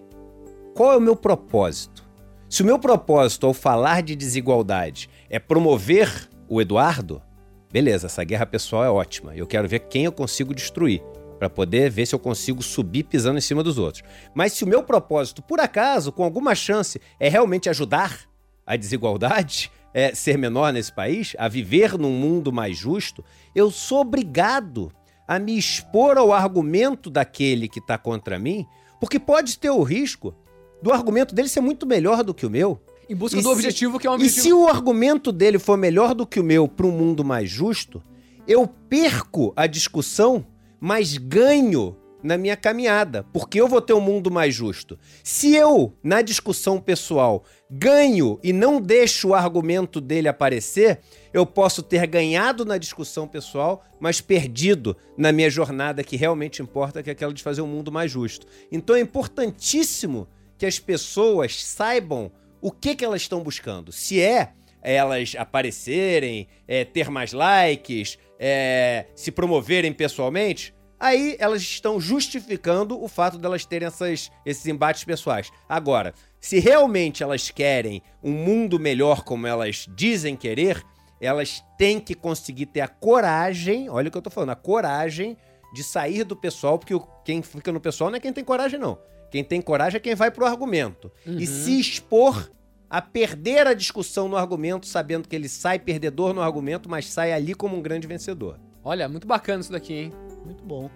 Qual 0.73 0.93
é 0.93 0.97
o 0.97 1.01
meu 1.01 1.13
propósito? 1.13 2.07
Se 2.49 2.61
o 2.63 2.65
meu 2.65 2.79
propósito 2.79 3.45
ao 3.45 3.53
falar 3.53 4.01
de 4.01 4.15
desigualdade 4.15 5.09
é 5.29 5.37
promover 5.37 6.29
o 6.47 6.61
Eduardo, 6.61 7.21
beleza, 7.69 8.07
essa 8.07 8.23
guerra 8.23 8.45
pessoal 8.45 8.85
é 8.85 8.89
ótima. 8.89 9.35
Eu 9.35 9.45
quero 9.45 9.67
ver 9.67 9.79
quem 9.81 10.05
eu 10.05 10.11
consigo 10.13 10.55
destruir 10.55 11.03
para 11.39 11.49
poder 11.49 11.89
ver 11.89 12.05
se 12.05 12.13
eu 12.13 12.19
consigo 12.19 12.61
subir 12.61 13.03
pisando 13.05 13.37
em 13.37 13.41
cima 13.41 13.63
dos 13.63 13.77
outros. 13.77 14.03
Mas 14.35 14.51
se 14.53 14.65
o 14.65 14.67
meu 14.67 14.83
propósito, 14.83 15.41
por 15.41 15.59
acaso, 15.61 16.11
com 16.11 16.23
alguma 16.23 16.53
chance, 16.53 16.99
é 17.19 17.29
realmente 17.29 17.69
ajudar 17.69 18.19
a 18.67 18.75
desigualdade, 18.75 19.71
é, 19.93 20.13
ser 20.13 20.37
menor 20.37 20.73
nesse 20.73 20.91
país, 20.93 21.35
a 21.39 21.47
viver 21.47 21.97
num 21.97 22.11
mundo 22.11 22.51
mais 22.51 22.77
justo, 22.77 23.23
eu 23.55 23.71
sou 23.71 24.01
obrigado 24.01 24.91
a 25.27 25.39
me 25.39 25.57
expor 25.57 26.17
ao 26.17 26.33
argumento 26.33 27.09
daquele 27.09 27.67
que 27.67 27.79
está 27.79 27.97
contra 27.97 28.37
mim, 28.37 28.65
porque 28.99 29.17
pode 29.17 29.57
ter 29.57 29.69
o 29.69 29.81
risco 29.81 30.35
do 30.83 30.91
argumento 30.91 31.33
dele 31.33 31.47
ser 31.47 31.61
muito 31.61 31.85
melhor 31.87 32.23
do 32.23 32.33
que 32.33 32.45
o 32.45 32.49
meu. 32.49 32.81
Em 33.09 33.15
busca 33.15 33.39
E 33.39 33.41
do 33.41 33.47
se- 33.49 33.53
objetivo 33.55 33.97
que 33.97 34.05
é 34.05 34.09
um 34.09 34.13
E 34.13 34.15
objetivo. 34.17 34.41
se 34.43 34.53
o 34.53 34.67
argumento 34.67 35.31
dele 35.31 35.57
for 35.57 35.77
melhor 35.77 36.13
do 36.13 36.25
que 36.27 36.39
o 36.39 36.43
meu 36.43 36.67
para 36.67 36.85
um 36.85 36.91
mundo 36.91 37.23
mais 37.23 37.49
justo, 37.49 38.03
eu 38.47 38.67
perco 38.67 39.53
a 39.55 39.65
discussão, 39.67 40.45
mas 40.79 41.17
ganho 41.17 41.97
na 42.21 42.37
minha 42.37 42.57
caminhada, 42.57 43.23
porque 43.31 43.59
eu 43.59 43.67
vou 43.67 43.81
ter 43.81 43.93
um 43.93 44.01
mundo 44.01 44.29
mais 44.29 44.53
justo. 44.53 44.99
Se 45.23 45.55
eu, 45.55 45.93
na 46.03 46.21
discussão 46.21 46.79
pessoal, 46.79 47.43
ganho 47.69 48.39
e 48.43 48.51
não 48.51 48.81
deixo 48.81 49.29
o 49.29 49.33
argumento 49.33 50.01
dele 50.01 50.27
aparecer, 50.27 50.99
eu 51.33 51.45
posso 51.45 51.81
ter 51.81 52.05
ganhado 52.07 52.65
na 52.65 52.77
discussão 52.77 53.27
pessoal, 53.27 53.83
mas 53.99 54.19
perdido 54.19 54.97
na 55.17 55.31
minha 55.31 55.49
jornada 55.49 56.03
que 56.03 56.17
realmente 56.17 56.61
importa, 56.61 57.01
que 57.01 57.09
é 57.09 57.13
aquela 57.13 57.33
de 57.33 57.43
fazer 57.43 57.61
um 57.61 57.67
mundo 57.67 57.91
mais 57.91 58.11
justo. 58.11 58.45
Então 58.71 58.95
é 58.95 58.99
importantíssimo 58.99 60.27
que 60.57 60.65
as 60.65 60.77
pessoas 60.77 61.63
saibam 61.63 62.31
o 62.61 62.71
que, 62.71 62.95
que 62.95 63.05
elas 63.05 63.21
estão 63.21 63.41
buscando. 63.41 63.91
Se 63.91 64.21
é 64.21 64.53
elas 64.81 65.35
aparecerem, 65.37 66.47
é, 66.67 66.85
ter 66.85 67.09
mais 67.09 67.33
likes, 67.33 68.17
é, 68.39 69.05
se 69.15 69.31
promoverem 69.31 69.91
pessoalmente, 69.91 70.73
aí 70.99 71.35
elas 71.39 71.61
estão 71.61 71.99
justificando 71.99 73.01
o 73.01 73.07
fato 73.07 73.37
delas 73.37 73.65
terem 73.65 73.87
essas, 73.87 74.31
esses 74.45 74.65
embates 74.65 75.03
pessoais. 75.03 75.51
Agora, 75.67 76.13
se 76.39 76.59
realmente 76.59 77.23
elas 77.23 77.49
querem 77.49 78.01
um 78.23 78.31
mundo 78.31 78.79
melhor 78.79 79.23
como 79.23 79.47
elas 79.47 79.85
dizem 79.95 80.35
querer, 80.35 80.83
elas 81.21 81.63
têm 81.77 81.99
que 81.99 82.15
conseguir 82.15 82.67
ter 82.67 82.81
a 82.81 82.87
coragem, 82.87 83.89
olha 83.89 84.07
o 84.07 84.11
que 84.11 84.17
eu 84.17 84.21
tô 84.21 84.29
falando, 84.29 84.51
a 84.51 84.55
coragem 84.55 85.37
de 85.73 85.83
sair 85.83 86.23
do 86.23 86.35
pessoal, 86.35 86.79
porque 86.79 86.97
quem 87.25 87.41
fica 87.41 87.71
no 87.71 87.79
pessoal 87.79 88.09
não 88.09 88.17
é 88.17 88.19
quem 88.19 88.33
tem 88.33 88.43
coragem, 88.43 88.79
não. 88.79 88.97
Quem 89.29 89.43
tem 89.43 89.61
coragem 89.61 89.97
é 89.97 89.99
quem 89.99 90.15
vai 90.15 90.31
pro 90.31 90.45
argumento. 90.45 91.11
E 91.25 91.45
se 91.45 91.79
expor 91.79 92.49
a 92.89 93.01
perder 93.01 93.67
a 93.67 93.73
discussão 93.73 94.27
no 94.27 94.35
argumento, 94.35 94.87
sabendo 94.87 95.27
que 95.27 95.35
ele 95.35 95.47
sai 95.47 95.77
perdedor 95.77 96.33
no 96.33 96.41
argumento, 96.41 96.89
mas 96.89 97.05
sai 97.07 97.31
ali 97.31 97.53
como 97.53 97.77
um 97.77 97.81
grande 97.81 98.07
vencedor. 98.07 98.59
Olha, 98.83 99.07
muito 99.07 99.27
bacana 99.27 99.61
isso 99.61 99.71
daqui, 99.71 99.93
hein? 99.93 100.13
Muito 100.43 100.63
bom. 100.63 100.89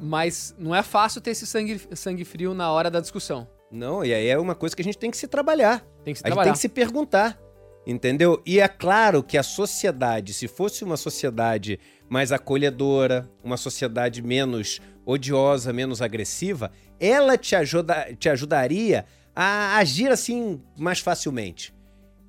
Mas 0.00 0.54
não 0.58 0.74
é 0.74 0.82
fácil 0.82 1.20
ter 1.20 1.30
esse 1.30 1.46
sangue, 1.46 1.80
sangue 1.94 2.24
frio 2.24 2.52
na 2.54 2.70
hora 2.70 2.90
da 2.90 3.00
discussão. 3.00 3.48
Não, 3.70 4.04
e 4.04 4.12
aí 4.12 4.26
é 4.26 4.38
uma 4.38 4.54
coisa 4.54 4.74
que 4.74 4.82
a 4.82 4.84
gente 4.84 4.98
tem 4.98 5.10
que 5.10 5.16
se 5.16 5.28
trabalhar. 5.28 5.80
Tem 6.04 6.12
que 6.12 6.20
se 6.20 6.24
A 6.24 6.28
gente 6.28 6.34
trabalhar. 6.34 6.44
tem 6.44 6.52
que 6.54 6.58
se 6.58 6.68
perguntar, 6.68 7.38
entendeu? 7.86 8.42
E 8.44 8.58
é 8.60 8.66
claro 8.68 9.22
que 9.22 9.38
a 9.38 9.42
sociedade, 9.42 10.34
se 10.34 10.48
fosse 10.48 10.82
uma 10.84 10.96
sociedade 10.96 11.78
mais 12.08 12.32
acolhedora, 12.32 13.30
uma 13.44 13.56
sociedade 13.56 14.20
menos 14.22 14.80
odiosa, 15.06 15.72
menos 15.72 16.02
agressiva, 16.02 16.72
ela 16.98 17.38
te, 17.38 17.54
ajuda, 17.54 18.14
te 18.18 18.28
ajudaria 18.28 19.06
a 19.34 19.76
agir 19.76 20.10
assim 20.10 20.60
mais 20.78 21.00
facilmente. 21.00 21.74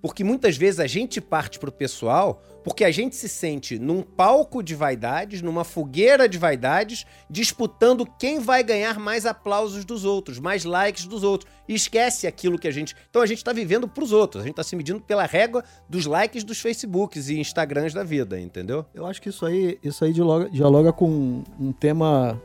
Porque 0.02 0.24
muitas 0.24 0.58
vezes 0.58 0.80
a 0.80 0.88
gente 0.88 1.22
parte 1.22 1.60
pro 1.60 1.72
pessoal 1.72 2.42
porque 2.64 2.84
a 2.84 2.92
gente 2.92 3.16
se 3.16 3.28
sente 3.28 3.80
num 3.80 4.02
palco 4.02 4.62
de 4.62 4.76
vaidades, 4.76 5.42
numa 5.42 5.64
fogueira 5.64 6.30
de 6.30 6.38
vaidades, 6.38 7.06
disputando 7.30 8.06
quem 8.20 8.40
vai 8.40 8.64
ganhar 8.64 9.00
mais 9.00 9.26
aplausos 9.26 9.84
dos 9.84 10.06
outros, 10.06 10.40
mais 10.40 10.64
likes 10.64 11.06
dos 11.06 11.24
outros. 11.24 11.52
E 11.68 11.74
esquece 11.74 12.28
aquilo 12.28 12.60
que 12.60 12.68
a 12.68 12.72
gente. 12.72 12.96
Então 13.10 13.22
a 13.22 13.26
gente 13.26 13.44
tá 13.44 13.54
vivendo 13.54 13.88
pros 13.88 14.12
outros, 14.12 14.44
a 14.44 14.46
gente 14.46 14.56
tá 14.56 14.64
se 14.64 14.76
medindo 14.76 15.02
pela 15.02 15.26
régua 15.26 15.64
dos 15.90 16.06
likes 16.06 16.44
dos 16.44 16.60
Facebooks 16.60 17.30
e 17.30 17.40
Instagrams 17.40 17.94
da 17.94 18.04
vida, 18.04 18.40
entendeu? 18.40 18.86
Eu 18.94 19.06
acho 19.06 19.22
que 19.22 19.30
isso 19.30 19.46
aí, 19.46 19.80
isso 19.84 20.04
aí 20.04 20.14
dialoga, 20.14 20.50
dialoga 20.50 20.94
com 20.94 21.44
um 21.60 21.72
tema 21.72 22.40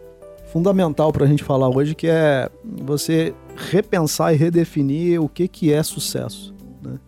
fundamental 0.47 1.13
para 1.13 1.25
a 1.25 1.29
gente 1.29 1.45
falar 1.45 1.69
hoje, 1.69 1.95
que 1.95 2.07
é 2.09 2.49
você 2.65 3.35
repensar 3.57 4.33
e 4.33 4.37
redefinir 4.37 5.21
o 5.21 5.29
que, 5.29 5.49
que 5.49 5.73
é 5.73 5.83
sucesso. 5.83 6.55
né? 6.83 6.99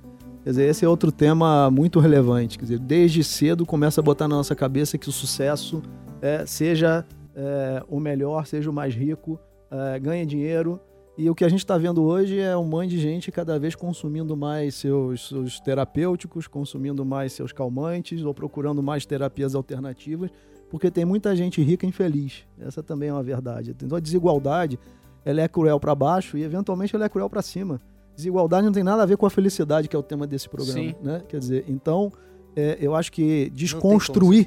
Quer 0.43 0.51
dizer, 0.51 0.69
esse 0.69 0.85
é 0.85 0.89
outro 0.89 1.13
tema 1.13 1.71
muito 1.71 2.01
relevante. 2.01 2.59
Quer 2.59 2.65
dizer, 2.65 2.79
desde 2.79 3.23
cedo 3.23 3.67
começa 3.67 4.01
a 4.01 4.05
botar 4.05 4.27
na 4.27 4.37
nossa 4.37 4.55
cabeça 4.55 4.99
que 4.99 5.09
o 5.09 5.13
sucesso 5.13 5.83
é, 6.21 6.45
seja 6.47 7.05
é, 7.35 7.83
o 7.89 8.01
melhor, 8.01 8.47
seja 8.47 8.69
o 8.71 8.73
mais 8.73 8.95
rico, 8.95 9.39
é, 9.71 9.99
ganhe 9.99 10.27
dinheiro. 10.27 10.81
E 11.17 11.29
o 11.29 11.35
que 11.35 11.45
a 11.45 11.49
gente 11.49 11.61
está 11.61 11.77
vendo 11.77 12.05
hoje 12.05 12.39
é 12.39 12.57
um 12.57 12.65
monte 12.65 12.91
de 12.91 12.99
gente 13.01 13.33
cada 13.33 13.59
vez 13.59 13.75
consumindo 13.75 14.37
mais 14.37 14.77
seus, 14.77 15.29
seus 15.29 15.59
terapêuticos, 15.59 16.47
consumindo 16.47 17.05
mais 17.05 17.33
seus 17.33 17.53
calmantes 17.53 18.23
ou 18.23 18.33
procurando 18.33 18.83
mais 18.83 19.05
terapias 19.05 19.57
alternativas, 19.57 20.31
porque 20.71 20.91
tem 20.91 21.05
muita 21.05 21.35
gente 21.35 21.61
rica 21.61 21.85
e 21.85 21.89
infeliz. 21.89 22.47
Essa 22.61 22.85
também 22.85 23.09
é 23.09 23.13
uma 23.13 23.23
verdade. 23.23 23.73
Então 23.73 23.99
a 23.99 24.01
desigualdade 24.01 24.79
ela 25.25 25.41
é 25.41 25.49
cruel 25.49 25.79
para 25.81 25.95
baixo 25.95 26.37
e 26.39 26.43
eventualmente 26.43 26.95
ela 26.95 27.05
é 27.05 27.09
cruel 27.09 27.29
para 27.29 27.43
cima. 27.43 27.81
Desigualdade 28.17 28.65
não 28.67 28.73
tem 28.73 28.83
nada 28.83 29.03
a 29.03 29.07
ver 29.07 29.17
com 29.17 29.27
a 29.27 29.31
felicidade, 29.31 29.89
que 29.89 29.95
é 29.95 29.99
o 29.99 30.03
tema 30.03 30.27
desse 30.27 30.49
programa. 30.49 30.79
Sim. 30.81 30.95
Né? 31.03 31.23
Quer 31.29 31.39
dizer, 31.39 31.65
então 31.69 32.13
é, 32.57 32.77
eu 32.81 32.95
acho 32.95 33.13
que 33.13 33.51
desconstruir 33.51 34.45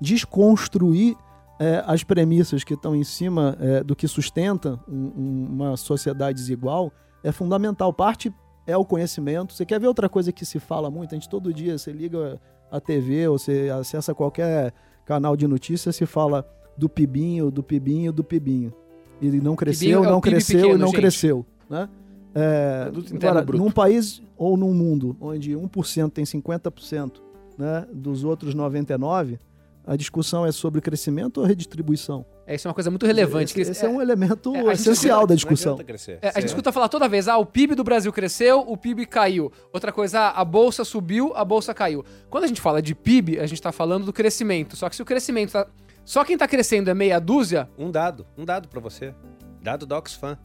desconstruir 0.00 1.16
é, 1.58 1.82
as 1.86 2.02
premissas 2.02 2.64
que 2.64 2.74
estão 2.74 2.96
em 2.96 3.04
cima 3.04 3.56
é, 3.60 3.82
do 3.84 3.94
que 3.94 4.08
sustenta 4.08 4.78
um- 4.88 5.12
um- 5.16 5.46
uma 5.50 5.76
sociedade 5.76 6.36
desigual 6.38 6.92
é 7.22 7.30
fundamental. 7.30 7.92
Parte 7.92 8.32
é 8.66 8.76
o 8.76 8.84
conhecimento. 8.84 9.52
Você 9.52 9.64
quer 9.64 9.78
ver 9.78 9.86
outra 9.86 10.08
coisa 10.08 10.32
que 10.32 10.44
se 10.44 10.58
fala 10.58 10.90
muito? 10.90 11.12
A 11.12 11.14
gente 11.14 11.28
todo 11.28 11.52
dia, 11.54 11.78
você 11.78 11.92
liga 11.92 12.40
a 12.70 12.80
TV 12.80 13.28
ou 13.28 13.38
você 13.38 13.70
acessa 13.70 14.12
qualquer 14.14 14.72
canal 15.06 15.36
de 15.36 15.46
notícias, 15.46 15.94
se 15.94 16.06
fala 16.06 16.44
do 16.76 16.88
pibinho, 16.88 17.50
do 17.50 17.62
pibinho, 17.62 18.12
do 18.12 18.24
pibinho. 18.24 18.72
E 19.20 19.26
não 19.30 19.56
cresceu, 19.56 20.04
é 20.04 20.10
não 20.10 20.20
cresceu 20.20 20.56
pequeno, 20.60 20.74
e 20.76 20.78
não 20.78 20.88
gente. 20.88 20.96
cresceu. 20.96 21.46
Né? 21.68 21.88
É, 22.34 22.88
Interno 22.92 23.28
agora, 23.28 23.44
Bruto. 23.44 23.62
num 23.64 23.70
país 23.70 24.20
ou 24.36 24.56
num 24.56 24.74
mundo 24.74 25.16
onde 25.20 25.52
1% 25.52 26.10
tem 26.10 26.24
50% 26.24 27.12
né, 27.56 27.86
dos 27.92 28.24
outros 28.24 28.54
99%, 28.54 29.38
a 29.86 29.96
discussão 29.96 30.46
é 30.46 30.50
sobre 30.50 30.80
crescimento 30.80 31.38
ou 31.42 31.46
redistribuição? 31.46 32.24
É, 32.46 32.54
isso 32.54 32.66
é 32.66 32.68
uma 32.70 32.74
coisa 32.74 32.90
muito 32.90 33.04
relevante. 33.06 33.44
Esse, 33.52 33.54
que 33.54 33.60
esse 33.60 33.84
é, 33.84 33.88
um 33.88 34.00
elemento 34.00 34.54
é, 34.54 34.58
gente 34.60 34.72
essencial 34.72 35.18
escuta- 35.18 35.26
da 35.26 35.34
discussão. 35.34 35.72
Não 35.72 35.74
adianta 35.80 35.84
crescer. 35.92 36.18
É, 36.22 36.28
a 36.28 36.32
gente 36.32 36.40
Você- 36.40 36.46
escuta 36.48 36.72
falar 36.72 36.88
toda 36.88 37.06
vez, 37.08 37.28
ah, 37.28 37.36
o 37.36 37.44
PIB 37.46 37.74
do 37.74 37.84
Brasil 37.84 38.10
cresceu, 38.12 38.60
o 38.60 38.76
PIB 38.78 39.04
caiu. 39.06 39.52
Outra 39.72 39.92
coisa, 39.92 40.20
ah, 40.20 40.40
a 40.40 40.44
bolsa 40.44 40.84
subiu, 40.84 41.32
a 41.36 41.44
bolsa 41.44 41.72
caiu. 41.74 42.02
Quando 42.30 42.44
a 42.44 42.46
gente 42.46 42.60
fala 42.62 42.80
de 42.82 42.94
PIB, 42.94 43.38
a 43.38 43.46
gente 43.46 43.60
tá 43.60 43.72
falando 43.72 44.06
do 44.06 44.12
crescimento. 44.12 44.74
Só 44.74 44.88
que 44.88 44.96
se 44.96 45.02
o 45.02 45.04
crescimento 45.04 45.52
tá... 45.52 45.66
Só 46.04 46.24
quem 46.24 46.36
tá 46.36 46.46
crescendo 46.46 46.90
é 46.90 46.94
meia 46.94 47.18
dúzia, 47.18 47.68
Um 47.78 47.90
dado, 47.90 48.26
um 48.36 48.44
dado 48.44 48.68
pra 48.68 48.80
você. 48.80 49.14
Dado 49.62 49.86
da 49.86 49.96
Oxfam. 49.98 50.38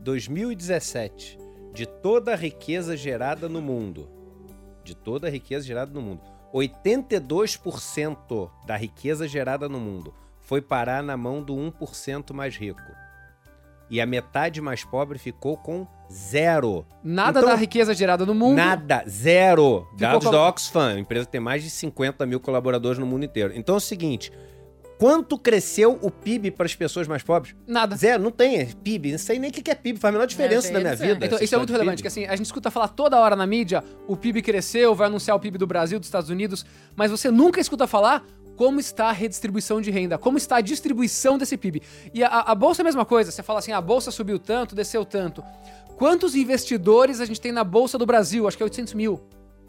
2017, 0.00 1.38
de 1.72 1.86
toda 1.86 2.32
a 2.32 2.36
riqueza 2.36 2.96
gerada 2.96 3.48
no 3.48 3.62
mundo, 3.62 4.08
de 4.84 4.94
toda 4.96 5.28
a 5.28 5.30
riqueza 5.30 5.64
gerada 5.64 5.92
no 5.92 6.02
mundo, 6.02 6.20
82% 6.52 8.50
da 8.66 8.76
riqueza 8.76 9.26
gerada 9.28 9.68
no 9.68 9.78
mundo 9.80 10.12
foi 10.40 10.60
parar 10.60 11.02
na 11.02 11.16
mão 11.16 11.40
do 11.42 11.54
1% 11.54 12.32
mais 12.34 12.56
rico. 12.56 12.82
E 13.88 14.00
a 14.00 14.06
metade 14.06 14.60
mais 14.60 14.82
pobre 14.84 15.18
ficou 15.18 15.56
com 15.56 15.86
zero. 16.10 16.84
nada 17.04 17.38
Então, 17.40 17.50
da 17.50 17.56
riqueza 17.56 17.94
gerada 17.94 18.24
no 18.26 18.34
mundo. 18.34 18.56
Nada, 18.56 19.04
zero. 19.08 19.86
Dados 19.98 20.24
com- 20.24 20.30
da 20.32 20.48
Oxfam, 20.48 20.94
a 20.94 20.98
empresa 20.98 21.26
tem 21.26 21.40
mais 21.40 21.62
de 21.62 21.70
50 21.70 22.24
mil 22.26 22.40
colaboradores 22.40 22.98
no 22.98 23.06
mundo 23.06 23.24
inteiro. 23.24 23.52
Então 23.54 23.74
é 23.74 23.78
o 23.78 23.80
seguinte: 23.80 24.32
quanto 25.02 25.36
cresceu 25.36 25.98
o 26.00 26.12
PIB 26.12 26.52
para 26.52 26.64
as 26.64 26.76
pessoas 26.76 27.08
mais 27.08 27.24
pobres? 27.24 27.56
Nada. 27.66 27.96
Zero, 27.96 28.22
não 28.22 28.30
tem 28.30 28.60
é 28.60 28.66
PIB, 28.66 29.10
não 29.10 29.18
sei 29.18 29.36
nem 29.36 29.50
o 29.50 29.52
que 29.52 29.60
que 29.60 29.72
é 29.72 29.74
PIB, 29.74 29.98
faz 29.98 30.10
a 30.10 30.12
menor 30.12 30.28
diferença 30.28 30.68
sei, 30.68 30.72
na 30.74 30.78
minha 30.78 30.94
vida. 30.94 31.26
Então, 31.26 31.40
isso 31.42 31.52
é 31.52 31.58
muito 31.58 31.72
relevante, 31.72 32.00
que 32.00 32.08
PIB. 32.08 32.22
assim, 32.22 32.32
a 32.32 32.36
gente 32.36 32.46
escuta 32.46 32.70
falar 32.70 32.86
toda 32.86 33.18
hora 33.18 33.34
na 33.34 33.44
mídia, 33.44 33.82
o 34.06 34.16
PIB 34.16 34.42
cresceu, 34.42 34.94
vai 34.94 35.08
anunciar 35.08 35.36
o 35.36 35.40
PIB 35.40 35.58
do 35.58 35.66
Brasil, 35.66 35.98
dos 35.98 36.06
Estados 36.06 36.30
Unidos, 36.30 36.64
mas 36.94 37.10
você 37.10 37.32
nunca 37.32 37.60
escuta 37.60 37.84
falar 37.88 38.24
como 38.54 38.78
está 38.78 39.06
a 39.06 39.12
redistribuição 39.12 39.80
de 39.80 39.90
renda, 39.90 40.16
como 40.16 40.38
está 40.38 40.58
a 40.58 40.60
distribuição 40.60 41.36
desse 41.36 41.56
PIB. 41.56 41.82
E 42.14 42.22
a, 42.22 42.28
a 42.28 42.54
bolsa 42.54 42.82
é 42.82 42.84
a 42.84 42.84
mesma 42.84 43.04
coisa, 43.04 43.32
você 43.32 43.42
fala 43.42 43.58
assim, 43.58 43.72
a 43.72 43.80
bolsa 43.80 44.12
subiu 44.12 44.38
tanto, 44.38 44.72
desceu 44.72 45.04
tanto. 45.04 45.42
Quantos 45.96 46.36
investidores 46.36 47.18
a 47.18 47.24
gente 47.24 47.40
tem 47.40 47.50
na 47.50 47.64
bolsa 47.64 47.98
do 47.98 48.06
Brasil? 48.06 48.46
Acho 48.46 48.56
que 48.56 48.62
é 48.62 48.66
800 48.66 48.94
mil. 48.94 49.20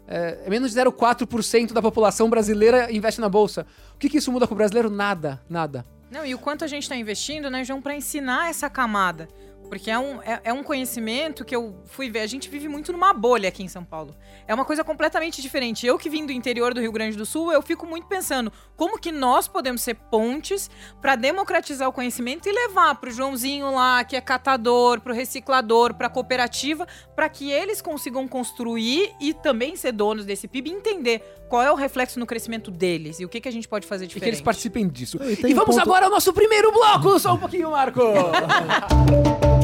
É, 0.06 0.42
é 0.44 0.50
menos 0.50 0.72
de 0.72 0.80
0,4% 0.80 1.72
da 1.72 1.80
população 1.80 2.28
brasileira 2.28 2.92
investe 2.92 3.20
na 3.20 3.28
bolsa. 3.28 3.66
O 3.94 3.98
que, 3.98 4.08
que 4.08 4.18
isso 4.18 4.30
muda 4.30 4.46
com 4.46 4.54
o 4.54 4.56
brasileiro? 4.56 4.90
Nada, 4.90 5.40
nada. 5.48 5.84
Não, 6.10 6.24
e 6.24 6.34
o 6.34 6.38
quanto 6.38 6.64
a 6.64 6.68
gente 6.68 6.84
está 6.84 6.96
investindo, 6.96 7.50
né, 7.50 7.64
João, 7.64 7.82
para 7.82 7.94
ensinar 7.96 8.48
essa 8.48 8.70
camada. 8.70 9.28
Porque 9.74 9.90
é 9.90 9.98
um, 9.98 10.22
é, 10.22 10.40
é, 10.44 10.52
um 10.52 10.62
conhecimento 10.62 11.44
que 11.44 11.54
eu 11.54 11.74
fui 11.86 12.08
ver. 12.08 12.20
A 12.20 12.26
gente 12.28 12.48
vive 12.48 12.68
muito 12.68 12.92
numa 12.92 13.12
bolha 13.12 13.48
aqui 13.48 13.60
em 13.60 13.66
São 13.66 13.84
Paulo. 13.84 14.14
É 14.46 14.54
uma 14.54 14.64
coisa 14.64 14.84
completamente 14.84 15.42
diferente. 15.42 15.84
Eu 15.84 15.98
que 15.98 16.08
vim 16.08 16.24
do 16.24 16.30
interior 16.30 16.72
do 16.72 16.80
Rio 16.80 16.92
Grande 16.92 17.16
do 17.16 17.26
Sul, 17.26 17.50
eu 17.50 17.60
fico 17.60 17.84
muito 17.84 18.06
pensando 18.06 18.52
como 18.76 19.00
que 19.00 19.10
nós 19.10 19.48
podemos 19.48 19.82
ser 19.82 19.94
pontes 19.94 20.70
para 21.02 21.16
democratizar 21.16 21.88
o 21.88 21.92
conhecimento 21.92 22.48
e 22.48 22.52
levar 22.52 22.94
para 22.94 23.10
o 23.10 23.12
Joãozinho 23.12 23.74
lá, 23.74 24.04
que 24.04 24.14
é 24.14 24.20
catador, 24.20 25.00
para 25.00 25.12
o 25.12 25.14
reciclador, 25.14 25.92
para 25.94 26.06
a 26.06 26.10
cooperativa, 26.10 26.86
para 27.16 27.28
que 27.28 27.50
eles 27.50 27.82
consigam 27.82 28.28
construir 28.28 29.12
e 29.20 29.34
também 29.34 29.74
ser 29.74 29.90
donos 29.90 30.24
desse 30.24 30.46
PIB 30.46 30.70
e 30.70 30.72
entender 30.72 31.20
qual 31.48 31.62
é 31.62 31.72
o 31.72 31.74
reflexo 31.74 32.20
no 32.20 32.26
crescimento 32.26 32.70
deles 32.70 33.18
e 33.18 33.24
o 33.24 33.28
que, 33.28 33.40
que 33.40 33.48
a 33.48 33.52
gente 33.52 33.66
pode 33.66 33.88
fazer 33.88 34.04
E 34.04 34.06
diferente. 34.06 34.24
que 34.24 34.30
eles 34.36 34.40
participem 34.40 34.86
disso. 34.86 35.18
E 35.20 35.32
E, 35.32 35.36
tem 35.36 35.52
um 35.52 35.56
vamos 35.56 35.74
ponto- 35.74 35.82
agora 35.82 36.04
ao 36.04 36.10
nosso 36.12 36.32
primeiro 36.32 36.70
bloco. 36.70 37.18
Só 37.18 37.34
um 37.34 37.38
pouquinho, 37.38 37.72
Marco. 37.72 38.00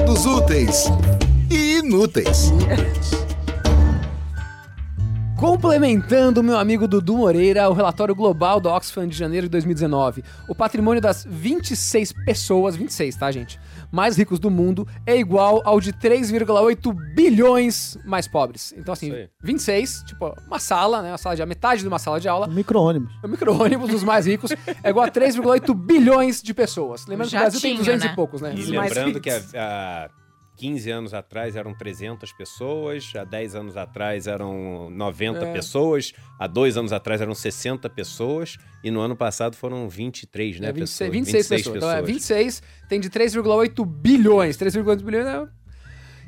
Dados 0.00 0.24
úteis 0.24 0.90
e 1.50 1.76
inúteis. 1.80 2.50
Complementando 5.40 6.42
meu 6.42 6.58
amigo 6.58 6.86
Dudu 6.86 7.16
Moreira, 7.16 7.66
o 7.70 7.72
relatório 7.72 8.14
global 8.14 8.60
da 8.60 8.76
Oxfam 8.76 9.08
de 9.08 9.16
janeiro 9.16 9.46
de 9.46 9.50
2019. 9.52 10.22
O 10.46 10.54
patrimônio 10.54 11.00
das 11.00 11.26
26 11.26 12.12
pessoas, 12.26 12.76
26, 12.76 13.16
tá, 13.16 13.32
gente? 13.32 13.58
Mais 13.90 14.18
ricos 14.18 14.38
do 14.38 14.50
mundo 14.50 14.86
é 15.06 15.16
igual 15.16 15.62
ao 15.64 15.80
de 15.80 15.94
3,8 15.94 16.94
bilhões 17.14 17.96
mais 18.04 18.28
pobres. 18.28 18.74
Então, 18.76 18.92
assim, 18.92 19.06
Isso 19.06 19.16
aí. 19.16 19.28
26, 19.42 20.02
tipo, 20.08 20.34
uma 20.46 20.58
sala, 20.58 21.00
né? 21.00 21.10
Uma 21.10 21.16
sala 21.16 21.34
de 21.34 21.42
a 21.42 21.46
metade 21.46 21.80
de 21.80 21.88
uma 21.88 21.98
sala 21.98 22.20
de 22.20 22.28
aula. 22.28 22.46
Um 22.46 22.52
micro-ônibus. 22.52 23.10
O 23.24 23.28
micro-ônibus 23.28 23.88
dos 23.88 24.04
mais 24.04 24.26
ricos 24.26 24.50
é 24.84 24.90
igual 24.90 25.06
a 25.06 25.10
3,8 25.10 25.74
bilhões 25.74 26.42
de 26.42 26.52
pessoas. 26.52 27.06
Lembrando 27.06 27.30
que 27.30 27.36
o 27.36 27.38
Brasil 27.38 27.60
tem 27.62 27.72
tinha, 27.76 27.84
200 27.84 28.04
né? 28.04 28.12
e 28.12 28.14
poucos, 28.14 28.42
né? 28.42 28.52
E 28.54 28.64
lembrando 28.64 29.18
que 29.18 29.30
há, 29.30 29.40
há 29.54 30.10
15 30.60 30.90
anos 30.90 31.14
atrás 31.14 31.56
eram 31.56 31.72
300 31.72 32.30
pessoas, 32.34 33.10
há 33.16 33.24
10 33.24 33.54
anos 33.54 33.76
atrás 33.78 34.26
eram 34.26 34.90
90 34.90 35.46
É. 35.46 35.52
pessoas, 35.52 36.12
há 36.38 36.46
dois 36.46 36.76
anos 36.76 36.92
atrás 36.92 37.22
eram 37.22 37.34
60 37.34 37.88
pessoas 37.88 38.58
e 38.84 38.90
no 38.90 39.00
ano 39.00 39.16
passado 39.16 39.56
foram 39.56 39.88
23, 39.88 40.60
né, 40.60 40.68
É 40.68 40.72
26, 40.72 41.10
pessoas? 41.10 41.10
26 41.12 41.48
pessoas. 41.48 41.76
Então, 41.76 41.90
é 41.90 42.02
26 42.02 42.62
tem 42.90 43.00
de 43.00 43.08
3,8 43.08 43.86
bilhões. 43.86 44.58
3,8 44.58 45.02
bilhões 45.02 45.26
é... 45.26 45.48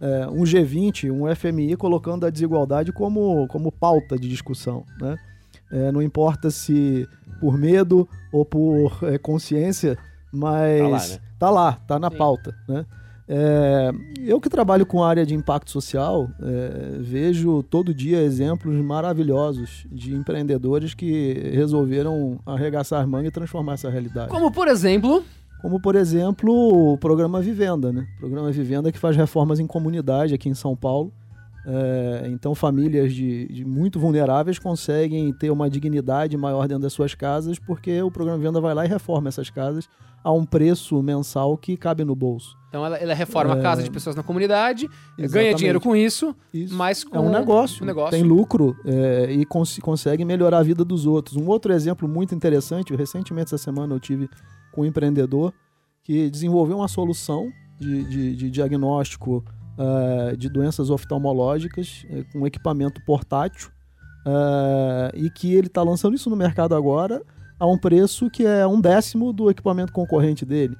é, 0.00 0.26
um 0.28 0.42
G20, 0.42 1.10
um 1.12 1.32
FMI 1.34 1.76
colocando 1.76 2.24
a 2.26 2.30
desigualdade 2.30 2.92
como, 2.92 3.46
como 3.48 3.70
pauta 3.70 4.18
de 4.18 4.28
discussão, 4.28 4.84
né? 5.00 5.16
É, 5.70 5.92
não 5.92 6.02
importa 6.02 6.50
se 6.50 7.06
por 7.40 7.56
medo 7.58 8.08
ou 8.32 8.44
por 8.44 8.98
é, 9.02 9.18
consciência, 9.18 9.96
mas 10.32 10.78
Tá 10.80 10.88
lá, 10.88 10.98
né? 10.98 11.18
tá 11.38 11.50
lá, 11.50 11.72
tá 11.86 11.98
na 11.98 12.10
Sim. 12.10 12.16
pauta, 12.16 12.54
né? 12.68 12.86
É, 13.30 13.90
eu 14.20 14.40
que 14.40 14.48
trabalho 14.48 14.86
com 14.86 15.04
a 15.04 15.08
área 15.08 15.26
de 15.26 15.34
impacto 15.34 15.70
social, 15.70 16.30
é, 16.40 16.96
vejo 16.98 17.62
todo 17.62 17.92
dia 17.92 18.22
exemplos 18.22 18.74
maravilhosos 18.82 19.86
de 19.92 20.14
empreendedores 20.14 20.94
que 20.94 21.34
resolveram 21.52 22.40
arregaçar 22.46 23.02
as 23.02 23.06
mangas 23.06 23.28
e 23.28 23.32
transformar 23.32 23.74
essa 23.74 23.90
realidade. 23.90 24.30
Como, 24.30 24.50
por 24.50 24.66
exemplo, 24.66 25.22
Como, 25.60 25.78
por 25.78 25.94
exemplo, 25.94 26.92
o 26.92 26.96
programa 26.96 27.42
Vivenda, 27.42 27.92
né? 27.92 28.06
O 28.16 28.20
programa 28.20 28.50
Vivenda 28.50 28.90
que 28.90 28.98
faz 28.98 29.14
reformas 29.14 29.60
em 29.60 29.66
comunidade 29.66 30.32
aqui 30.32 30.48
em 30.48 30.54
São 30.54 30.74
Paulo. 30.74 31.12
É, 31.70 32.28
então, 32.28 32.54
famílias 32.54 33.12
de, 33.12 33.46
de 33.48 33.62
muito 33.62 34.00
vulneráveis 34.00 34.58
conseguem 34.58 35.30
ter 35.34 35.50
uma 35.50 35.68
dignidade 35.68 36.34
maior 36.34 36.66
dentro 36.66 36.82
das 36.84 36.94
suas 36.94 37.14
casas 37.14 37.58
porque 37.58 38.00
o 38.00 38.10
programa 38.10 38.38
Vivenda 38.38 38.58
vai 38.58 38.72
lá 38.72 38.86
e 38.86 38.88
reforma 38.88 39.28
essas 39.28 39.50
casas 39.50 39.86
a 40.24 40.32
um 40.32 40.46
preço 40.46 41.02
mensal 41.02 41.58
que 41.58 41.76
cabe 41.76 42.04
no 42.04 42.14
bolso. 42.16 42.56
então 42.70 42.84
ela, 42.86 42.96
ela 42.96 43.12
reforma 43.12 43.52
a 43.52 43.60
casa 43.60 43.82
de 43.82 43.90
pessoas 43.90 44.16
na 44.16 44.22
comunidade, 44.22 44.86
ganha 44.88 45.26
Exatamente. 45.26 45.56
dinheiro 45.58 45.80
com 45.80 45.94
isso, 45.94 46.34
Isso. 46.54 46.74
mas 46.74 47.04
com 47.04 47.16
É 47.16 47.20
um 47.20 47.30
negócio, 47.30 47.82
um 47.84 47.86
negócio. 47.86 48.10
tem 48.12 48.22
lucro 48.22 48.74
é, 48.86 49.30
e 49.30 49.44
cons- 49.44 49.78
consegue 49.78 50.24
melhorar 50.24 50.58
a 50.58 50.62
vida 50.62 50.84
dos 50.84 51.04
outros. 51.06 51.36
Um 51.36 51.46
outro 51.48 51.70
exemplo 51.72 52.08
muito 52.08 52.34
interessante, 52.34 52.96
recentemente 52.96 53.54
essa 53.54 53.58
semana 53.58 53.94
eu 53.94 54.00
tive 54.00 54.28
com 54.72 54.80
um 54.80 54.84
empreendedor 54.86 55.52
que 56.02 56.30
desenvolveu 56.30 56.78
uma 56.78 56.88
solução 56.88 57.48
de, 57.78 58.04
de- 58.04 58.36
de 58.36 58.50
diagnóstico 58.50 59.44
eh, 59.80 60.34
de 60.36 60.48
doenças 60.48 60.90
oftalmológicas 60.90 62.04
eh, 62.10 62.24
com 62.32 62.44
equipamento 62.44 63.00
portátil 63.06 63.70
eh, 64.26 65.12
e 65.14 65.30
que 65.30 65.54
ele 65.54 65.68
está 65.68 65.84
lançando 65.84 66.16
isso 66.16 66.28
no 66.28 66.34
mercado 66.34 66.74
agora 66.74 67.22
a 67.60 67.64
um 67.64 67.78
preço 67.78 68.28
que 68.28 68.44
é 68.44 68.66
um 68.66 68.80
décimo 68.80 69.32
do 69.32 69.48
equipamento 69.48 69.92
concorrente 69.92 70.44
dele. 70.44 70.76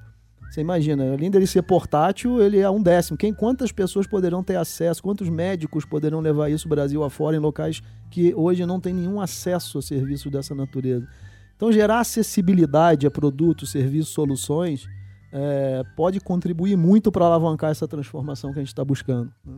Você 0.51 0.62
imagina, 0.62 1.12
além 1.12 1.30
dele 1.30 1.46
ser 1.46 1.62
portátil, 1.62 2.42
ele 2.42 2.59
é 2.59 2.68
um 2.68 2.82
décimo. 2.82 3.16
Quem, 3.16 3.32
quantas 3.32 3.70
pessoas 3.70 4.05
poderão 4.05 4.42
ter 4.42 4.57
acesso? 4.57 5.01
Quantos 5.01 5.28
médicos 5.28 5.84
poderão 5.84 6.18
levar 6.18 6.49
isso 6.49 6.68
Brasil 6.68 7.05
afora 7.05 7.36
em 7.36 7.38
locais 7.38 7.80
que 8.11 8.34
hoje 8.34 8.66
não 8.66 8.80
tem 8.80 8.92
nenhum 8.92 9.20
acesso 9.20 9.78
a 9.78 9.82
serviços 9.82 10.32
dessa 10.32 10.57
natureza? 10.57 11.07
Então, 11.55 11.70
gerar 11.70 12.01
acessibilidade 12.01 13.07
a 13.07 13.11
produtos, 13.12 13.70
serviços, 13.70 14.12
soluções 14.12 14.88
é, 15.33 15.83
pode 15.97 16.20
contribuir 16.20 16.76
muito 16.76 17.11
para 17.12 17.24
alavancar 17.26 17.70
essa 17.70 17.87
transformação 17.89 18.53
que 18.53 18.59
a 18.59 18.62
gente 18.62 18.68
está 18.68 18.85
buscando. 18.85 19.33
né? 19.45 19.57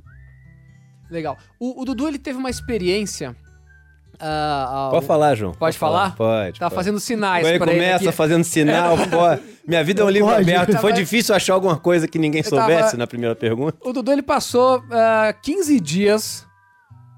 Legal. 1.10 1.36
O, 1.58 1.82
o 1.82 1.84
Dudu, 1.84 2.06
ele 2.08 2.18
teve 2.18 2.38
uma 2.38 2.50
experiência... 2.50 3.34
ah, 4.18 4.66
ao- 4.70 4.90
Pode 4.92 5.06
falar, 5.06 5.34
João. 5.34 5.52
Pode 5.52 5.76
falar? 5.78 6.14
Pode. 6.16 6.58
Tá 6.60 6.66
pode. 6.66 6.74
fazendo 6.76 7.00
sinais 7.00 7.46
Ele 7.46 7.58
pra 7.58 7.68
ele 7.72 7.80
começa 7.80 8.08
aqui. 8.08 8.16
fazendo 8.16 8.44
sinal, 8.44 8.96
pô. 8.96 9.50
Minha 9.66 9.82
vida 9.84 10.02
é 10.02 10.04
um 10.04 10.10
livro 10.10 10.30
Pode. 10.30 10.42
aberto. 10.50 10.78
Foi 10.78 10.92
difícil 10.92 11.34
achar 11.34 11.54
alguma 11.54 11.76
coisa 11.76 12.06
que 12.06 12.18
ninguém 12.18 12.42
Eu 12.44 12.50
tava- 12.50 12.62
soubesse 12.72 12.96
na 12.96 13.06
primeira 13.06 13.34
pergunta. 13.34 13.76
O 13.84 13.92
Dudu 13.92 14.12
ele 14.12 14.22
passou 14.22 14.82
ah, 14.90 15.32
15 15.42 15.80
dias 15.80 16.46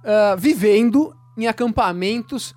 ah, 0.04 0.36
vivendo 0.38 1.14
em 1.36 1.46
acampamentos 1.46 2.54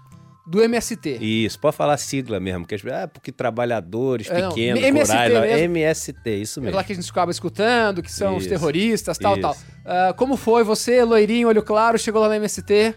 do 0.47 0.61
MST. 0.61 1.17
Isso, 1.21 1.59
pode 1.59 1.75
falar 1.75 1.97
sigla 1.97 2.39
mesmo. 2.39 2.65
Que, 2.67 2.75
as- 2.75 2.85
ah, 2.85 3.07
porque 3.07 3.31
trabalhadores 3.31 4.29
É, 4.29 4.41
não, 4.41 4.49
pequenos, 4.49 4.83
MST 4.83 5.13
rurais, 5.17 5.33
mesmo. 5.51 5.57
MST, 5.65 6.29
isso 6.35 6.59
É 6.59 6.63
mesmo. 6.63 6.75
lá 6.77 6.83
que 6.83 6.91
a 6.93 6.95
gente 6.95 7.09
acaba 7.09 7.31
escutando, 7.31 8.01
que 8.03 8.11
são 8.11 8.35
os 8.37 8.43
Isso. 8.43 8.49
terroristas, 8.49 9.17
tal, 9.17 9.33
Isso. 9.33 9.41
tal. 9.41 9.57
Ah, 9.85 10.13
como 10.15 10.37
foi 10.37 10.63
você, 10.63 11.03
loirinho, 11.03 11.47
olho 11.47 11.63
claro, 11.63 11.97
chegou 11.97 12.21
lá 12.21 12.29
na 12.29 12.35
MST? 12.35 12.95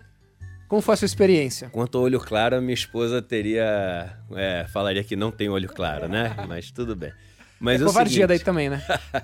Como 0.68 0.82
foi 0.82 0.92
a 0.92 0.96
sua 0.98 1.06
experiência? 1.06 1.70
Quanto 1.70 1.96
ao 1.96 2.04
olho 2.04 2.20
claro, 2.20 2.56
a 2.56 2.60
minha 2.60 2.74
esposa 2.74 3.22
teria. 3.22 4.12
é, 4.36 4.66
falaria 4.70 5.02
que 5.02 5.16
não 5.16 5.30
tem 5.30 5.48
olho 5.48 5.68
claro, 5.68 6.06
né? 6.08 6.36
Mas 6.46 6.70
tudo 6.70 6.94
bem. 6.94 7.10
Mas 7.58 7.80
é 7.80 7.84
é 7.84 7.86
covardia 7.86 8.12
seguinte, 8.12 8.28
daí 8.28 8.38
também, 8.38 8.68
né? 8.68 8.82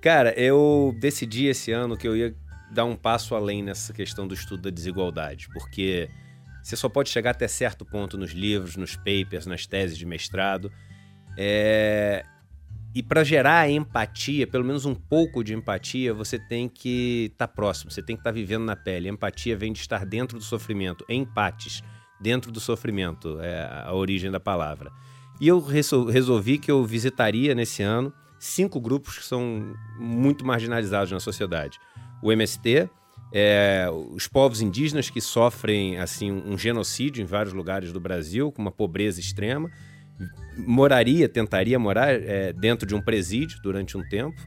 Cara, 0.00 0.32
eu 0.38 0.94
decidi 1.00 1.46
esse 1.46 1.72
ano 1.72 1.96
que 1.96 2.06
eu 2.06 2.16
ia 2.16 2.34
dar 2.70 2.84
um 2.84 2.94
passo 2.94 3.34
além 3.34 3.62
nessa 3.62 3.92
questão 3.92 4.26
do 4.26 4.34
estudo 4.34 4.62
da 4.64 4.70
desigualdade, 4.70 5.48
porque 5.52 6.08
você 6.66 6.76
só 6.76 6.88
pode 6.88 7.10
chegar 7.10 7.30
até 7.30 7.46
certo 7.46 7.84
ponto 7.84 8.18
nos 8.18 8.32
livros, 8.32 8.76
nos 8.76 8.96
papers, 8.96 9.46
nas 9.46 9.66
teses 9.66 9.96
de 9.96 10.04
mestrado. 10.04 10.72
É, 11.36 12.24
E 12.94 13.02
para 13.02 13.22
gerar 13.22 13.68
empatia, 13.70 14.46
pelo 14.46 14.64
menos 14.64 14.86
um 14.86 14.94
pouco 14.94 15.44
de 15.44 15.52
empatia, 15.54 16.14
você 16.14 16.38
tem 16.38 16.66
que 16.66 17.28
estar 17.30 17.46
próximo, 17.46 17.90
você 17.90 18.02
tem 18.02 18.16
que 18.16 18.20
estar 18.20 18.32
vivendo 18.32 18.64
na 18.64 18.74
pele. 18.74 19.08
Empatia 19.08 19.54
vem 19.54 19.70
de 19.72 19.80
estar 19.80 20.06
dentro 20.06 20.38
do 20.38 20.44
sofrimento, 20.44 21.04
empates, 21.08 21.82
dentro 22.18 22.50
do 22.50 22.58
sofrimento, 22.58 23.38
é 23.40 23.82
a 23.84 23.92
origem 23.92 24.30
da 24.30 24.40
palavra. 24.40 24.90
E 25.38 25.46
eu 25.46 25.60
resol- 25.60 26.06
resolvi 26.06 26.56
que 26.58 26.70
eu 26.70 26.84
visitaria 26.86 27.54
nesse 27.54 27.82
ano 27.82 28.10
cinco 28.38 28.80
grupos 28.80 29.18
que 29.18 29.24
são 29.24 29.74
muito 29.98 30.44
marginalizados 30.46 31.12
na 31.12 31.20
sociedade. 31.20 31.78
O 32.22 32.32
MST, 32.32 32.88
é, 33.32 33.86
os 34.12 34.26
povos 34.28 34.60
indígenas 34.60 35.10
que 35.10 35.20
sofrem 35.20 35.98
assim 35.98 36.30
um 36.30 36.56
genocídio 36.56 37.22
em 37.22 37.26
vários 37.26 37.52
lugares 37.52 37.92
do 37.92 38.00
Brasil, 38.00 38.52
com 38.52 38.62
uma 38.62 38.70
pobreza 38.70 39.20
extrema. 39.20 39.70
Moraria, 40.56 41.28
tentaria 41.28 41.78
morar 41.78 42.14
é, 42.14 42.52
dentro 42.52 42.86
de 42.86 42.94
um 42.94 43.00
presídio 43.00 43.60
durante 43.62 43.96
um 43.96 44.08
tempo, 44.08 44.40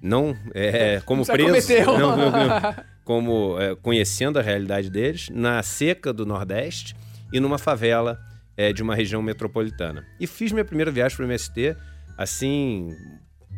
não 0.00 0.36
é, 0.54 1.00
como 1.04 1.24
Você 1.24 1.32
preso, 1.32 1.72
não, 1.98 2.16
não, 2.16 2.30
não, 2.30 2.74
como 3.04 3.56
é, 3.60 3.74
conhecendo 3.74 4.38
a 4.38 4.42
realidade 4.42 4.90
deles, 4.90 5.28
na 5.30 5.62
seca 5.62 6.12
do 6.12 6.24
Nordeste 6.24 6.94
e 7.32 7.40
numa 7.40 7.58
favela 7.58 8.18
é, 8.56 8.72
de 8.72 8.82
uma 8.82 8.94
região 8.94 9.20
metropolitana. 9.22 10.04
E 10.20 10.26
fiz 10.26 10.52
minha 10.52 10.64
primeira 10.64 10.90
viagem 10.90 11.16
para 11.16 11.24
o 11.24 11.28
MST, 11.28 11.76
assim, 12.16 12.90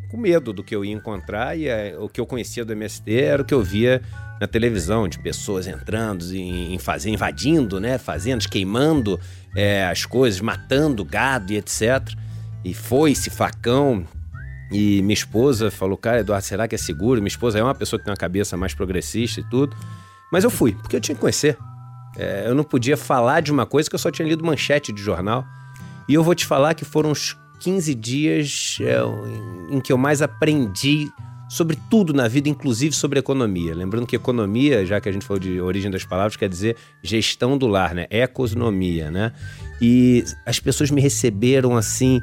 com 0.09 0.17
medo 0.17 0.51
do 0.51 0.63
que 0.63 0.75
eu 0.75 0.83
ia 0.83 0.93
encontrar 0.93 1.57
e 1.57 1.67
é, 1.67 1.95
o 1.97 2.09
que 2.09 2.19
eu 2.19 2.25
conhecia 2.25 2.65
do 2.65 2.73
MST 2.73 3.13
era 3.13 3.41
o 3.41 3.45
que 3.45 3.53
eu 3.53 3.61
via 3.61 4.01
na 4.41 4.47
televisão, 4.47 5.07
de 5.07 5.19
pessoas 5.19 5.67
entrando 5.67 6.23
em, 6.33 6.77
fazer, 6.79 7.09
invadindo, 7.09 7.79
né, 7.79 7.97
fazendas, 7.97 8.47
queimando 8.47 9.19
é, 9.55 9.85
as 9.85 10.05
coisas, 10.05 10.39
matando 10.39 11.03
gado 11.03 11.51
e 11.51 11.57
etc. 11.57 12.01
E 12.63 12.73
foi-se, 12.73 13.29
facão. 13.29 14.05
E 14.71 15.01
minha 15.01 15.13
esposa 15.13 15.69
falou, 15.69 15.97
cara, 15.97 16.21
Eduardo, 16.21 16.45
será 16.45 16.67
que 16.67 16.75
é 16.75 16.77
seguro? 16.77 17.19
Minha 17.19 17.27
esposa 17.27 17.59
é 17.59 17.63
uma 17.63 17.75
pessoa 17.75 17.99
que 17.99 18.05
tem 18.05 18.11
uma 18.11 18.17
cabeça 18.17 18.55
mais 18.55 18.73
progressista 18.73 19.41
e 19.41 19.43
tudo. 19.49 19.75
Mas 20.31 20.43
eu 20.43 20.49
fui, 20.49 20.73
porque 20.73 20.95
eu 20.95 21.01
tinha 21.01 21.15
que 21.15 21.21
conhecer. 21.21 21.57
É, 22.17 22.45
eu 22.47 22.55
não 22.55 22.63
podia 22.63 22.95
falar 22.95 23.41
de 23.41 23.51
uma 23.51 23.65
coisa 23.65 23.89
que 23.89 23.95
eu 23.95 23.99
só 23.99 24.09
tinha 24.09 24.27
lido 24.27 24.43
manchete 24.43 24.93
de 24.93 25.01
jornal. 25.01 25.45
E 26.07 26.13
eu 26.13 26.23
vou 26.23 26.33
te 26.33 26.45
falar 26.45 26.75
que 26.75 26.85
foram 26.85 27.11
os 27.11 27.35
15 27.59 27.95
dias 27.95 28.77
é, 28.81 28.99
em, 29.73 29.79
que 29.79 29.91
eu 29.91 29.97
mais 29.97 30.21
aprendi 30.21 31.07
sobre 31.49 31.77
tudo 31.89 32.13
na 32.13 32.27
vida, 32.27 32.47
inclusive 32.47 32.95
sobre 32.95 33.19
economia. 33.19 33.73
Lembrando 33.73 34.05
que 34.05 34.15
economia, 34.15 34.85
já 34.85 35.01
que 35.01 35.09
a 35.09 35.11
gente 35.11 35.25
falou 35.25 35.39
de 35.39 35.59
origem 35.59 35.89
das 35.89 36.05
palavras, 36.05 36.35
quer 36.35 36.47
dizer 36.47 36.75
gestão 37.03 37.57
do 37.57 37.67
lar, 37.67 37.95
né? 37.95 38.05
Economia, 38.09 39.09
né? 39.09 39.31
E 39.81 40.23
as 40.45 40.59
pessoas 40.59 40.91
me 40.91 41.01
receberam 41.01 41.75
assim 41.75 42.21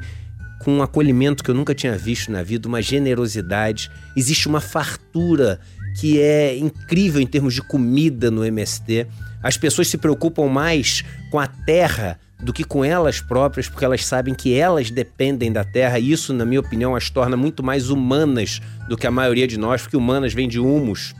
com 0.63 0.77
um 0.77 0.81
acolhimento 0.81 1.43
que 1.43 1.51
eu 1.51 1.55
nunca 1.55 1.75
tinha 1.75 1.97
visto 1.97 2.31
na 2.31 2.41
vida, 2.41 2.67
uma 2.67 2.81
generosidade. 2.81 3.91
Existe 4.15 4.47
uma 4.47 4.61
fartura 4.61 5.59
que 5.99 6.21
é 6.21 6.57
incrível 6.57 7.21
em 7.21 7.27
termos 7.27 7.53
de 7.53 7.61
comida 7.61 8.31
no 8.31 8.45
MST. 8.45 9.07
As 9.43 9.57
pessoas 9.57 9.87
se 9.87 9.97
preocupam 9.97 10.47
mais 10.47 11.03
com 11.31 11.39
a 11.39 11.47
terra 11.47 12.19
do 12.39 12.53
que 12.53 12.63
com 12.63 12.85
elas 12.85 13.19
próprias, 13.19 13.67
porque 13.67 13.83
elas 13.83 14.05
sabem 14.05 14.33
que 14.33 14.53
elas 14.53 14.91
dependem 14.91 15.51
da 15.51 15.63
terra, 15.63 15.97
e 15.97 16.11
isso, 16.11 16.33
na 16.33 16.45
minha 16.45 16.59
opinião, 16.59 16.95
as 16.95 17.09
torna 17.09 17.35
muito 17.35 17.63
mais 17.63 17.89
humanas 17.89 18.61
do 18.87 18.95
que 18.95 19.07
a 19.07 19.11
maioria 19.11 19.47
de 19.47 19.57
nós, 19.57 19.81
porque 19.81 19.97
humanas 19.97 20.33
vem 20.33 20.47
de 20.47 20.59
humus, 20.59 21.15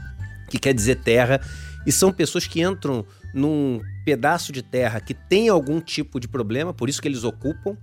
que 0.49 0.59
quer 0.59 0.73
dizer 0.73 0.95
terra, 0.97 1.41
e 1.85 1.91
são 1.91 2.11
pessoas 2.11 2.45
que 2.45 2.61
entram 2.61 3.05
num 3.33 3.81
pedaço 4.05 4.51
de 4.51 4.61
terra 4.61 4.99
que 4.99 5.13
tem 5.13 5.49
algum 5.49 5.79
tipo 5.79 6.19
de 6.19 6.27
problema, 6.27 6.73
por 6.73 6.87
isso 6.87 7.01
que 7.01 7.07
eles 7.07 7.23
ocupam, 7.23 7.75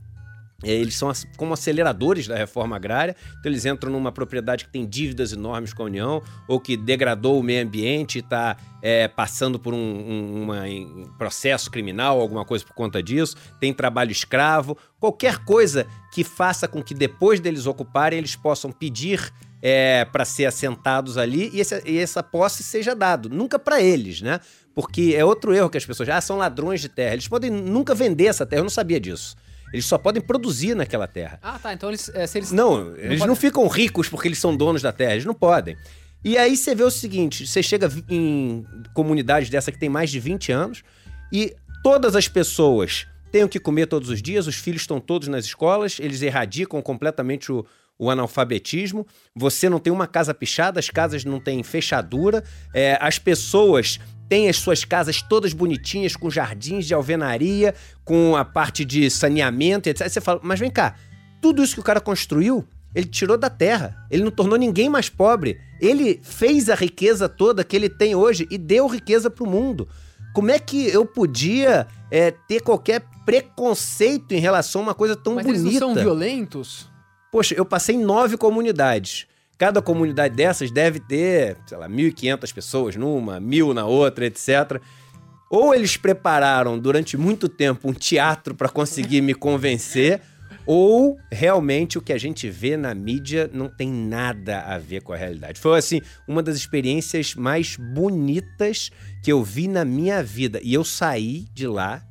eles 0.73 0.97
são 0.97 1.11
como 1.37 1.55
aceleradores 1.55 2.27
da 2.27 2.37
reforma 2.37 2.77
agrária, 2.77 3.17
então 3.39 3.51
eles 3.51 3.65
entram 3.65 3.91
numa 3.91 4.12
propriedade 4.12 4.65
que 4.65 4.73
tem 4.73 4.87
dívidas 4.87 5.33
enormes 5.33 5.73
com 5.73 5.83
a 5.83 5.87
União, 5.87 6.23
ou 6.49 6.61
que 6.61 6.77
degradou 6.77 7.39
o 7.39 7.43
meio 7.43 7.65
ambiente 7.65 8.17
e 8.17 8.21
está 8.21 8.57
é, 8.83 9.09
passando 9.09 9.59
por 9.59 9.73
um, 9.73 9.79
um 9.79 10.43
uma, 10.43 10.62
um 10.65 11.11
processo 11.19 11.71
criminal, 11.71 12.21
alguma 12.21 12.45
coisa 12.45 12.65
por 12.65 12.75
conta 12.75 13.03
disso, 13.03 13.37
tem 13.61 13.73
trabalho 13.73 14.12
escravo, 14.12 14.77
qualquer 15.01 15.39
coisa 15.39 15.87
que 16.12 16.23
faça 16.23 16.69
com 16.69 16.83
que 16.83 16.95
depois 16.95 17.41
deles 17.41 17.67
ocuparem 17.67 18.19
eles 18.19 18.37
possam 18.37 18.71
pedir 18.71 19.33
é, 19.67 20.05
para 20.05 20.27
ser 20.27 20.45
assentados 20.45 21.17
ali 21.17 21.51
e, 21.55 21.61
esse, 21.61 21.83
e, 21.87 21.99
essa 21.99 22.23
posse 22.23 22.62
seja 22.62 22.95
dado, 22.95 23.31
nunca 23.31 23.59
para 23.59 23.81
eles, 23.81 24.21
né? 24.21 24.39
Porque 24.75 25.15
é 25.17 25.25
outro 25.25 25.55
erro 25.55 25.71
que 25.71 25.79
as 25.79 25.87
pessoas, 25.87 26.09
ah, 26.11 26.21
são 26.21 26.37
ladrões 26.37 26.83
de 26.83 26.89
terra, 26.91 27.15
eles 27.15 27.27
podem 27.27 27.51
nunca 27.51 27.95
vender 27.95 28.27
essa 28.27 28.45
terra, 28.45 28.61
eu 28.61 28.65
não 28.65 28.71
sabia 28.71 29.01
disso. 29.01 29.35
Eles 29.75 29.87
só 29.87 29.99
podem 29.99 30.22
produzir 30.22 30.77
naquela 30.77 31.09
terra. 31.09 31.41
Ah, 31.43 31.59
tá. 31.59 31.72
Então 31.72 31.91
eles. 31.91 32.09
É, 32.14 32.29
se 32.29 32.39
eles... 32.39 32.53
Não, 32.53 32.97
eles 32.97 33.18
não, 33.18 33.27
não 33.27 33.35
ficam 33.35 33.66
ricos 33.66 34.09
porque 34.09 34.29
eles 34.29 34.39
são 34.39 34.57
donos 34.57 34.81
da 34.81 34.93
terra. 34.93 35.14
Eles 35.14 35.25
não 35.25 35.35
podem. 35.35 35.77
E 36.25 36.39
aí 36.39 36.57
você 36.57 36.77
vê 36.77 36.85
o 36.85 36.91
seguinte: 36.91 37.45
você 37.45 37.61
chega 37.61 37.91
em 38.09 38.64
comunidades 38.95 39.51
dessa 39.51 39.72
que 39.72 39.79
tem 39.79 39.89
mais 39.89 40.12
de 40.12 40.20
20 40.20 40.53
anos 40.53 40.85
e 41.33 41.57
todas 41.83 42.14
as 42.14 42.29
pessoas 42.29 43.09
têm 43.33 43.43
o 43.43 43.49
que 43.49 43.59
comer 43.59 43.87
todos 43.87 44.11
os 44.11 44.22
dias, 44.22 44.47
os 44.47 44.55
filhos 44.55 44.83
estão 44.83 45.01
todos 45.01 45.27
nas 45.27 45.45
escolas, 45.45 45.99
eles 45.99 46.22
erradicam 46.22 46.81
completamente 46.81 47.51
o, 47.51 47.66
o 47.99 48.09
analfabetismo, 48.09 49.05
você 49.35 49.68
não 49.68 49.81
tem 49.81 49.93
uma 49.93 50.07
casa 50.07 50.33
pichada, 50.33 50.79
as 50.79 50.89
casas 50.89 51.25
não 51.25 51.41
têm 51.41 51.64
fechadura, 51.64 52.45
é, 52.72 52.97
as 53.01 53.18
pessoas 53.18 53.99
tem 54.29 54.49
as 54.49 54.57
suas 54.57 54.85
casas 54.85 55.22
todas 55.22 55.53
bonitinhas, 55.53 56.16
com 56.16 56.31
jardins 56.31 56.87
de 56.87 56.95
alvenaria, 56.95 57.75
com 58.05 58.37
a 58.37 58.45
parte 58.45 58.85
de 58.85 59.11
saneamento, 59.11 59.89
etc. 59.89 60.09
Você 60.09 60.20
fala, 60.20 60.41
mas 60.43 60.59
vem 60.59 60.70
cá, 60.70 60.95
tudo 61.41 61.62
isso 61.62 61.75
que 61.75 61.81
o 61.81 61.85
cara 61.85 62.01
construiu, 62.01 62.66
ele 62.95 63.07
tirou 63.07 63.37
da 63.37 63.51
terra. 63.51 64.07
Ele 64.11 64.22
não 64.22 64.31
tornou 64.31 64.57
ninguém 64.57 64.89
mais 64.89 65.09
pobre. 65.09 65.61
Ele 65.81 66.20
fez 66.22 66.70
a 66.70 66.75
riqueza 66.75 67.29
toda 67.29 67.64
que 67.64 67.75
ele 67.75 67.89
tem 67.89 68.14
hoje 68.14 68.47
e 68.51 68.57
deu 68.57 68.87
riqueza 68.87 69.29
para 69.29 69.45
o 69.45 69.51
mundo. 69.51 69.89
Como 70.33 70.51
é 70.51 70.59
que 70.59 70.87
eu 70.87 71.05
podia 71.05 71.87
é, 72.11 72.31
ter 72.31 72.61
qualquer 72.61 73.05
preconceito 73.25 74.33
em 74.33 74.39
relação 74.39 74.83
a 74.83 74.85
uma 74.85 74.95
coisa 74.95 75.16
tão 75.16 75.35
Mas 75.35 75.45
bonita? 75.45 75.68
Eles 75.68 75.81
não 75.81 75.95
são 75.95 76.03
violentos? 76.03 76.89
Poxa, 77.33 77.55
eu 77.55 77.64
passei 77.64 77.97
em 77.97 78.05
nove 78.05 78.37
comunidades. 78.37 79.27
Cada 79.57 79.80
comunidade 79.80 80.34
dessas 80.34 80.70
deve 80.70 80.98
ter, 80.98 81.57
sei 81.66 81.78
lá, 81.78 81.88
1.500 81.88 82.52
pessoas 82.52 82.96
numa, 82.96 83.38
mil 83.38 83.72
na 83.72 83.86
outra, 83.86 84.26
etc. 84.26 84.80
Ou 85.48 85.74
eles 85.74 85.96
prepararam 85.96 86.78
durante 86.78 87.16
muito 87.16 87.48
tempo 87.48 87.88
um 87.88 87.92
teatro 87.92 88.55
para 88.55 88.68
conseguir 88.68 89.20
me 89.20 89.34
convencer, 89.34 90.20
ou 90.66 91.16
realmente 91.30 91.98
o 91.98 92.02
que 92.02 92.12
a 92.12 92.18
gente 92.18 92.48
vê 92.48 92.76
na 92.76 92.94
mídia 92.94 93.48
não 93.52 93.68
tem 93.68 93.88
nada 93.88 94.62
a 94.62 94.78
ver 94.78 95.02
com 95.02 95.12
a 95.12 95.16
realidade. 95.16 95.61
Foi 95.61 95.78
assim, 95.78 96.00
uma 96.26 96.42
das 96.42 96.57
experiências 96.57 97.34
mais 97.34 97.76
bonitas 97.76 98.90
que 99.22 99.30
eu 99.30 99.44
vi 99.44 99.68
na 99.68 99.84
minha 99.84 100.22
vida. 100.22 100.59
E 100.62 100.74
eu 100.74 100.82
saí 100.82 101.46
de 101.52 101.66
lá, 101.66 102.02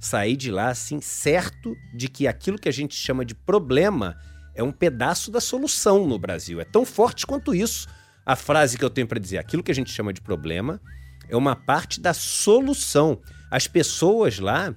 saí 0.00 0.36
de 0.36 0.50
lá 0.50 0.70
assim, 0.70 1.00
certo 1.00 1.76
de 1.94 2.08
que 2.08 2.26
aquilo 2.26 2.58
que 2.58 2.68
a 2.68 2.72
gente 2.72 2.94
chama 2.94 3.24
de 3.24 3.34
problema 3.34 4.16
é 4.58 4.62
um 4.62 4.72
pedaço 4.72 5.30
da 5.30 5.40
solução 5.40 6.04
no 6.04 6.18
Brasil. 6.18 6.60
É 6.60 6.64
tão 6.64 6.84
forte 6.84 7.24
quanto 7.24 7.54
isso 7.54 7.86
a 8.26 8.34
frase 8.34 8.76
que 8.76 8.84
eu 8.84 8.90
tenho 8.90 9.06
para 9.06 9.20
dizer. 9.20 9.38
Aquilo 9.38 9.62
que 9.62 9.70
a 9.70 9.74
gente 9.74 9.90
chama 9.90 10.12
de 10.12 10.20
problema 10.20 10.80
é 11.28 11.36
uma 11.36 11.54
parte 11.54 12.00
da 12.00 12.12
solução. 12.12 13.20
As 13.50 13.68
pessoas 13.68 14.40
lá 14.40 14.74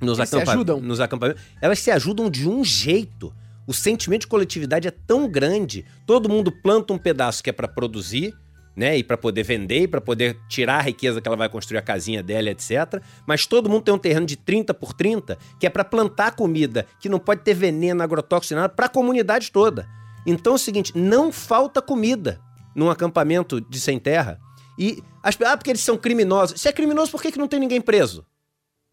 nos, 0.00 0.18
acampa 0.18 0.52
ajudam. 0.52 0.80
nos 0.80 0.98
acampamentos, 0.98 1.42
elas 1.60 1.78
se 1.78 1.90
ajudam 1.90 2.30
de 2.30 2.48
um 2.48 2.64
jeito. 2.64 3.30
O 3.66 3.74
sentimento 3.74 4.22
de 4.22 4.28
coletividade 4.28 4.88
é 4.88 4.90
tão 4.90 5.28
grande. 5.28 5.84
Todo 6.06 6.26
mundo 6.26 6.50
planta 6.50 6.94
um 6.94 6.98
pedaço 6.98 7.42
que 7.42 7.50
é 7.50 7.52
para 7.52 7.68
produzir, 7.68 8.34
né? 8.78 8.96
E 8.96 9.02
para 9.02 9.16
poder 9.18 9.42
vender, 9.42 9.82
e 9.82 9.88
para 9.88 10.00
poder 10.00 10.38
tirar 10.48 10.78
a 10.78 10.82
riqueza 10.82 11.20
que 11.20 11.26
ela 11.26 11.36
vai 11.36 11.48
construir 11.48 11.78
a 11.78 11.82
casinha 11.82 12.22
dela, 12.22 12.48
etc. 12.48 13.02
Mas 13.26 13.44
todo 13.44 13.68
mundo 13.68 13.82
tem 13.82 13.92
um 13.92 13.98
terreno 13.98 14.24
de 14.24 14.36
30 14.36 14.72
por 14.72 14.92
30 14.92 15.36
que 15.58 15.66
é 15.66 15.70
para 15.70 15.84
plantar 15.84 16.36
comida, 16.36 16.86
que 17.00 17.08
não 17.08 17.18
pode 17.18 17.42
ter 17.42 17.54
veneno, 17.54 18.04
agrotóxico, 18.04 18.54
nada, 18.54 18.68
para 18.68 18.86
a 18.86 18.88
comunidade 18.88 19.50
toda. 19.50 19.88
Então 20.24 20.52
é 20.52 20.56
o 20.56 20.58
seguinte, 20.58 20.96
não 20.96 21.32
falta 21.32 21.82
comida 21.82 22.40
num 22.72 22.88
acampamento 22.88 23.60
de 23.60 23.80
sem 23.80 23.98
terra. 23.98 24.38
E 24.78 25.02
as, 25.24 25.36
ah, 25.40 25.56
porque 25.56 25.70
eles 25.70 25.82
são 25.82 25.96
criminosos. 25.96 26.60
Se 26.60 26.68
é 26.68 26.72
criminoso, 26.72 27.10
por 27.10 27.20
que, 27.20 27.32
que 27.32 27.38
não 27.38 27.48
tem 27.48 27.58
ninguém 27.58 27.80
preso? 27.80 28.24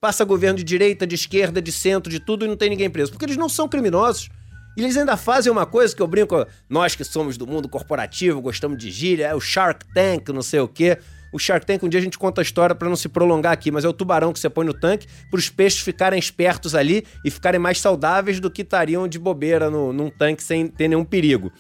Passa 0.02 0.26
governo 0.26 0.58
de 0.58 0.64
direita, 0.64 1.06
de 1.06 1.14
esquerda, 1.14 1.62
de 1.62 1.72
centro, 1.72 2.12
de 2.12 2.20
tudo 2.20 2.44
e 2.44 2.48
não 2.48 2.58
tem 2.58 2.72
ninguém 2.72 2.90
preso. 2.90 3.12
Porque 3.12 3.26
eles 3.26 3.38
não 3.38 3.48
são 3.48 3.70
criminosos. 3.70 4.30
E 4.76 4.82
eles 4.82 4.98
ainda 4.98 5.16
fazem 5.16 5.52
uma 5.52 5.66
coisa 5.66 5.96
que 5.96 6.02
eu 6.02 6.08
brinco, 6.08 6.46
nós 6.70 6.96
que 6.96 7.04
somos 7.04 7.38
do 7.38 7.48
mundo 7.48 7.70
corporativo, 7.70 8.42
gostamos 8.42 8.78
de 8.78 8.92
gíria, 8.92 9.28
é 9.28 9.36
o 9.36 9.40
Shark 9.40 9.86
Tank, 9.94 10.30
não 10.30 10.42
sei 10.42 10.60
o 10.60 10.68
quê. 10.68 10.98
O 11.32 11.40
Shark 11.40 11.66
Tank, 11.66 11.84
um 11.84 11.90
dia 11.90 12.00
a 12.00 12.04
gente 12.04 12.18
conta 12.18 12.42
a 12.42 12.44
história 12.44 12.76
para 12.76 12.90
não 12.90 12.96
se 12.96 13.08
prolongar 13.08 13.54
aqui, 13.54 13.72
mas 13.72 13.86
é 13.86 13.88
o 13.88 13.94
tubarão 13.94 14.34
que 14.34 14.40
você 14.40 14.50
põe 14.50 14.66
no 14.66 14.74
tanque 14.74 15.08
para 15.30 15.38
os 15.38 15.50
peixes 15.50 15.80
ficarem 15.80 16.20
espertos 16.20 16.76
ali 16.76 17.06
e 17.24 17.32
ficarem 17.32 17.60
mais 17.60 17.80
saudáveis 17.80 18.40
do 18.40 18.52
que 18.52 18.62
estariam 18.62 19.08
de 19.08 19.18
bobeira 19.20 19.70
no, 19.70 19.94
num 19.94 20.10
tanque 20.10 20.44
sem 20.44 20.68
ter 20.68 20.88
nenhum 20.88 21.06
perigo. 21.06 21.52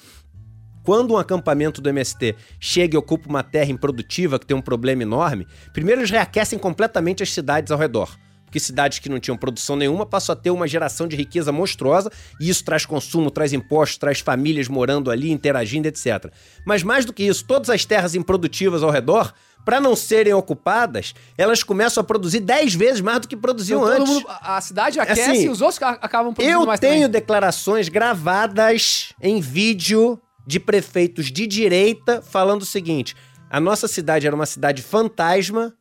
Quando 0.83 1.13
um 1.13 1.17
acampamento 1.17 1.81
do 1.81 1.89
MST 1.89 2.35
chega 2.59 2.95
e 2.95 2.97
ocupa 2.97 3.27
uma 3.27 3.43
terra 3.43 3.71
improdutiva 3.71 4.37
que 4.37 4.45
tem 4.45 4.55
um 4.55 4.61
problema 4.61 5.01
enorme, 5.01 5.47
primeiro 5.73 6.01
eles 6.01 6.11
reaquecem 6.11 6.59
completamente 6.59 7.23
as 7.23 7.33
cidades 7.33 7.71
ao 7.71 7.79
redor 7.79 8.15
porque 8.55 8.59
cidades 8.61 8.99
que 8.99 9.09
não 9.09 9.19
tinham 9.19 9.35
produção 9.35 9.75
nenhuma 9.75 10.05
passam 10.05 10.31
a 10.31 10.35
ter 10.35 10.49
uma 10.49 10.65
geração 10.65 11.09
de 11.09 11.15
riqueza 11.17 11.51
monstruosa 11.51 12.09
e 12.39 12.47
isso 12.49 12.63
traz 12.63 12.85
consumo, 12.85 13.29
traz 13.29 13.51
impostos, 13.51 13.97
traz 13.97 14.21
famílias 14.21 14.69
morando 14.69 15.11
ali, 15.11 15.29
interagindo, 15.29 15.89
etc. 15.89 16.31
Mas 16.65 16.81
mais 16.81 17.03
do 17.03 17.11
que 17.11 17.23
isso, 17.23 17.43
todas 17.45 17.69
as 17.69 17.83
terras 17.83 18.15
improdutivas 18.15 18.81
ao 18.81 18.89
redor 18.91 19.33
para 19.65 19.81
não 19.81 19.93
serem 19.93 20.31
ocupadas, 20.33 21.13
elas 21.37 21.63
começam 21.63 21.99
a 21.99 22.03
produzir 22.05 22.39
10 22.39 22.73
vezes 22.75 23.01
mais 23.01 23.19
do 23.19 23.27
que 23.27 23.35
produziam 23.35 23.81
Então, 23.83 23.93
antes. 24.03 24.13
mundo- 24.13 24.25
a 24.29 24.61
cidade 24.61 24.99
aquece 25.01 25.21
Assim, 25.21 25.45
e 25.47 25.49
os 25.49 25.59
outros 25.59 25.79
ca- 25.79 25.99
acabam 26.01 26.33
produzindo 26.33 26.61
Eu 26.61 26.65
mais 26.65 26.79
tenho 26.79 26.93
também. 27.07 27.09
declarações 27.09 27.89
gravadas 27.89 29.09
em 29.21 29.41
vídeo 29.41 30.17
de 30.47 30.61
prefeitos 30.61 31.29
de 31.29 31.45
direita 31.45 32.21
falando 32.21 32.61
o 32.61 32.65
seguinte: 32.65 33.15
A 33.49 33.59
nossa 33.59 33.85
cidade 33.87 34.25
era 34.25 34.35
uma 34.35 34.45
cidade 34.45 34.81
fantasma. 34.81 35.73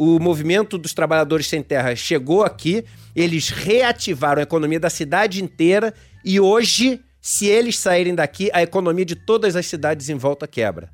O 0.00 0.20
movimento 0.20 0.78
dos 0.78 0.94
trabalhadores 0.94 1.48
sem 1.48 1.60
terra 1.60 1.96
chegou 1.96 2.44
aqui, 2.44 2.84
eles 3.16 3.48
reativaram 3.48 4.38
a 4.38 4.44
economia 4.44 4.78
da 4.78 4.88
cidade 4.88 5.42
inteira 5.42 5.92
e 6.24 6.38
hoje, 6.38 7.00
se 7.20 7.46
eles 7.46 7.76
saírem 7.76 8.14
daqui, 8.14 8.48
a 8.52 8.62
economia 8.62 9.04
de 9.04 9.16
todas 9.16 9.56
as 9.56 9.66
cidades 9.66 10.08
em 10.08 10.14
volta 10.14 10.46
quebra. 10.46 10.88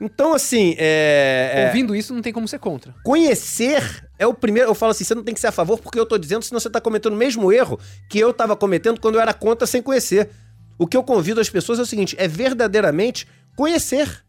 Então, 0.00 0.32
assim, 0.32 0.74
é, 0.78 1.52
é- 1.54 1.66
Ouvindo 1.66 1.94
isso, 1.94 2.14
não 2.14 2.22
tem 2.22 2.32
como 2.32 2.48
ser 2.48 2.58
contra. 2.58 2.94
conhecer 3.04 4.08
é 4.18 4.26
o 4.26 4.32
primeiro. 4.32 4.70
Eu 4.70 4.74
falo 4.74 4.92
assim, 4.92 5.04
você 5.04 5.14
não 5.14 5.22
tem 5.22 5.34
que 5.34 5.40
ser 5.40 5.48
a 5.48 5.52
favor 5.52 5.78
porque 5.78 6.00
eu 6.00 6.06
tô 6.06 6.16
dizendo, 6.16 6.42
senão 6.42 6.58
você 6.58 6.70
tá 6.70 6.80
cometendo 6.80 7.12
o 7.12 7.16
mesmo 7.18 7.52
erro 7.52 7.78
que 8.08 8.18
eu 8.18 8.32
tava 8.32 8.56
cometendo 8.56 8.98
quando 8.98 9.16
eu 9.16 9.20
era 9.20 9.34
contra 9.34 9.66
sem 9.66 9.82
conhecer. 9.82 10.30
O 10.78 10.86
que 10.86 10.96
eu 10.96 11.02
convido 11.04 11.42
as 11.42 11.50
pessoas 11.50 11.78
é 11.78 11.82
o 11.82 11.86
seguinte: 11.86 12.16
é 12.18 12.26
verdadeiramente 12.26 13.28
conhecer. 13.54 14.24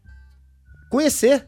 Conhecer. 0.90 1.46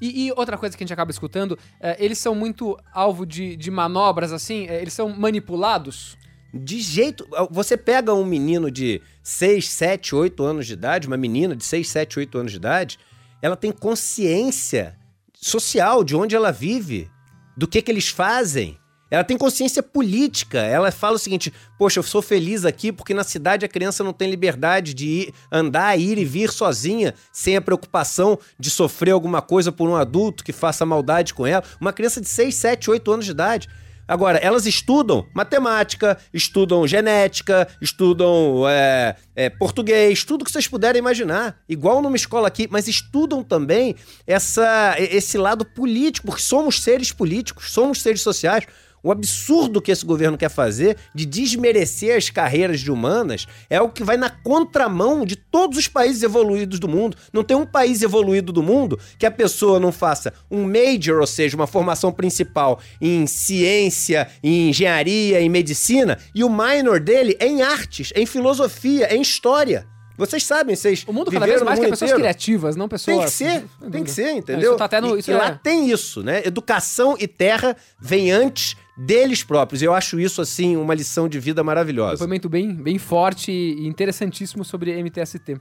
E, 0.00 0.26
e 0.26 0.32
outra 0.32 0.56
coisa 0.56 0.76
que 0.76 0.82
a 0.82 0.86
gente 0.86 0.92
acaba 0.92 1.10
escutando, 1.10 1.58
é, 1.80 1.96
eles 2.02 2.18
são 2.18 2.34
muito 2.34 2.78
alvo 2.92 3.26
de, 3.26 3.56
de 3.56 3.70
manobras, 3.70 4.32
assim, 4.32 4.66
é, 4.66 4.80
eles 4.80 4.92
são 4.92 5.08
manipulados. 5.08 6.16
De 6.52 6.80
jeito. 6.80 7.28
Você 7.50 7.76
pega 7.76 8.14
um 8.14 8.24
menino 8.24 8.70
de 8.70 9.02
6, 9.22 9.68
7, 9.68 10.14
8 10.14 10.42
anos 10.42 10.66
de 10.66 10.72
idade, 10.72 11.06
uma 11.06 11.16
menina 11.16 11.54
de 11.54 11.64
6, 11.64 11.88
7, 11.88 12.18
8 12.20 12.38
anos 12.38 12.52
de 12.52 12.56
idade, 12.56 12.98
ela 13.42 13.56
tem 13.56 13.70
consciência 13.70 14.96
social 15.34 16.02
de 16.02 16.16
onde 16.16 16.34
ela 16.34 16.50
vive, 16.50 17.10
do 17.56 17.68
que, 17.68 17.82
que 17.82 17.90
eles 17.90 18.08
fazem. 18.08 18.78
Ela 19.10 19.24
tem 19.24 19.38
consciência 19.38 19.82
política. 19.82 20.58
Ela 20.58 20.90
fala 20.92 21.16
o 21.16 21.18
seguinte: 21.18 21.52
Poxa, 21.78 21.98
eu 21.98 22.02
sou 22.02 22.20
feliz 22.20 22.64
aqui 22.64 22.92
porque 22.92 23.14
na 23.14 23.24
cidade 23.24 23.64
a 23.64 23.68
criança 23.68 24.04
não 24.04 24.12
tem 24.12 24.30
liberdade 24.30 24.94
de 24.94 25.06
ir, 25.06 25.34
andar, 25.50 25.98
ir 25.98 26.18
e 26.18 26.24
vir 26.24 26.50
sozinha, 26.50 27.14
sem 27.32 27.56
a 27.56 27.60
preocupação 27.60 28.38
de 28.58 28.70
sofrer 28.70 29.12
alguma 29.12 29.40
coisa 29.40 29.72
por 29.72 29.88
um 29.88 29.96
adulto 29.96 30.44
que 30.44 30.52
faça 30.52 30.84
maldade 30.84 31.34
com 31.34 31.46
ela. 31.46 31.64
Uma 31.80 31.92
criança 31.92 32.20
de 32.20 32.28
6, 32.28 32.54
7, 32.54 32.90
8 32.90 33.12
anos 33.12 33.24
de 33.24 33.30
idade. 33.30 33.68
Agora, 34.08 34.38
elas 34.38 34.64
estudam 34.64 35.26
matemática, 35.34 36.16
estudam 36.32 36.86
genética, 36.86 37.68
estudam 37.78 38.66
é, 38.66 39.14
é, 39.36 39.50
português, 39.50 40.24
tudo 40.24 40.46
que 40.46 40.50
vocês 40.50 40.66
puderem 40.66 40.98
imaginar. 40.98 41.60
Igual 41.68 42.00
numa 42.00 42.16
escola 42.16 42.48
aqui, 42.48 42.66
mas 42.70 42.88
estudam 42.88 43.44
também 43.44 43.94
essa, 44.26 44.96
esse 44.98 45.36
lado 45.36 45.62
político, 45.62 46.26
porque 46.28 46.40
somos 46.40 46.82
seres 46.82 47.12
políticos, 47.12 47.70
somos 47.70 48.00
seres 48.00 48.22
sociais. 48.22 48.64
O 49.02 49.12
absurdo 49.12 49.80
que 49.80 49.90
esse 49.90 50.04
governo 50.04 50.36
quer 50.36 50.48
fazer 50.50 50.96
de 51.14 51.24
desmerecer 51.24 52.16
as 52.16 52.30
carreiras 52.30 52.80
de 52.80 52.90
humanas 52.90 53.46
é 53.70 53.80
o 53.80 53.88
que 53.88 54.02
vai 54.02 54.16
na 54.16 54.28
contramão 54.30 55.24
de 55.24 55.36
todos 55.36 55.78
os 55.78 55.88
países 55.88 56.22
evoluídos 56.22 56.78
do 56.78 56.88
mundo. 56.88 57.16
Não 57.32 57.44
tem 57.44 57.56
um 57.56 57.66
país 57.66 58.02
evoluído 58.02 58.52
do 58.52 58.62
mundo 58.62 58.98
que 59.18 59.26
a 59.26 59.30
pessoa 59.30 59.78
não 59.78 59.92
faça 59.92 60.32
um 60.50 60.64
major, 60.64 61.20
ou 61.20 61.26
seja, 61.26 61.56
uma 61.56 61.66
formação 61.66 62.12
principal 62.12 62.80
em 63.00 63.26
ciência, 63.26 64.28
em 64.42 64.70
engenharia, 64.70 65.40
em 65.40 65.48
medicina, 65.48 66.18
e 66.34 66.42
o 66.44 66.50
minor 66.50 67.00
dele 67.00 67.36
é 67.40 67.46
em 67.46 67.62
artes, 67.62 68.12
é 68.14 68.20
em 68.20 68.26
filosofia, 68.26 69.06
é 69.06 69.16
em 69.16 69.20
história. 69.22 69.86
Vocês 70.16 70.44
sabem, 70.44 70.74
vocês. 70.74 71.04
O 71.06 71.12
mundo 71.12 71.30
cada 71.30 71.46
vez 71.46 71.62
mais 71.62 71.78
mundo 71.78 71.90
pessoas 71.90 72.10
inteiro. 72.10 72.20
criativas, 72.24 72.74
não 72.74 72.88
pessoas. 72.88 73.16
Tem 73.16 73.24
que 73.24 73.30
ser, 73.30 73.64
tem 73.92 74.02
que 74.04 74.10
ser, 74.10 74.28
Isso 74.30 74.38
entendeu? 74.38 74.76
tá 74.76 74.86
até 74.86 75.00
no- 75.00 75.16
E- 75.16 75.20
isso 75.20 75.30
e 75.30 75.34
lá 75.34 75.46
é- 75.50 75.60
tem 75.62 75.88
isso, 75.90 76.24
né? 76.24 76.42
Educação 76.44 77.14
e 77.20 77.28
terra 77.28 77.76
vem 78.00 78.32
antes 78.32 78.76
deles 78.98 79.44
próprios. 79.44 79.80
Eu 79.80 79.94
acho 79.94 80.18
isso, 80.18 80.42
assim, 80.42 80.76
uma 80.76 80.94
lição 80.94 81.28
de 81.28 81.38
vida 81.38 81.62
maravilhosa. 81.62 82.14
Depoimento 82.14 82.48
bem, 82.48 82.74
bem 82.74 82.98
forte 82.98 83.52
e 83.52 83.86
interessantíssimo 83.86 84.64
sobre 84.64 85.00
MTST. 85.00 85.60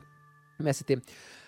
MST. 0.60 1.00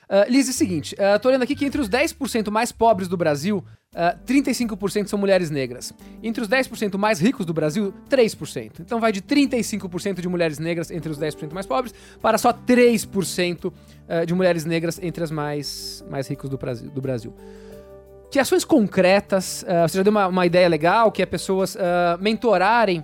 Ah, 0.09 0.25
Liz, 0.27 0.47
é 0.47 0.51
o 0.51 0.53
seguinte, 0.53 0.95
ah, 0.99 1.19
tô 1.19 1.29
olhando 1.29 1.43
aqui 1.43 1.55
que 1.55 1.63
entre 1.63 1.79
os 1.79 1.87
10% 1.87 2.49
mais 2.49 2.71
pobres 2.71 3.07
do 3.07 3.15
Brasil, 3.15 3.63
ah, 3.93 4.17
35% 4.25 5.07
são 5.07 5.19
mulheres 5.19 5.51
negras. 5.51 5.93
Entre 6.23 6.41
os 6.41 6.49
10% 6.49 6.97
mais 6.97 7.19
ricos 7.19 7.45
do 7.45 7.53
Brasil, 7.53 7.93
3%. 8.09 8.79
Então 8.79 8.99
vai 8.99 9.11
de 9.11 9.21
35% 9.21 10.19
de 10.19 10.27
mulheres 10.27 10.57
negras 10.57 10.89
entre 10.89 11.11
os 11.11 11.19
10% 11.19 11.53
mais 11.53 11.67
pobres 11.67 11.93
para 12.19 12.39
só 12.39 12.51
3% 12.51 13.71
ah, 14.07 14.25
de 14.25 14.33
mulheres 14.33 14.65
negras 14.65 14.99
entre 15.01 15.23
as 15.23 15.29
mais, 15.29 16.03
mais 16.09 16.27
ricas 16.27 16.49
do 16.49 16.57
Brasil. 16.57 16.89
Do 16.89 17.01
Brasil. 17.01 17.31
Que 18.31 18.37
ações 18.37 18.63
concretas, 18.63 19.65
ah, 19.67 19.87
você 19.87 19.97
já 19.97 20.03
deu 20.03 20.11
uma, 20.11 20.27
uma 20.27 20.45
ideia 20.45 20.67
legal, 20.67 21.11
que 21.11 21.21
é 21.21 21.25
pessoas 21.25 21.75
ah, 21.75 22.17
mentorarem 22.21 23.03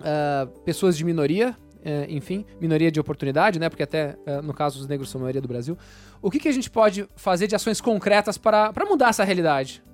ah, 0.00 0.48
pessoas 0.64 0.96
de 0.96 1.04
minoria, 1.04 1.54
eh, 1.84 2.06
enfim, 2.08 2.44
minoria 2.60 2.90
de 2.90 2.98
oportunidade, 2.98 3.60
né? 3.60 3.68
Porque 3.68 3.82
até, 3.82 4.16
no 4.42 4.52
caso, 4.52 4.80
os 4.80 4.88
negros 4.88 5.08
são 5.08 5.20
a 5.20 5.22
maioria 5.22 5.40
do 5.40 5.46
Brasil. 5.46 5.78
O 6.20 6.30
que, 6.32 6.40
que 6.40 6.48
a 6.48 6.52
gente 6.52 6.68
pode 6.68 7.08
fazer 7.14 7.46
de 7.46 7.54
ações 7.54 7.80
concretas 7.80 8.36
para 8.36 8.72
para 8.72 8.84
mudar 8.84 9.10
essa 9.10 9.22
realidade? 9.22 9.84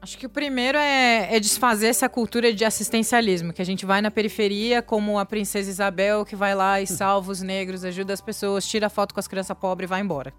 Acho 0.00 0.16
que 0.16 0.24
o 0.24 0.30
primeiro 0.30 0.78
é, 0.78 1.36
é 1.36 1.38
desfazer 1.38 1.88
essa 1.88 2.08
cultura 2.08 2.54
de 2.54 2.64
assistencialismo, 2.64 3.52
que 3.52 3.60
a 3.60 3.66
gente 3.66 3.84
vai 3.84 4.00
na 4.00 4.10
periferia, 4.10 4.80
como 4.80 5.18
a 5.18 5.26
princesa 5.26 5.68
Isabel, 5.68 6.24
que 6.24 6.34
vai 6.34 6.54
lá 6.54 6.80
e 6.80 6.86
salva 6.86 7.30
os 7.30 7.42
negros, 7.42 7.84
ajuda 7.84 8.14
as 8.14 8.20
pessoas, 8.22 8.66
tira 8.66 8.88
foto 8.88 9.12
com 9.12 9.20
as 9.20 9.28
crianças 9.28 9.54
pobres 9.58 9.86
e 9.86 9.90
vai 9.90 10.00
embora. 10.00 10.32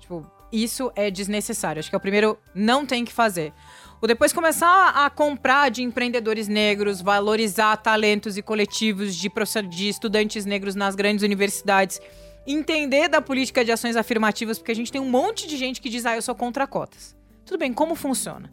Tipo, 0.00 0.28
isso 0.52 0.90
é 0.94 1.10
desnecessário. 1.10 1.80
Acho 1.80 1.88
que 1.88 1.94
é 1.94 1.98
o 1.98 2.00
primeiro, 2.00 2.38
não 2.54 2.84
tem 2.84 3.04
que 3.04 3.12
fazer. 3.12 3.52
O 4.00 4.06
depois 4.06 4.32
começar 4.32 4.88
a, 4.90 5.10
comprar 5.10 5.70
de 5.70 5.82
empreendedores 5.82 6.48
negros, 6.48 7.02
valorizar 7.02 7.76
talentos 7.76 8.38
e 8.38 8.42
coletivos 8.42 9.14
de, 9.14 9.30
de 9.68 9.88
estudantes 9.88 10.46
negros 10.46 10.74
nas 10.74 10.94
grandes 10.94 11.22
universidades, 11.22 12.00
entender 12.46 13.08
da 13.08 13.20
política 13.20 13.62
de 13.62 13.70
ações 13.70 13.96
afirmativas, 13.96 14.58
porque 14.58 14.72
a 14.72 14.74
gente 14.74 14.90
tem 14.90 15.00
um 15.00 15.10
monte 15.10 15.46
de 15.46 15.56
gente 15.56 15.82
que 15.82 15.90
diz, 15.90 16.06
ah, 16.06 16.16
eu 16.16 16.22
sou 16.22 16.34
contra 16.34 16.66
cotas. 16.66 17.14
Tudo 17.44 17.58
bem, 17.58 17.74
como 17.74 17.94
funciona? 17.94 18.50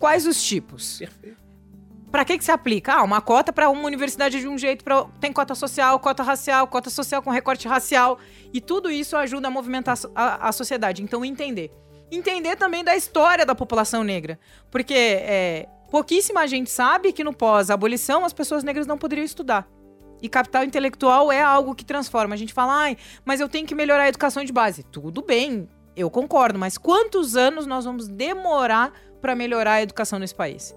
Quais 0.00 0.26
os 0.26 0.42
tipos? 0.42 1.00
Pra 2.10 2.24
que 2.24 2.38
que 2.38 2.44
se 2.44 2.50
aplica? 2.50 2.94
Ah, 2.94 3.02
uma 3.02 3.20
cota 3.20 3.52
pra 3.52 3.68
uma 3.68 3.84
universidade 3.84 4.40
de 4.40 4.48
um 4.48 4.56
jeito, 4.56 4.82
pra... 4.82 5.04
tem 5.20 5.32
cota 5.32 5.54
social, 5.54 5.98
cota 5.98 6.22
racial, 6.22 6.66
cota 6.66 6.88
social 6.88 7.22
com 7.22 7.30
recorte 7.30 7.68
racial. 7.68 8.18
E 8.52 8.60
tudo 8.60 8.90
isso 8.90 9.16
ajuda 9.16 9.48
a 9.48 9.50
movimentar 9.50 9.98
a, 10.14 10.48
a 10.48 10.52
sociedade. 10.52 11.02
Então, 11.02 11.24
entender. 11.24 11.70
Entender 12.10 12.56
também 12.56 12.82
da 12.82 12.96
história 12.96 13.44
da 13.44 13.54
população 13.54 14.02
negra. 14.02 14.38
Porque 14.70 14.94
é, 14.94 15.68
pouquíssima 15.90 16.46
gente 16.46 16.70
sabe 16.70 17.12
que 17.12 17.22
no 17.22 17.34
pós-abolição 17.34 18.24
as 18.24 18.32
pessoas 18.32 18.64
negras 18.64 18.86
não 18.86 18.96
poderiam 18.96 19.24
estudar. 19.24 19.68
E 20.22 20.28
capital 20.28 20.64
intelectual 20.64 21.30
é 21.30 21.42
algo 21.42 21.74
que 21.74 21.84
transforma. 21.84 22.34
A 22.34 22.38
gente 22.38 22.54
fala, 22.54 22.74
ai, 22.74 22.96
mas 23.24 23.40
eu 23.40 23.48
tenho 23.48 23.66
que 23.66 23.74
melhorar 23.74 24.04
a 24.04 24.08
educação 24.08 24.42
de 24.42 24.52
base. 24.52 24.82
Tudo 24.82 25.22
bem, 25.22 25.68
eu 25.94 26.10
concordo, 26.10 26.58
mas 26.58 26.78
quantos 26.78 27.36
anos 27.36 27.66
nós 27.66 27.84
vamos 27.84 28.08
demorar 28.08 28.92
para 29.20 29.34
melhorar 29.34 29.74
a 29.74 29.82
educação 29.82 30.18
nesse 30.18 30.34
país? 30.34 30.74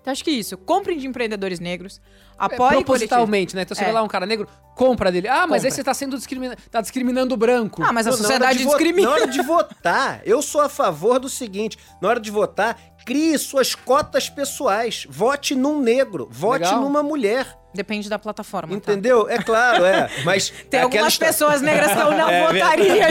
Então, 0.00 0.10
acho 0.12 0.24
que 0.24 0.30
isso. 0.30 0.56
Comprem 0.56 0.96
de 0.98 1.06
empreendedores 1.06 1.60
negros, 1.60 2.00
apoie 2.38 2.56
coletivos. 2.58 2.84
propositalmente, 2.84 3.54
né? 3.54 3.62
Então 3.62 3.74
você 3.76 3.82
É. 3.82 3.86
vê 3.86 3.92
lá 3.92 4.02
um 4.02 4.08
cara 4.08 4.24
negro, 4.24 4.48
compra 4.74 5.12
dele. 5.12 5.28
Ah, 5.28 5.46
mas 5.46 5.62
Compra. 5.62 5.68
aí 5.68 5.70
você 5.72 5.84
tá 5.84 5.92
sendo 5.92 6.16
discrimina... 6.16 6.56
tá 6.70 6.80
discriminando 6.80 7.34
o 7.34 7.36
branco. 7.36 7.82
Ah, 7.84 7.92
mas 7.92 8.06
a 8.06 8.12
sociedade 8.12 8.64
discrimina. 8.64 9.08
Na 9.08 9.14
hora 9.14 9.26
de 9.26 9.42
votar, 9.42 10.22
eu 10.24 10.40
sou 10.40 10.62
a 10.62 10.68
favor 10.70 11.18
do 11.18 11.28
seguinte: 11.28 11.76
na 12.00 12.08
hora 12.08 12.18
de 12.20 12.30
votar, 12.30 12.78
crie 13.04 13.36
suas 13.36 13.74
cotas 13.74 14.30
pessoais. 14.30 15.06
Vote 15.10 15.54
num 15.54 15.80
negro, 15.82 16.28
vote 16.30 16.64
Legal. 16.64 16.80
numa 16.80 17.02
mulher. 17.02 17.58
Depende 17.72 18.08
da 18.08 18.18
plataforma, 18.18 18.68
tá? 18.80 18.92
Entendeu? 18.92 19.28
É 19.28 19.38
claro, 19.38 19.84
é. 19.84 20.10
Mas 20.24 20.50
Tem 20.68 20.80
é 20.80 20.82
algumas 20.82 21.12
história- 21.12 21.32
pessoas 21.32 21.62
negras 21.62 21.92
que 21.92 21.98
eu 21.98 22.10
não 22.12 22.28
É, 22.30 22.52
votaria. 22.52 23.08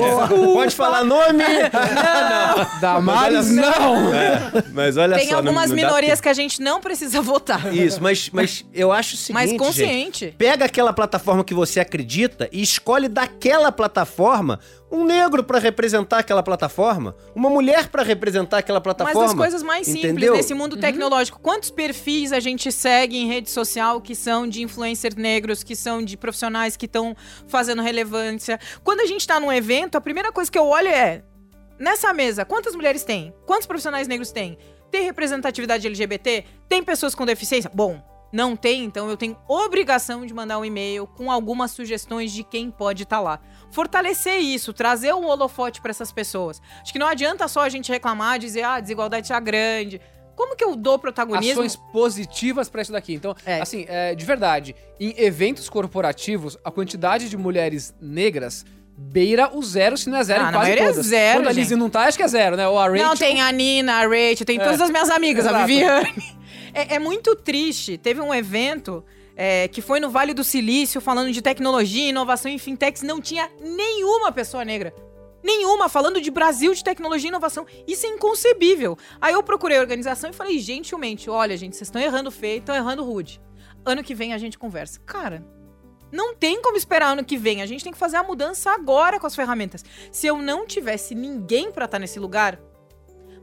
Pode 0.53 0.75
falar 0.75 1.03
nome? 1.03 1.43
Damares, 2.81 3.51
Mas 3.51 3.57
olha 3.57 3.79
não! 3.79 4.13
É, 4.13 4.63
mas 4.73 4.97
olha 4.97 5.15
Tem 5.17 5.25
só. 5.27 5.31
não- 5.33 5.37
algumas 5.39 5.69
não 5.69 5.75
minorias 5.75 6.19
que 6.21 6.29
a 6.29 6.33
gente 6.33 6.61
não 6.61 6.79
precisa 6.81 7.21
votar. 7.21 7.73
Isso, 7.73 8.01
mas, 8.01 8.29
mas 8.31 8.65
eu 8.73 8.91
acho 8.91 9.15
o 9.15 9.17
seguinte. 9.17 9.33
Mas 9.33 9.49
gente, 9.49 9.59
consciente. 9.59 10.35
Pega 10.37 10.65
aquela 10.65 10.93
plataforma 10.93 11.43
que 11.43 11.53
você 11.53 11.79
acredita 11.79 12.49
e 12.51 12.61
escolhe 12.61 13.07
daquela 13.07 13.71
plataforma 13.71 14.59
um 14.91 15.05
negro 15.05 15.43
pra 15.43 15.59
representar 15.59 16.19
aquela 16.19 16.41
plataforma, 16.41 17.15
uma 17.35 17.49
mulher 17.49 17.89
pra 17.89 18.03
representar 18.03 18.57
aquela 18.57 18.79
Mas 18.79 18.83
plataforma. 18.83 19.27
das 19.27 19.33
coisas 19.33 19.63
mais 19.63 19.85
simples 19.85 20.11
entendeu? 20.11 20.33
nesse 20.33 20.53
mundo 20.53 20.77
tecnológico. 20.77 21.39
Quantos 21.39 21.69
perfis 21.69 22.31
a 22.31 22.39
gente 22.39 22.71
segue 22.71 23.17
em 23.17 23.27
rede 23.27 23.49
social 23.49 24.01
que 24.01 24.15
são 24.15 24.47
de 24.47 24.63
influencers 24.63 25.15
negros, 25.15 25.63
que 25.63 25.75
são 25.75 26.03
de 26.03 26.17
profissionais 26.17 26.75
que 26.75 26.85
estão 26.85 27.15
fazendo 27.47 27.81
relevância? 27.81 28.59
Quando 28.83 29.01
a 29.01 29.05
gente 29.05 29.25
tá 29.27 29.39
num 29.39 29.51
evento, 29.51 29.95
a 29.95 30.01
primeira 30.01 30.31
coisa 30.31 30.51
que 30.51 30.57
eu 30.57 30.65
olho 30.65 30.87
é: 30.87 31.23
nessa 31.77 32.13
mesa, 32.13 32.43
quantas 32.43 32.75
mulheres 32.75 33.03
tem? 33.03 33.33
Quantos 33.45 33.67
profissionais 33.67 34.07
negros 34.07 34.31
tem? 34.31 34.57
Tem 34.89 35.03
representatividade 35.03 35.85
LGBT? 35.85 36.45
Tem 36.67 36.83
pessoas 36.83 37.13
com 37.13 37.25
deficiência? 37.25 37.69
Bom, 37.71 38.01
não 38.31 38.55
tem, 38.55 38.83
então 38.83 39.09
eu 39.09 39.17
tenho 39.17 39.35
obrigação 39.47 40.25
de 40.25 40.33
mandar 40.33 40.59
um 40.59 40.65
e-mail 40.65 41.07
com 41.07 41.31
algumas 41.31 41.71
sugestões 41.71 42.31
de 42.31 42.43
quem 42.43 42.69
pode 42.69 43.03
estar 43.03 43.19
lá. 43.19 43.39
Fortalecer 43.71 44.37
isso, 44.39 44.73
trazer 44.73 45.13
um 45.13 45.25
holofote 45.25 45.81
para 45.81 45.91
essas 45.91 46.11
pessoas. 46.11 46.61
Acho 46.81 46.91
que 46.91 46.99
não 46.99 47.07
adianta 47.07 47.47
só 47.47 47.61
a 47.61 47.69
gente 47.69 47.91
reclamar, 47.91 48.39
dizer, 48.39 48.63
ah, 48.63 48.75
a 48.75 48.79
desigualdade 48.79 49.27
tá 49.27 49.39
grande. 49.39 50.01
Como 50.35 50.55
que 50.55 50.63
eu 50.63 50.75
dou 50.75 50.97
protagonismo? 50.97 51.61
Ações 51.61 51.75
positivas 51.91 52.69
pra 52.69 52.81
isso 52.81 52.91
daqui. 52.93 53.13
Então, 53.13 53.35
É. 53.45 53.59
assim, 53.61 53.85
é, 53.89 54.15
de 54.15 54.25
verdade, 54.25 54.75
em 54.99 55.13
eventos 55.17 55.69
corporativos, 55.69 56.57
a 56.63 56.71
quantidade 56.71 57.29
de 57.29 57.35
mulheres 57.37 57.93
negras 58.01 58.65
beira 58.97 59.49
o 59.55 59.61
zero, 59.63 59.97
se 59.97 60.09
não 60.09 60.17
é 60.17 60.23
zero 60.23 60.43
Ah, 60.45 60.51
quase 60.51 60.71
é 60.71 60.75
todas. 60.77 61.05
zero, 61.05 61.39
Quando 61.39 61.47
a. 61.47 61.51
Lizzie 61.51 61.77
não 61.77 61.89
tá, 61.89 62.01
acho 62.01 62.17
que 62.17 62.23
é 62.23 62.27
zero, 62.27 62.57
né? 62.57 62.67
Ou 62.67 62.77
a 62.79 62.87
Rachel... 62.87 63.05
Não, 63.07 63.15
tem 63.15 63.41
a 63.41 63.51
Nina, 63.51 63.93
a 63.93 64.01
Rachel, 64.03 64.45
tem 64.45 64.59
É. 64.59 64.63
todas 64.63 64.81
as 64.81 64.89
minhas 64.89 65.09
amigas, 65.09 65.45
a 65.45 65.49
Exato. 65.49 65.67
Viviane. 65.67 66.39
É, 66.71 66.95
é 66.95 66.99
muito 66.99 67.35
triste. 67.35 67.97
Teve 67.97 68.21
um 68.21 68.31
evento 68.31 69.03
é, 69.41 69.69
que 69.69 69.81
foi 69.81 70.01
no 70.01 70.09
Vale 70.09 70.33
do 70.33 70.43
Silício, 70.43 70.99
falando 70.99 71.31
de 71.31 71.41
tecnologia, 71.41 72.09
inovação 72.09 72.51
em 72.51 72.57
fintechs. 72.57 73.03
Não 73.03 73.21
tinha 73.21 73.49
nenhuma 73.61 74.33
pessoa 74.33 74.65
negra. 74.65 74.93
Nenhuma, 75.41 75.87
falando 75.87 76.19
de 76.19 76.29
Brasil, 76.29 76.73
de 76.73 76.83
tecnologia 76.83 77.29
e 77.29 77.31
inovação. 77.31 77.65
Isso 77.87 78.05
é 78.05 78.09
inconcebível. 78.09 78.97
Aí 79.21 79.33
eu 79.33 79.41
procurei 79.41 79.77
a 79.77 79.79
organização 79.79 80.29
e 80.29 80.33
falei, 80.33 80.59
gentilmente, 80.59 81.29
olha, 81.29 81.55
gente, 81.55 81.77
vocês 81.77 81.87
estão 81.87 82.01
errando 82.01 82.29
feio, 82.29 82.59
estão 82.59 82.75
errando 82.75 83.01
rude. 83.01 83.41
Ano 83.85 84.03
que 84.03 84.13
vem 84.13 84.33
a 84.33 84.37
gente 84.37 84.59
conversa. 84.59 84.99
Cara, 85.05 85.41
não 86.11 86.35
tem 86.35 86.61
como 86.61 86.75
esperar 86.75 87.13
ano 87.13 87.23
que 87.23 87.37
vem. 87.37 87.61
A 87.61 87.65
gente 87.65 87.81
tem 87.81 87.93
que 87.93 87.97
fazer 87.97 88.17
a 88.17 88.23
mudança 88.23 88.71
agora 88.71 89.21
com 89.21 89.27
as 89.27 89.37
ferramentas. 89.37 89.85
Se 90.11 90.27
eu 90.27 90.35
não 90.35 90.67
tivesse 90.67 91.15
ninguém 91.15 91.71
pra 91.71 91.85
estar 91.85 91.97
nesse 91.97 92.19
lugar, 92.19 92.59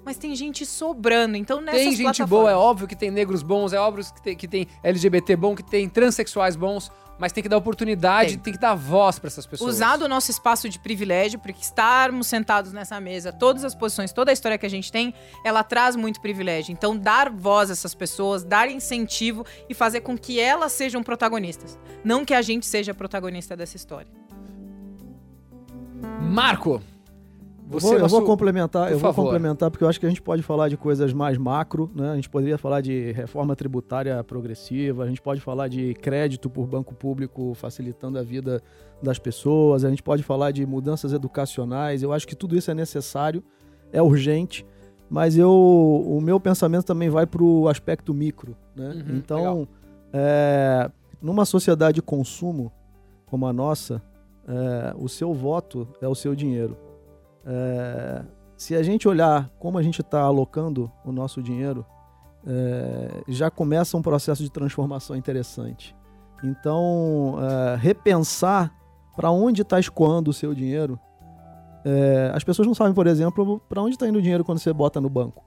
mas 0.07 0.17
tem 0.17 0.37
gente 0.37 0.65
sobrando. 0.65 1.37
Então 1.37 1.61
nessas 1.61 1.81
Tem 1.81 1.91
gente 1.91 2.03
plataformas- 2.05 2.31
boa, 2.31 2.51
é 2.51 2.55
óbvio 2.55 2.87
que 2.87 2.95
tem 2.95 3.11
negros 3.11 3.43
bons, 3.43 3.73
é 3.73 3.79
óbvio 3.81 4.05
que 4.15 4.23
tem, 4.23 4.37
que 4.37 4.47
tem 4.47 4.69
LGBT 4.85 5.35
bom, 5.35 5.57
que 5.57 5.65
tem 5.65 5.89
transexuais 5.89 6.55
bons, 6.55 6.93
mas 7.19 7.33
tem 7.33 7.43
que 7.43 7.49
dar 7.49 7.57
oportunidade, 7.57 8.35
Tem. 8.35 8.39
tem, 8.39 8.53
que 8.53 8.59
dar 8.61 8.75
voz 8.77 9.19
pra 9.19 9.27
essas 9.27 9.45
pessoas. 9.47 9.75
Usar 9.75 9.97
do 9.97 10.07
nosso 10.07 10.31
espaço 10.31 10.69
de 10.69 10.79
privilégio, 10.79 11.41
porque 11.41 11.61
estarmos 11.61 12.29
sentados 12.29 12.73
nessa 12.73 13.01
mesa, 13.01 13.33
todas 13.33 13.65
as 13.65 13.75
posições, 13.75 14.13
toda 14.13 14.31
a 14.31 14.35
história 14.35 14.57
que 14.57 14.67
a 14.67 14.69
gente 14.71 14.93
tem, 14.93 15.13
ela 15.45 15.65
traz 15.65 15.97
muito 15.97 16.21
privilégio. 16.21 16.73
Então, 16.73 16.97
dar 16.97 17.29
voz 17.31 17.71
a 17.71 17.73
essas 17.73 17.95
pessoas, 17.95 18.45
dar 18.45 18.71
incentivo 18.71 19.45
e 19.69 19.75
fazer 19.75 20.03
com 20.03 20.17
que 20.17 20.39
elas 20.39 20.71
sejam 20.73 21.03
protagonistas. 21.03 21.77
Não 22.05 22.25
que 22.25 22.35
a 22.35 22.43
gente 22.43 22.65
seja 22.67 22.95
protagonista 22.95 23.57
dessa 23.57 23.77
história. 23.77 24.13
Marco, 26.21 26.81
você 27.69 27.87
vou, 27.89 27.99
eu 27.99 28.09
vou 28.09 28.23
complementar, 28.23 28.93
eu 28.93 28.99
vou 28.99 29.13
favor. 29.13 29.25
complementar 29.25 29.71
porque 29.71 29.83
eu 29.83 29.89
acho 29.89 29.99
que 29.99 30.07
a 30.07 30.09
gente 30.09 30.23
pode 30.23 30.43
falar 30.43 30.69
de 30.69 30.77
coisas 30.77 31.13
mais 31.13 31.37
macro, 31.37 31.91
né? 31.95 32.11
A 32.11 32.15
gente 32.15 32.31
poderia 32.31 32.57
falar 32.57 32.81
de 32.81 33.11
reforma 33.13 33.57
tributária 33.57 34.23
progressiva, 34.23 35.03
a 35.03 35.09
gente 35.09 35.21
pode 35.21 35.41
falar 35.41 35.67
de 35.67 35.93
crédito 35.95 36.49
por 36.49 36.67
banco 36.67 36.95
público 36.95 37.55
facilitando 37.55 38.19
a 38.19 38.23
vida 38.23 38.63
das 39.03 39.19
pessoas, 39.19 39.85
a 39.85 39.91
gente 39.91 40.03
pode 40.03 40.23
falar 40.23 40.53
de 40.53 40.65
mudanças 40.65 41.13
educacionais. 41.13 42.03
Eu 42.03 42.13
acho 42.13 42.27
que 42.27 42.37
tudo 42.37 42.57
isso 42.57 42.71
é 42.71 42.75
necessário, 42.75 43.43
é 43.93 44.01
urgente, 44.01 44.65
mas 45.11 45.37
eu, 45.37 45.51
o 45.51 46.21
meu 46.21 46.39
pensamento 46.39 46.85
também 46.85 47.09
vai 47.09 47.27
para 47.27 47.43
o 47.43 47.69
aspecto 47.69 48.15
micro, 48.15 48.57
né? 48.77 48.91
Uhum, 48.91 49.17
então, 49.17 49.69
é, 50.13 50.89
numa 51.21 51.45
sociedade 51.45 51.97
de 51.97 52.03
consumo 52.03 52.73
como 53.27 53.45
a 53.45 53.53
nossa, 53.53 54.01
é, 54.47 54.95
o 54.97 55.09
seu 55.09 55.35
voto 55.35 55.89
é 56.01 56.07
o 56.07 56.15
seu 56.15 56.33
dinheiro. 56.33 56.86
É, 57.47 58.25
se 58.57 58.75
a 58.75 58.83
gente 58.83 59.07
olhar 59.07 59.49
como 59.59 59.79
a 59.79 59.83
gente 59.83 60.01
está 60.01 60.21
alocando 60.23 60.91
o 61.05 61.13
nosso 61.13 61.43
dinheiro, 61.43 61.85
é, 62.47 63.23
já 63.29 63.51
começa 63.51 63.97
um 63.97 64.03
processo 64.03 64.43
de 64.43 64.51
transformação 64.51 65.15
interessante. 65.17 65.95
Então, 66.43 67.37
é, 67.41 67.77
repensar 67.77 68.73
para 69.15 69.31
onde 69.31 69.63
está 69.63 69.81
escoando 69.81 70.31
o 70.31 70.35
seu 70.35 70.55
dinheiro. 70.55 70.99
É, 71.85 72.33
as 72.35 72.45
pessoas 72.45 72.67
não 72.67 72.75
sabem, 72.75 72.93
por 72.93 73.07
exemplo, 73.07 73.61
para 73.69 73.81
onde 73.81 73.95
está 73.95 74.07
indo 74.09 74.19
o 74.19 74.23
dinheiro 74.23 74.45
quando 74.45 74.59
você 74.59 74.73
bota 74.73 75.01
no 75.01 75.09
banco. 75.09 75.45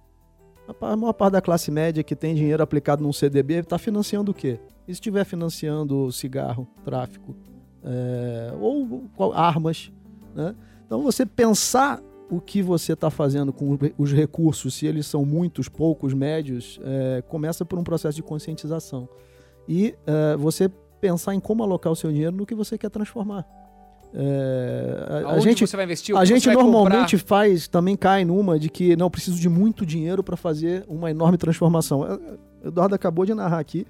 A 0.81 0.95
maior 0.95 1.13
parte 1.13 1.33
da 1.33 1.41
classe 1.41 1.69
média 1.71 2.03
que 2.03 2.15
tem 2.15 2.35
dinheiro 2.35 2.61
aplicado 2.61 3.03
num 3.03 3.11
CDB 3.11 3.55
está 3.55 3.77
financiando 3.77 4.31
o 4.31 4.33
quê? 4.33 4.59
E 4.87 4.93
se 4.93 4.93
estiver 4.93 5.25
financiando 5.25 6.11
cigarro, 6.11 6.67
tráfico, 6.83 7.35
é, 7.83 8.53
ou 8.59 9.09
qual- 9.15 9.33
armas, 9.33 9.91
né? 10.35 10.55
Então 10.89 11.03
você 11.03 11.23
pensar 11.23 12.01
o 12.31 12.41
que 12.41 12.63
você 12.63 12.93
está 12.93 13.11
fazendo 13.11 13.53
com 13.53 13.77
os 13.95 14.11
recursos, 14.11 14.73
se 14.73 14.87
eles 14.87 15.05
são 15.05 15.23
muitos, 15.23 15.69
poucos, 15.69 16.15
médios, 16.15 16.79
é, 16.83 17.21
começa 17.27 17.63
por 17.63 17.77
um 17.77 17.83
processo 17.83 18.15
de 18.15 18.23
conscientização. 18.23 19.07
E 19.67 19.93
é, 20.07 20.35
você 20.35 20.67
pensar 20.99 21.35
em 21.35 21.39
como 21.39 21.61
alocar 21.61 21.93
o 21.93 21.95
seu 21.95 22.11
dinheiro 22.11 22.35
no 22.35 22.43
que 22.43 22.55
você 22.55 22.75
quer 22.75 22.89
transformar. 22.89 23.45
É, 24.15 25.25
a- 25.27 25.33
a, 25.33 25.39
gente, 25.39 25.65
você 25.67 25.75
vai 25.75 25.85
investir? 25.85 26.15
A 26.17 26.21
que 26.21 26.25
gente 26.25 26.49
normalmente 26.49 27.17
comprar? 27.17 27.27
faz, 27.27 27.67
também 27.67 27.95
cai 27.95 28.25
numa 28.25 28.57
de 28.57 28.67
que 28.67 28.95
não 28.95 29.11
preciso 29.11 29.39
de 29.39 29.47
muito 29.47 29.85
dinheiro 29.85 30.23
para 30.23 30.35
fazer 30.35 30.83
uma 30.87 31.11
enorme 31.11 31.37
transformação. 31.37 32.03
É, 32.03 32.13
é, 32.63 32.67
Eduardo 32.67 32.95
acabou 32.95 33.27
de 33.27 33.35
narrar 33.35 33.59
aqui. 33.59 33.85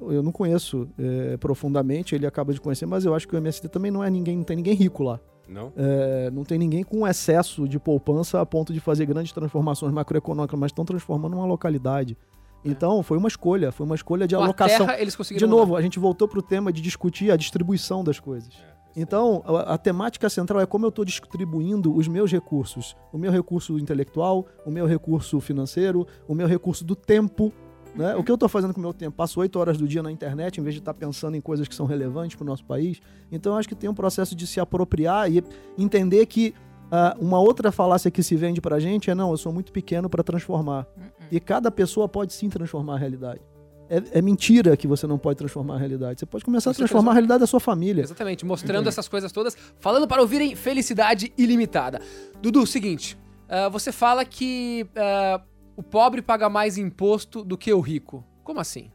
Eu 0.00 0.22
não 0.22 0.30
conheço 0.30 0.86
é, 0.96 1.36
profundamente, 1.38 2.14
ele 2.14 2.24
acaba 2.24 2.52
de 2.52 2.60
conhecer, 2.60 2.86
mas 2.86 3.04
eu 3.04 3.16
acho 3.16 3.26
que 3.26 3.34
o 3.34 3.38
MST 3.38 3.68
também 3.68 3.90
não 3.90 4.04
é 4.04 4.08
ninguém, 4.08 4.36
não 4.36 4.44
tem 4.44 4.54
ninguém 4.56 4.74
rico 4.74 5.02
lá. 5.02 5.18
Não? 5.48 5.72
É, 5.76 6.30
não 6.30 6.44
tem 6.44 6.58
ninguém 6.58 6.82
com 6.82 7.06
excesso 7.06 7.68
de 7.68 7.78
poupança 7.78 8.40
a 8.40 8.46
ponto 8.46 8.72
de 8.72 8.80
fazer 8.80 9.06
grandes 9.06 9.32
transformações 9.32 9.92
macroeconômicas, 9.92 10.58
mas 10.58 10.70
estão 10.70 10.84
transformando 10.84 11.36
uma 11.36 11.46
localidade. 11.46 12.16
Então, 12.64 13.02
foi 13.02 13.16
uma 13.16 13.28
escolha, 13.28 13.70
foi 13.70 13.86
uma 13.86 13.94
escolha 13.94 14.26
de 14.26 14.34
Com 14.34 14.42
alocação. 14.42 14.86
terra, 14.86 15.00
eles 15.00 15.14
conseguiram 15.14 15.46
De 15.46 15.50
novo, 15.50 15.76
a 15.76 15.82
gente 15.82 15.98
voltou 15.98 16.26
para 16.26 16.38
o 16.40 16.42
tema 16.42 16.72
de 16.72 16.82
discutir 16.82 17.30
a 17.30 17.36
distribuição 17.36 18.02
das 18.02 18.18
coisas. 18.18 18.54
Então, 18.96 19.42
a, 19.46 19.74
a 19.74 19.78
temática 19.78 20.28
central 20.28 20.60
é 20.60 20.66
como 20.66 20.86
eu 20.86 20.88
estou 20.88 21.04
distribuindo 21.04 21.94
os 21.94 22.08
meus 22.08 22.32
recursos. 22.32 22.96
O 23.12 23.18
meu 23.18 23.30
recurso 23.30 23.78
intelectual, 23.78 24.46
o 24.64 24.70
meu 24.70 24.86
recurso 24.86 25.38
financeiro, 25.38 26.06
o 26.26 26.34
meu 26.34 26.48
recurso 26.48 26.84
do 26.84 26.96
tempo. 26.96 27.52
Né? 27.96 28.14
O 28.14 28.22
que 28.22 28.30
eu 28.30 28.34
estou 28.34 28.48
fazendo 28.48 28.74
com 28.74 28.80
o 28.80 28.82
meu 28.82 28.92
tempo? 28.92 29.16
Passo 29.16 29.40
oito 29.40 29.58
horas 29.58 29.78
do 29.78 29.88
dia 29.88 30.02
na 30.02 30.12
internet 30.12 30.60
em 30.60 30.62
vez 30.62 30.74
de 30.74 30.80
estar 30.80 30.92
pensando 30.92 31.36
em 31.36 31.40
coisas 31.40 31.66
que 31.66 31.74
são 31.74 31.86
relevantes 31.86 32.36
para 32.36 32.44
o 32.44 32.46
nosso 32.46 32.64
país. 32.64 33.00
Então, 33.32 33.52
eu 33.52 33.58
acho 33.58 33.68
que 33.68 33.74
tem 33.74 33.88
um 33.88 33.94
processo 33.94 34.36
de 34.36 34.46
se 34.46 34.60
apropriar 34.60 35.30
e 35.32 35.42
entender 35.78 36.26
que 36.26 36.54
ah, 36.90 37.16
uma 37.18 37.40
outra 37.40 37.72
falácia 37.72 38.10
que 38.10 38.22
se 38.22 38.36
vende 38.36 38.60
para 38.60 38.76
a 38.76 38.80
gente 38.80 39.10
é: 39.10 39.14
não, 39.14 39.30
eu 39.30 39.36
sou 39.36 39.52
muito 39.52 39.72
pequeno 39.72 40.08
para 40.08 40.22
transformar. 40.22 40.86
E 41.30 41.40
cada 41.40 41.70
pessoa 41.70 42.08
pode 42.08 42.32
sim 42.32 42.48
transformar 42.48 42.94
a 42.94 42.98
realidade. 42.98 43.40
É, 43.88 44.18
é 44.18 44.22
mentira 44.22 44.76
que 44.76 44.86
você 44.86 45.06
não 45.06 45.16
pode 45.16 45.38
transformar 45.38 45.76
a 45.76 45.78
realidade. 45.78 46.20
Você 46.20 46.26
pode 46.26 46.44
começar 46.44 46.72
Você 46.72 46.82
a 46.82 46.86
transformar 46.86 47.12
a 47.12 47.14
realidade 47.14 47.40
da 47.40 47.46
sua 47.46 47.60
família. 47.60 48.02
Exatamente, 48.02 48.44
mostrando 48.44 48.88
essas 48.88 49.08
coisas 49.08 49.30
todas, 49.32 49.56
falando 49.78 50.06
para 50.08 50.20
ouvirem 50.20 50.54
felicidade 50.54 51.32
ilimitada. 51.38 52.00
Dudu, 52.42 52.66
seguinte, 52.66 53.16
ah, 53.48 53.68
você 53.68 53.92
fala 53.92 54.24
que 54.24 54.86
ah, 54.96 55.40
o 55.76 55.82
pobre 55.82 56.22
paga 56.22 56.48
mais 56.48 56.78
imposto 56.78 57.44
do 57.44 57.58
que 57.58 57.72
o 57.72 57.80
rico. 57.80 58.24
Como 58.42 58.58
assim? 58.58 58.90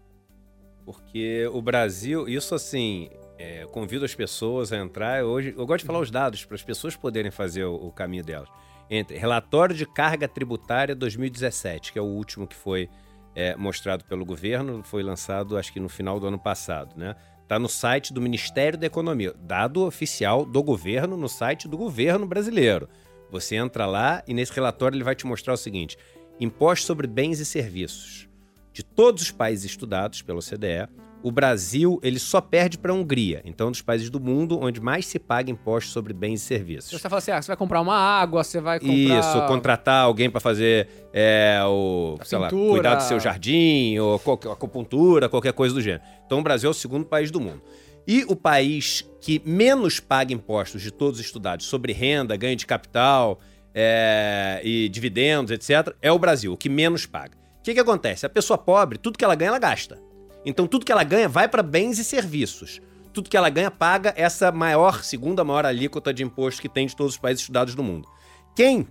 Porque 0.84 1.48
o 1.54 1.62
Brasil, 1.62 2.28
isso 2.28 2.56
assim, 2.56 3.10
é, 3.38 3.66
convido 3.68 4.04
as 4.04 4.16
pessoas 4.16 4.74
a 4.74 4.78
entrar. 4.78 5.24
Hoje, 5.24 5.54
eu 5.56 5.66
gosto 5.66 5.82
de 5.82 5.88
falar 5.88 6.00
os 6.00 6.10
dados 6.10 6.44
para 6.44 6.56
as 6.56 6.64
pessoas 6.64 6.96
poderem 6.96 7.30
fazer 7.30 7.66
o, 7.66 7.76
o 7.76 7.92
caminho 7.92 8.24
delas. 8.24 8.50
Entre 8.90 9.18
relatório 9.18 9.76
de 9.76 9.86
carga 9.86 10.28
tributária 10.28 10.96
2017, 10.96 11.94
que 11.94 12.00
é 12.00 12.02
o 12.02 12.06
último 12.06 12.48
que 12.48 12.56
foi 12.56 12.90
é, 13.36 13.56
mostrado 13.56 14.04
pelo 14.06 14.26
governo, 14.26 14.84
foi 14.84 15.04
lançado 15.04 15.58
acho 15.58 15.72
que 15.72 15.80
no 15.80 15.88
final 15.88 16.20
do 16.20 16.28
ano 16.28 16.40
passado, 16.40 16.98
né? 16.98 17.16
Tá 17.48 17.60
no 17.60 17.70
site 17.70 18.14
do 18.14 18.22
Ministério 18.22 18.78
da 18.78 18.88
Economia, 18.88 19.34
dado 19.38 19.86
oficial 19.86 20.46
do 20.46 20.64
governo 20.64 21.16
no 21.16 21.28
site 21.28 21.68
do 21.68 21.78
governo 21.78 22.26
brasileiro. 22.26 22.90
Você 23.30 23.56
entra 23.56 23.86
lá 23.86 24.24
e 24.28 24.34
nesse 24.34 24.54
relatório 24.54 24.96
ele 24.96 25.04
vai 25.04 25.16
te 25.16 25.26
mostrar 25.26 25.54
o 25.54 25.58
seguinte: 25.58 25.98
imposto 26.40 26.86
sobre 26.86 27.08
bens 27.08 27.40
e 27.40 27.46
serviços. 27.46 28.28
De 28.74 28.84
todos 28.84 29.24
os 29.24 29.32
países 29.32 29.66
estudados 29.66 30.22
pela 30.22 30.40
OCDE, 30.40 30.88
o 31.24 31.32
Brasil 31.32 32.00
ele 32.02 32.20
só 32.20 32.42
perde 32.42 32.78
para 32.78 32.92
a 32.92 32.96
Hungria. 32.96 33.42
Então, 33.46 33.66
é 33.66 33.70
um 33.70 33.72
dos 33.72 33.82
países 33.82 34.10
do 34.10 34.20
mundo 34.20 34.60
onde 34.60 34.82
mais 34.82 35.06
se 35.06 35.20
paga 35.20 35.52
imposto 35.52 35.92
sobre 35.92 36.14
bens 36.14 36.42
e 36.42 36.46
serviços. 36.46 37.00
Você 37.00 37.10
fala 37.10 37.20
assim, 37.20 37.32
ah, 37.32 37.42
você 37.42 37.48
vai 37.48 37.58
comprar 37.58 37.82
uma 37.82 37.96
água, 37.96 38.44
você 38.44 38.60
vai 38.60 38.80
comprar... 38.80 39.20
Isso, 39.20 39.48
contratar 39.48 40.06
alguém 40.06 40.30
para 40.30 40.40
fazer 40.40 40.88
é, 41.14 41.60
o, 41.66 42.18
A 42.20 42.26
sei 42.26 42.38
lá, 42.38 42.50
cuidar 42.50 42.96
do 42.96 43.04
seu 43.04 43.20
jardim, 43.20 43.98
ou 44.00 44.18
qualquer, 44.20 44.52
acupuntura, 44.52 45.30
qualquer 45.30 45.54
coisa 45.54 45.76
do 45.76 45.82
gênero. 45.82 46.04
Então 46.26 46.40
o 46.40 46.44
Brasil 46.44 46.70
é 46.70 46.72
o 46.72 46.74
segundo 46.74 47.06
país 47.06 47.30
do 47.30 47.40
mundo. 47.40 47.62
E 48.08 48.26
o 48.28 48.36
país 48.36 49.08
que 49.20 49.42
menos 49.46 50.00
paga 50.00 50.34
impostos 50.34 50.82
de 50.82 50.90
todos 50.90 51.20
os 51.20 51.26
estudados 51.26 51.68
sobre 51.68 51.94
renda, 51.94 52.36
ganho 52.36 52.56
de 52.56 52.66
capital 52.66 53.40
é, 53.74 54.62
e 54.64 54.90
dividendos, 54.90 55.52
etc., 55.52 55.96
é 56.02 56.12
o 56.12 56.20
Brasil, 56.20 56.54
o 56.54 56.58
que 56.58 56.70
menos 56.70 57.06
paga. 57.06 57.38
O 57.60 57.64
que, 57.64 57.74
que 57.74 57.80
acontece? 57.80 58.26
A 58.26 58.30
pessoa 58.30 58.58
pobre, 58.58 58.98
tudo 58.98 59.18
que 59.18 59.24
ela 59.24 59.36
ganha, 59.36 59.50
ela 59.50 59.60
gasta. 59.60 60.00
Então 60.46 60.66
tudo 60.66 60.86
que 60.86 60.92
ela 60.92 61.04
ganha 61.04 61.30
vai 61.30 61.48
para 61.48 61.62
bens 61.62 62.00
e 62.00 62.04
serviços. 62.04 62.82
Tudo 63.14 63.30
que 63.30 63.38
ela 63.38 63.50
ganha 63.50 63.70
paga 63.70 64.14
essa 64.16 64.52
maior, 64.52 65.04
segunda 65.04 65.44
maior 65.44 65.66
alíquota 65.66 66.14
de 66.14 66.24
imposto 66.24 66.62
que 66.62 66.70
tem 66.70 66.88
de 66.88 66.96
todos 66.96 67.14
os 67.14 67.20
países 67.20 67.42
estudados 67.42 67.76
do 67.76 67.84
mundo. 67.84 68.08
Quem 68.56 68.88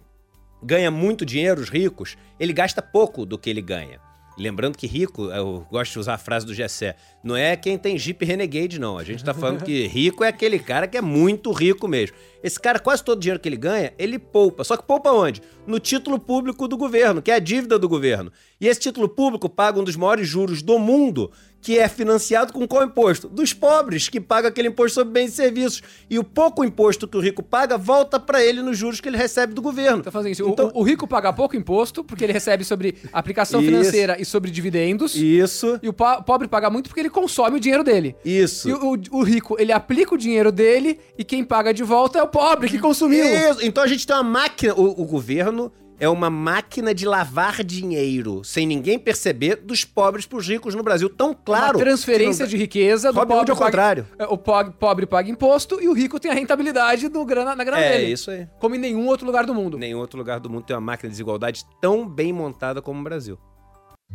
ganha 0.62 0.90
muito 0.90 1.24
dinheiro, 1.24 1.60
os 1.60 1.68
ricos, 1.68 2.16
ele 2.38 2.52
gasta 2.52 2.82
pouco 2.82 3.24
do 3.26 3.38
que 3.38 3.50
ele 3.50 3.62
ganha. 3.62 4.00
Lembrando 4.40 4.76
que 4.76 4.86
rico, 4.86 5.26
eu 5.26 5.66
gosto 5.70 5.92
de 5.92 5.98
usar 5.98 6.14
a 6.14 6.18
frase 6.18 6.46
do 6.46 6.54
Gessé, 6.54 6.96
não 7.22 7.36
é 7.36 7.56
quem 7.56 7.76
tem 7.76 7.98
Jeep 7.98 8.24
Renegade, 8.24 8.80
não. 8.80 8.96
A 8.96 9.04
gente 9.04 9.22
tá 9.22 9.34
falando 9.34 9.64
que 9.64 9.84
rico 9.88 10.24
é 10.24 10.28
aquele 10.28 10.58
cara 10.58 10.88
que 10.88 10.96
é 10.96 11.02
muito 11.02 11.52
rico 11.52 11.86
mesmo. 11.86 12.16
Esse 12.42 12.58
cara, 12.58 12.78
quase 12.78 13.04
todo 13.04 13.18
o 13.18 13.20
dinheiro 13.20 13.38
que 13.38 13.48
ele 13.48 13.58
ganha, 13.58 13.92
ele 13.98 14.18
poupa. 14.18 14.64
Só 14.64 14.78
que 14.78 14.82
poupa 14.82 15.12
onde? 15.12 15.42
No 15.70 15.78
título 15.78 16.18
público 16.18 16.66
do 16.66 16.76
governo, 16.76 17.22
que 17.22 17.30
é 17.30 17.34
a 17.34 17.38
dívida 17.38 17.78
do 17.78 17.88
governo. 17.88 18.32
E 18.60 18.66
esse 18.66 18.80
título 18.80 19.08
público 19.08 19.48
paga 19.48 19.78
um 19.80 19.84
dos 19.84 19.96
maiores 19.96 20.28
juros 20.28 20.60
do 20.62 20.78
mundo, 20.78 21.30
que 21.62 21.78
é 21.78 21.88
financiado 21.88 22.52
com 22.52 22.66
qual 22.66 22.84
imposto? 22.84 23.28
Dos 23.28 23.52
pobres, 23.52 24.08
que 24.08 24.20
paga 24.20 24.48
aquele 24.48 24.68
imposto 24.68 24.94
sobre 24.94 25.12
bens 25.12 25.28
e 25.32 25.36
serviços. 25.36 25.82
E 26.08 26.18
o 26.18 26.24
pouco 26.24 26.64
imposto 26.64 27.06
que 27.06 27.16
o 27.16 27.20
rico 27.20 27.42
paga 27.42 27.76
volta 27.78 28.18
para 28.18 28.42
ele 28.44 28.62
nos 28.62 28.76
juros 28.78 29.00
que 29.00 29.08
ele 29.08 29.16
recebe 29.16 29.52
do 29.54 29.60
governo. 29.62 30.02
Tá 30.02 30.10
fazendo 30.10 30.32
isso. 30.32 30.44
O- 30.44 30.50
Então- 30.50 30.70
o, 30.74 30.80
o 30.80 30.82
rico 30.82 31.06
paga 31.06 31.32
pouco 31.32 31.54
imposto, 31.56 32.02
porque 32.02 32.24
ele 32.24 32.32
recebe 32.32 32.64
sobre 32.64 32.96
aplicação 33.12 33.60
Isso. 33.60 33.70
financeira 33.70 34.16
e 34.20 34.24
sobre 34.24 34.50
dividendos. 34.50 35.14
E, 35.14 35.38
Isso, 35.38 35.78
o 35.86 35.92
po- 35.92 36.22
pobre 36.22 36.48
paga 36.48 36.68
muito 36.70 36.88
porque 36.88 37.00
ele 37.00 37.10
consome 37.10 37.56
o 37.56 37.60
dinheiro 37.60 37.84
dele. 37.84 38.14
isso. 38.24 38.68
E 38.68 38.72
o, 38.72 38.94
o- 38.94 39.18
o 39.18 39.22
rico, 39.22 39.56
ele 39.58 39.72
aplica 39.72 40.14
o 40.14 40.18
dinheiro 40.18 40.50
dele 40.50 40.98
e 41.18 41.24
quem 41.24 41.44
paga 41.44 41.72
de 41.74 41.82
volta 41.82 42.18
é 42.18 42.22
o 42.22 42.28
pobre 42.28 42.68
que 42.68 42.78
consumiu. 42.78 43.24
Isso. 43.24 43.60
Então 43.64 43.82
a 43.82 43.86
gente 43.86 44.06
tem 44.06 44.16
uma 44.16 44.22
máquina. 44.22 44.74
O, 44.74 45.02
o 45.02 45.04
governo 45.04 45.59
é 45.98 46.08
uma 46.08 46.30
máquina 46.30 46.94
de 46.94 47.04
lavar 47.04 47.62
dinheiro, 47.62 48.42
sem 48.42 48.66
ninguém 48.66 48.98
perceber, 48.98 49.56
dos 49.56 49.84
pobres 49.84 50.24
pros 50.24 50.48
ricos 50.48 50.74
no 50.74 50.82
Brasil. 50.82 51.10
Tão 51.10 51.34
claro. 51.34 51.76
Uma 51.76 51.84
transferência 51.84 52.46
que 52.46 52.50
de 52.52 52.56
riqueza 52.56 53.12
do 53.12 53.18
Robin 53.18 53.34
Hood 53.34 53.46
pobre 53.48 53.50
ao 53.52 53.66
contrário. 53.66 54.04
Paga, 54.16 54.24
é, 54.24 54.32
o 54.32 54.38
po- 54.38 54.72
pobre 54.78 55.04
paga 55.04 55.28
imposto 55.28 55.78
e 55.82 55.88
o 55.88 55.92
rico 55.92 56.18
tem 56.18 56.30
a 56.30 56.34
rentabilidade 56.34 57.06
do 57.08 57.22
grana, 57.26 57.54
na 57.54 57.64
grana 57.64 57.82
É, 57.82 57.98
dele. 57.98 58.12
isso 58.12 58.30
aí. 58.30 58.46
Como 58.58 58.74
em 58.74 58.78
nenhum 58.78 59.06
outro 59.08 59.26
lugar 59.26 59.44
do 59.44 59.54
mundo. 59.54 59.76
Nenhum 59.76 59.98
outro 59.98 60.18
lugar 60.18 60.40
do 60.40 60.48
mundo 60.48 60.64
tem 60.64 60.74
uma 60.74 60.80
máquina 60.80 61.08
de 61.08 61.12
desigualdade 61.12 61.64
tão 61.82 62.08
bem 62.08 62.32
montada 62.32 62.80
como 62.80 62.98
o 63.00 63.04
Brasil. 63.04 63.38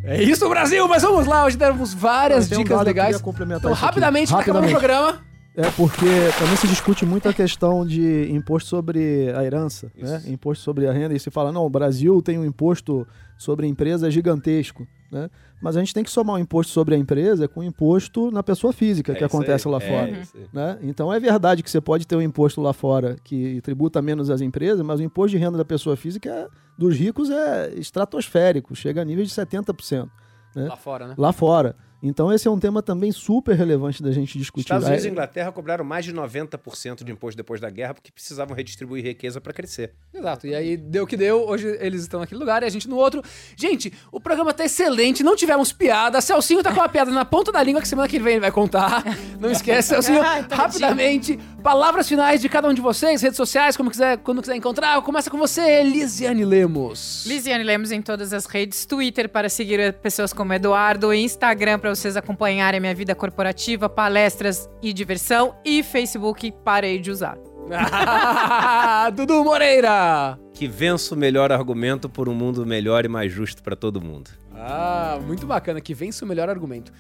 É 0.03 0.21
isso, 0.21 0.49
Brasil! 0.49 0.85
Mas 0.89 1.03
vamos 1.03 1.25
lá, 1.25 1.45
hoje 1.45 1.57
temos 1.57 1.93
várias 1.93 2.51
um 2.51 2.57
dicas 2.57 2.77
eu 2.79 2.83
legais. 2.83 3.21
Então, 3.21 3.71
rapidamente, 3.73 4.29
pra 4.31 4.41
acabar 4.41 4.65
o 4.65 4.69
programa. 4.69 5.24
É 5.57 5.71
porque 5.71 6.05
também 6.37 6.55
se 6.57 6.67
discute 6.67 7.05
muito 7.05 7.29
a 7.29 7.33
questão 7.33 7.85
de 7.85 8.29
imposto 8.31 8.69
sobre 8.69 9.31
a 9.33 9.43
herança, 9.43 9.89
né? 9.97 10.21
Imposto 10.27 10.63
sobre 10.63 10.85
a 10.87 10.91
renda. 10.91 11.13
E 11.15 11.19
se 11.19 11.31
fala, 11.31 11.51
não, 11.51 11.65
o 11.65 11.69
Brasil 11.69 12.21
tem 12.21 12.37
um 12.37 12.43
imposto 12.45 13.07
sobre 13.37 13.65
a 13.65 13.69
empresa 13.69 14.11
gigantesco, 14.11 14.85
né? 15.09 15.29
Mas 15.61 15.77
a 15.77 15.79
gente 15.79 15.93
tem 15.93 16.03
que 16.03 16.11
somar 16.11 16.35
o 16.35 16.39
imposto 16.39 16.73
sobre 16.73 16.93
a 16.95 16.97
empresa 16.97 17.47
com 17.47 17.61
o 17.61 17.63
imposto 17.63 18.29
na 18.31 18.43
pessoa 18.43 18.73
física 18.73 19.13
É 19.13 19.15
que 19.15 19.23
acontece 19.23 19.67
aí, 19.67 19.71
lá 19.71 19.77
é 19.77 19.81
fora. 19.81 20.21
Né? 20.51 20.77
Então 20.83 21.11
é 21.13 21.19
verdade 21.19 21.63
que 21.63 21.71
você 21.71 21.79
pode 21.79 22.05
ter 22.05 22.15
um 22.17 22.21
imposto 22.21 22.59
lá 22.61 22.73
fora 22.73 23.15
que 23.23 23.61
tributa 23.61 24.01
menos 24.01 24.29
as 24.29 24.41
empresas, 24.41 24.81
mas 24.85 24.99
o 24.99 25.03
imposto 25.03 25.37
de 25.37 25.37
renda 25.37 25.57
da 25.57 25.65
pessoa 25.65 25.95
física 25.95 26.29
é- 26.29 26.47
dos 26.77 26.97
ricos 26.97 27.29
é 27.29 27.73
estratosférico, 27.75 28.75
chega 28.75 29.01
a 29.01 29.05
nível 29.05 29.23
de 29.23 29.31
70%. 29.31 30.09
Né? 30.53 30.67
Lá 30.67 30.75
fora, 30.75 31.07
né? 31.07 31.15
Lá 31.17 31.31
fora. 31.33 31.75
Então 32.07 32.31
esse 32.31 32.47
é 32.47 32.51
um 32.51 32.59
tema 32.59 32.83
também 32.83 33.11
super 33.11 33.55
relevante 33.55 34.03
da 34.03 34.11
gente 34.11 34.37
discutir. 34.37 34.65
Estados 34.65 34.87
Unidos 34.87 35.05
e 35.05 35.09
Inglaterra 35.09 35.51
cobraram 35.51 35.83
mais 35.83 36.05
de 36.05 36.13
90% 36.13 37.03
de 37.03 37.11
imposto 37.11 37.35
depois 37.35 37.59
da 37.59 37.67
guerra 37.67 37.95
porque 37.95 38.11
precisavam 38.11 38.55
redistribuir 38.55 39.03
riqueza 39.03 39.41
para 39.41 39.51
crescer. 39.51 39.93
Exato. 40.13 40.45
E 40.45 40.53
aí 40.53 40.77
deu 40.77 41.05
o 41.05 41.07
que 41.07 41.17
deu. 41.17 41.47
Hoje 41.47 41.75
eles 41.79 42.03
estão 42.03 42.19
naquele 42.19 42.39
lugar 42.39 42.61
e 42.61 42.67
a 42.67 42.69
gente 42.69 42.87
no 42.87 42.95
outro. 42.95 43.23
Gente, 43.55 43.91
o 44.11 44.19
programa 44.19 44.53
tá 44.53 44.63
excelente. 44.63 45.23
Não 45.23 45.35
tivemos 45.35 45.73
piada. 45.73 46.21
Celcinho 46.21 46.61
tá 46.61 46.71
com 46.71 46.79
uma 46.79 46.89
piada 46.89 47.09
na 47.09 47.25
ponta 47.25 47.51
da 47.51 47.63
língua 47.63 47.81
que 47.81 47.87
semana 47.87 48.07
que 48.07 48.19
vem 48.19 48.33
ele 48.33 48.41
vai 48.41 48.51
contar. 48.51 49.03
Não 49.39 49.49
esquece, 49.49 49.89
Celcinho. 49.89 50.21
Rapidamente, 50.51 51.39
palavras 51.63 52.07
finais 52.07 52.39
de 52.39 52.47
cada 52.47 52.69
um 52.69 52.73
de 52.73 52.81
vocês, 52.81 53.19
redes 53.21 53.37
sociais, 53.37 53.75
como 53.75 53.89
quiser, 53.89 54.17
quando 54.19 54.41
quiser 54.41 54.55
encontrar. 54.55 55.01
Começa 55.01 55.31
com 55.31 55.37
você, 55.37 55.81
Lisiane 55.81 56.45
Lemos. 56.45 57.25
Lisiane 57.25 57.63
Lemos 57.63 57.91
em 57.91 58.01
todas 58.01 58.31
as 58.31 58.45
redes, 58.45 58.85
Twitter 58.85 59.27
para 59.27 59.49
seguir 59.49 59.93
pessoas 59.93 60.31
como 60.31 60.53
Eduardo, 60.53 61.11
Instagram 61.11 61.79
para 61.79 61.94
vocês 61.95 62.17
acompanharem 62.17 62.77
a 62.77 62.81
minha 62.81 62.93
vida 62.93 63.15
corporativa, 63.15 63.87
palestras 63.87 64.69
e 64.81 64.91
diversão 64.91 65.55
e 65.63 65.81
Facebook 65.81 66.51
parei 66.63 66.99
de 66.99 67.09
usar. 67.09 67.37
Dudu 69.15 69.43
Moreira. 69.43 70.37
Que 70.53 70.67
vença 70.67 71.15
o 71.15 71.17
melhor 71.17 71.51
argumento 71.51 72.09
por 72.09 72.27
um 72.27 72.35
mundo 72.35 72.65
melhor 72.65 73.05
e 73.05 73.07
mais 73.07 73.31
justo 73.31 73.63
para 73.63 73.75
todo 73.75 74.01
mundo. 74.01 74.29
Ah, 74.53 75.17
muito 75.25 75.47
bacana. 75.47 75.79
Que 75.81 75.93
vence 75.93 76.23
o 76.23 76.27
melhor 76.27 76.49
argumento. 76.49 76.91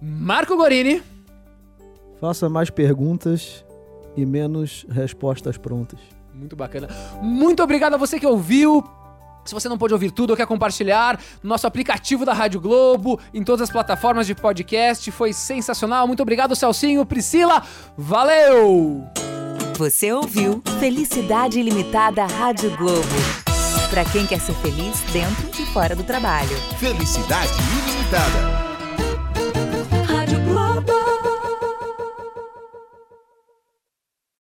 Marco 0.00 0.56
Gorini. 0.56 1.02
Faça 2.18 2.48
mais 2.48 2.70
perguntas 2.70 3.64
e 4.16 4.26
menos 4.26 4.86
respostas 4.90 5.56
prontas. 5.56 6.00
Muito 6.34 6.56
bacana. 6.56 6.88
Muito 7.22 7.62
obrigado 7.62 7.94
a 7.94 7.96
você 7.96 8.18
que 8.18 8.26
ouviu. 8.26 8.82
Se 9.44 9.54
você 9.54 9.68
não 9.68 9.78
pôde 9.78 9.94
ouvir 9.94 10.10
tudo 10.10 10.30
ou 10.30 10.36
quer 10.36 10.46
compartilhar, 10.46 11.18
no 11.42 11.48
nosso 11.48 11.66
aplicativo 11.66 12.24
da 12.24 12.32
Rádio 12.32 12.60
Globo, 12.60 13.18
em 13.32 13.42
todas 13.42 13.62
as 13.62 13.70
plataformas 13.70 14.26
de 14.26 14.34
podcast, 14.34 15.10
foi 15.10 15.32
sensacional. 15.32 16.06
Muito 16.06 16.22
obrigado, 16.22 16.54
Celcinho, 16.54 17.04
Priscila. 17.06 17.62
Valeu! 17.96 19.04
Você 19.76 20.12
ouviu 20.12 20.62
Felicidade 20.78 21.58
Ilimitada 21.58 22.26
Rádio 22.26 22.76
Globo. 22.76 23.08
Para 23.88 24.04
quem 24.04 24.26
quer 24.26 24.40
ser 24.40 24.54
feliz 24.56 25.00
dentro 25.12 25.50
e 25.60 25.66
fora 25.72 25.96
do 25.96 26.04
trabalho. 26.04 26.56
Felicidade 26.78 27.52
ilimitada. 27.82 28.59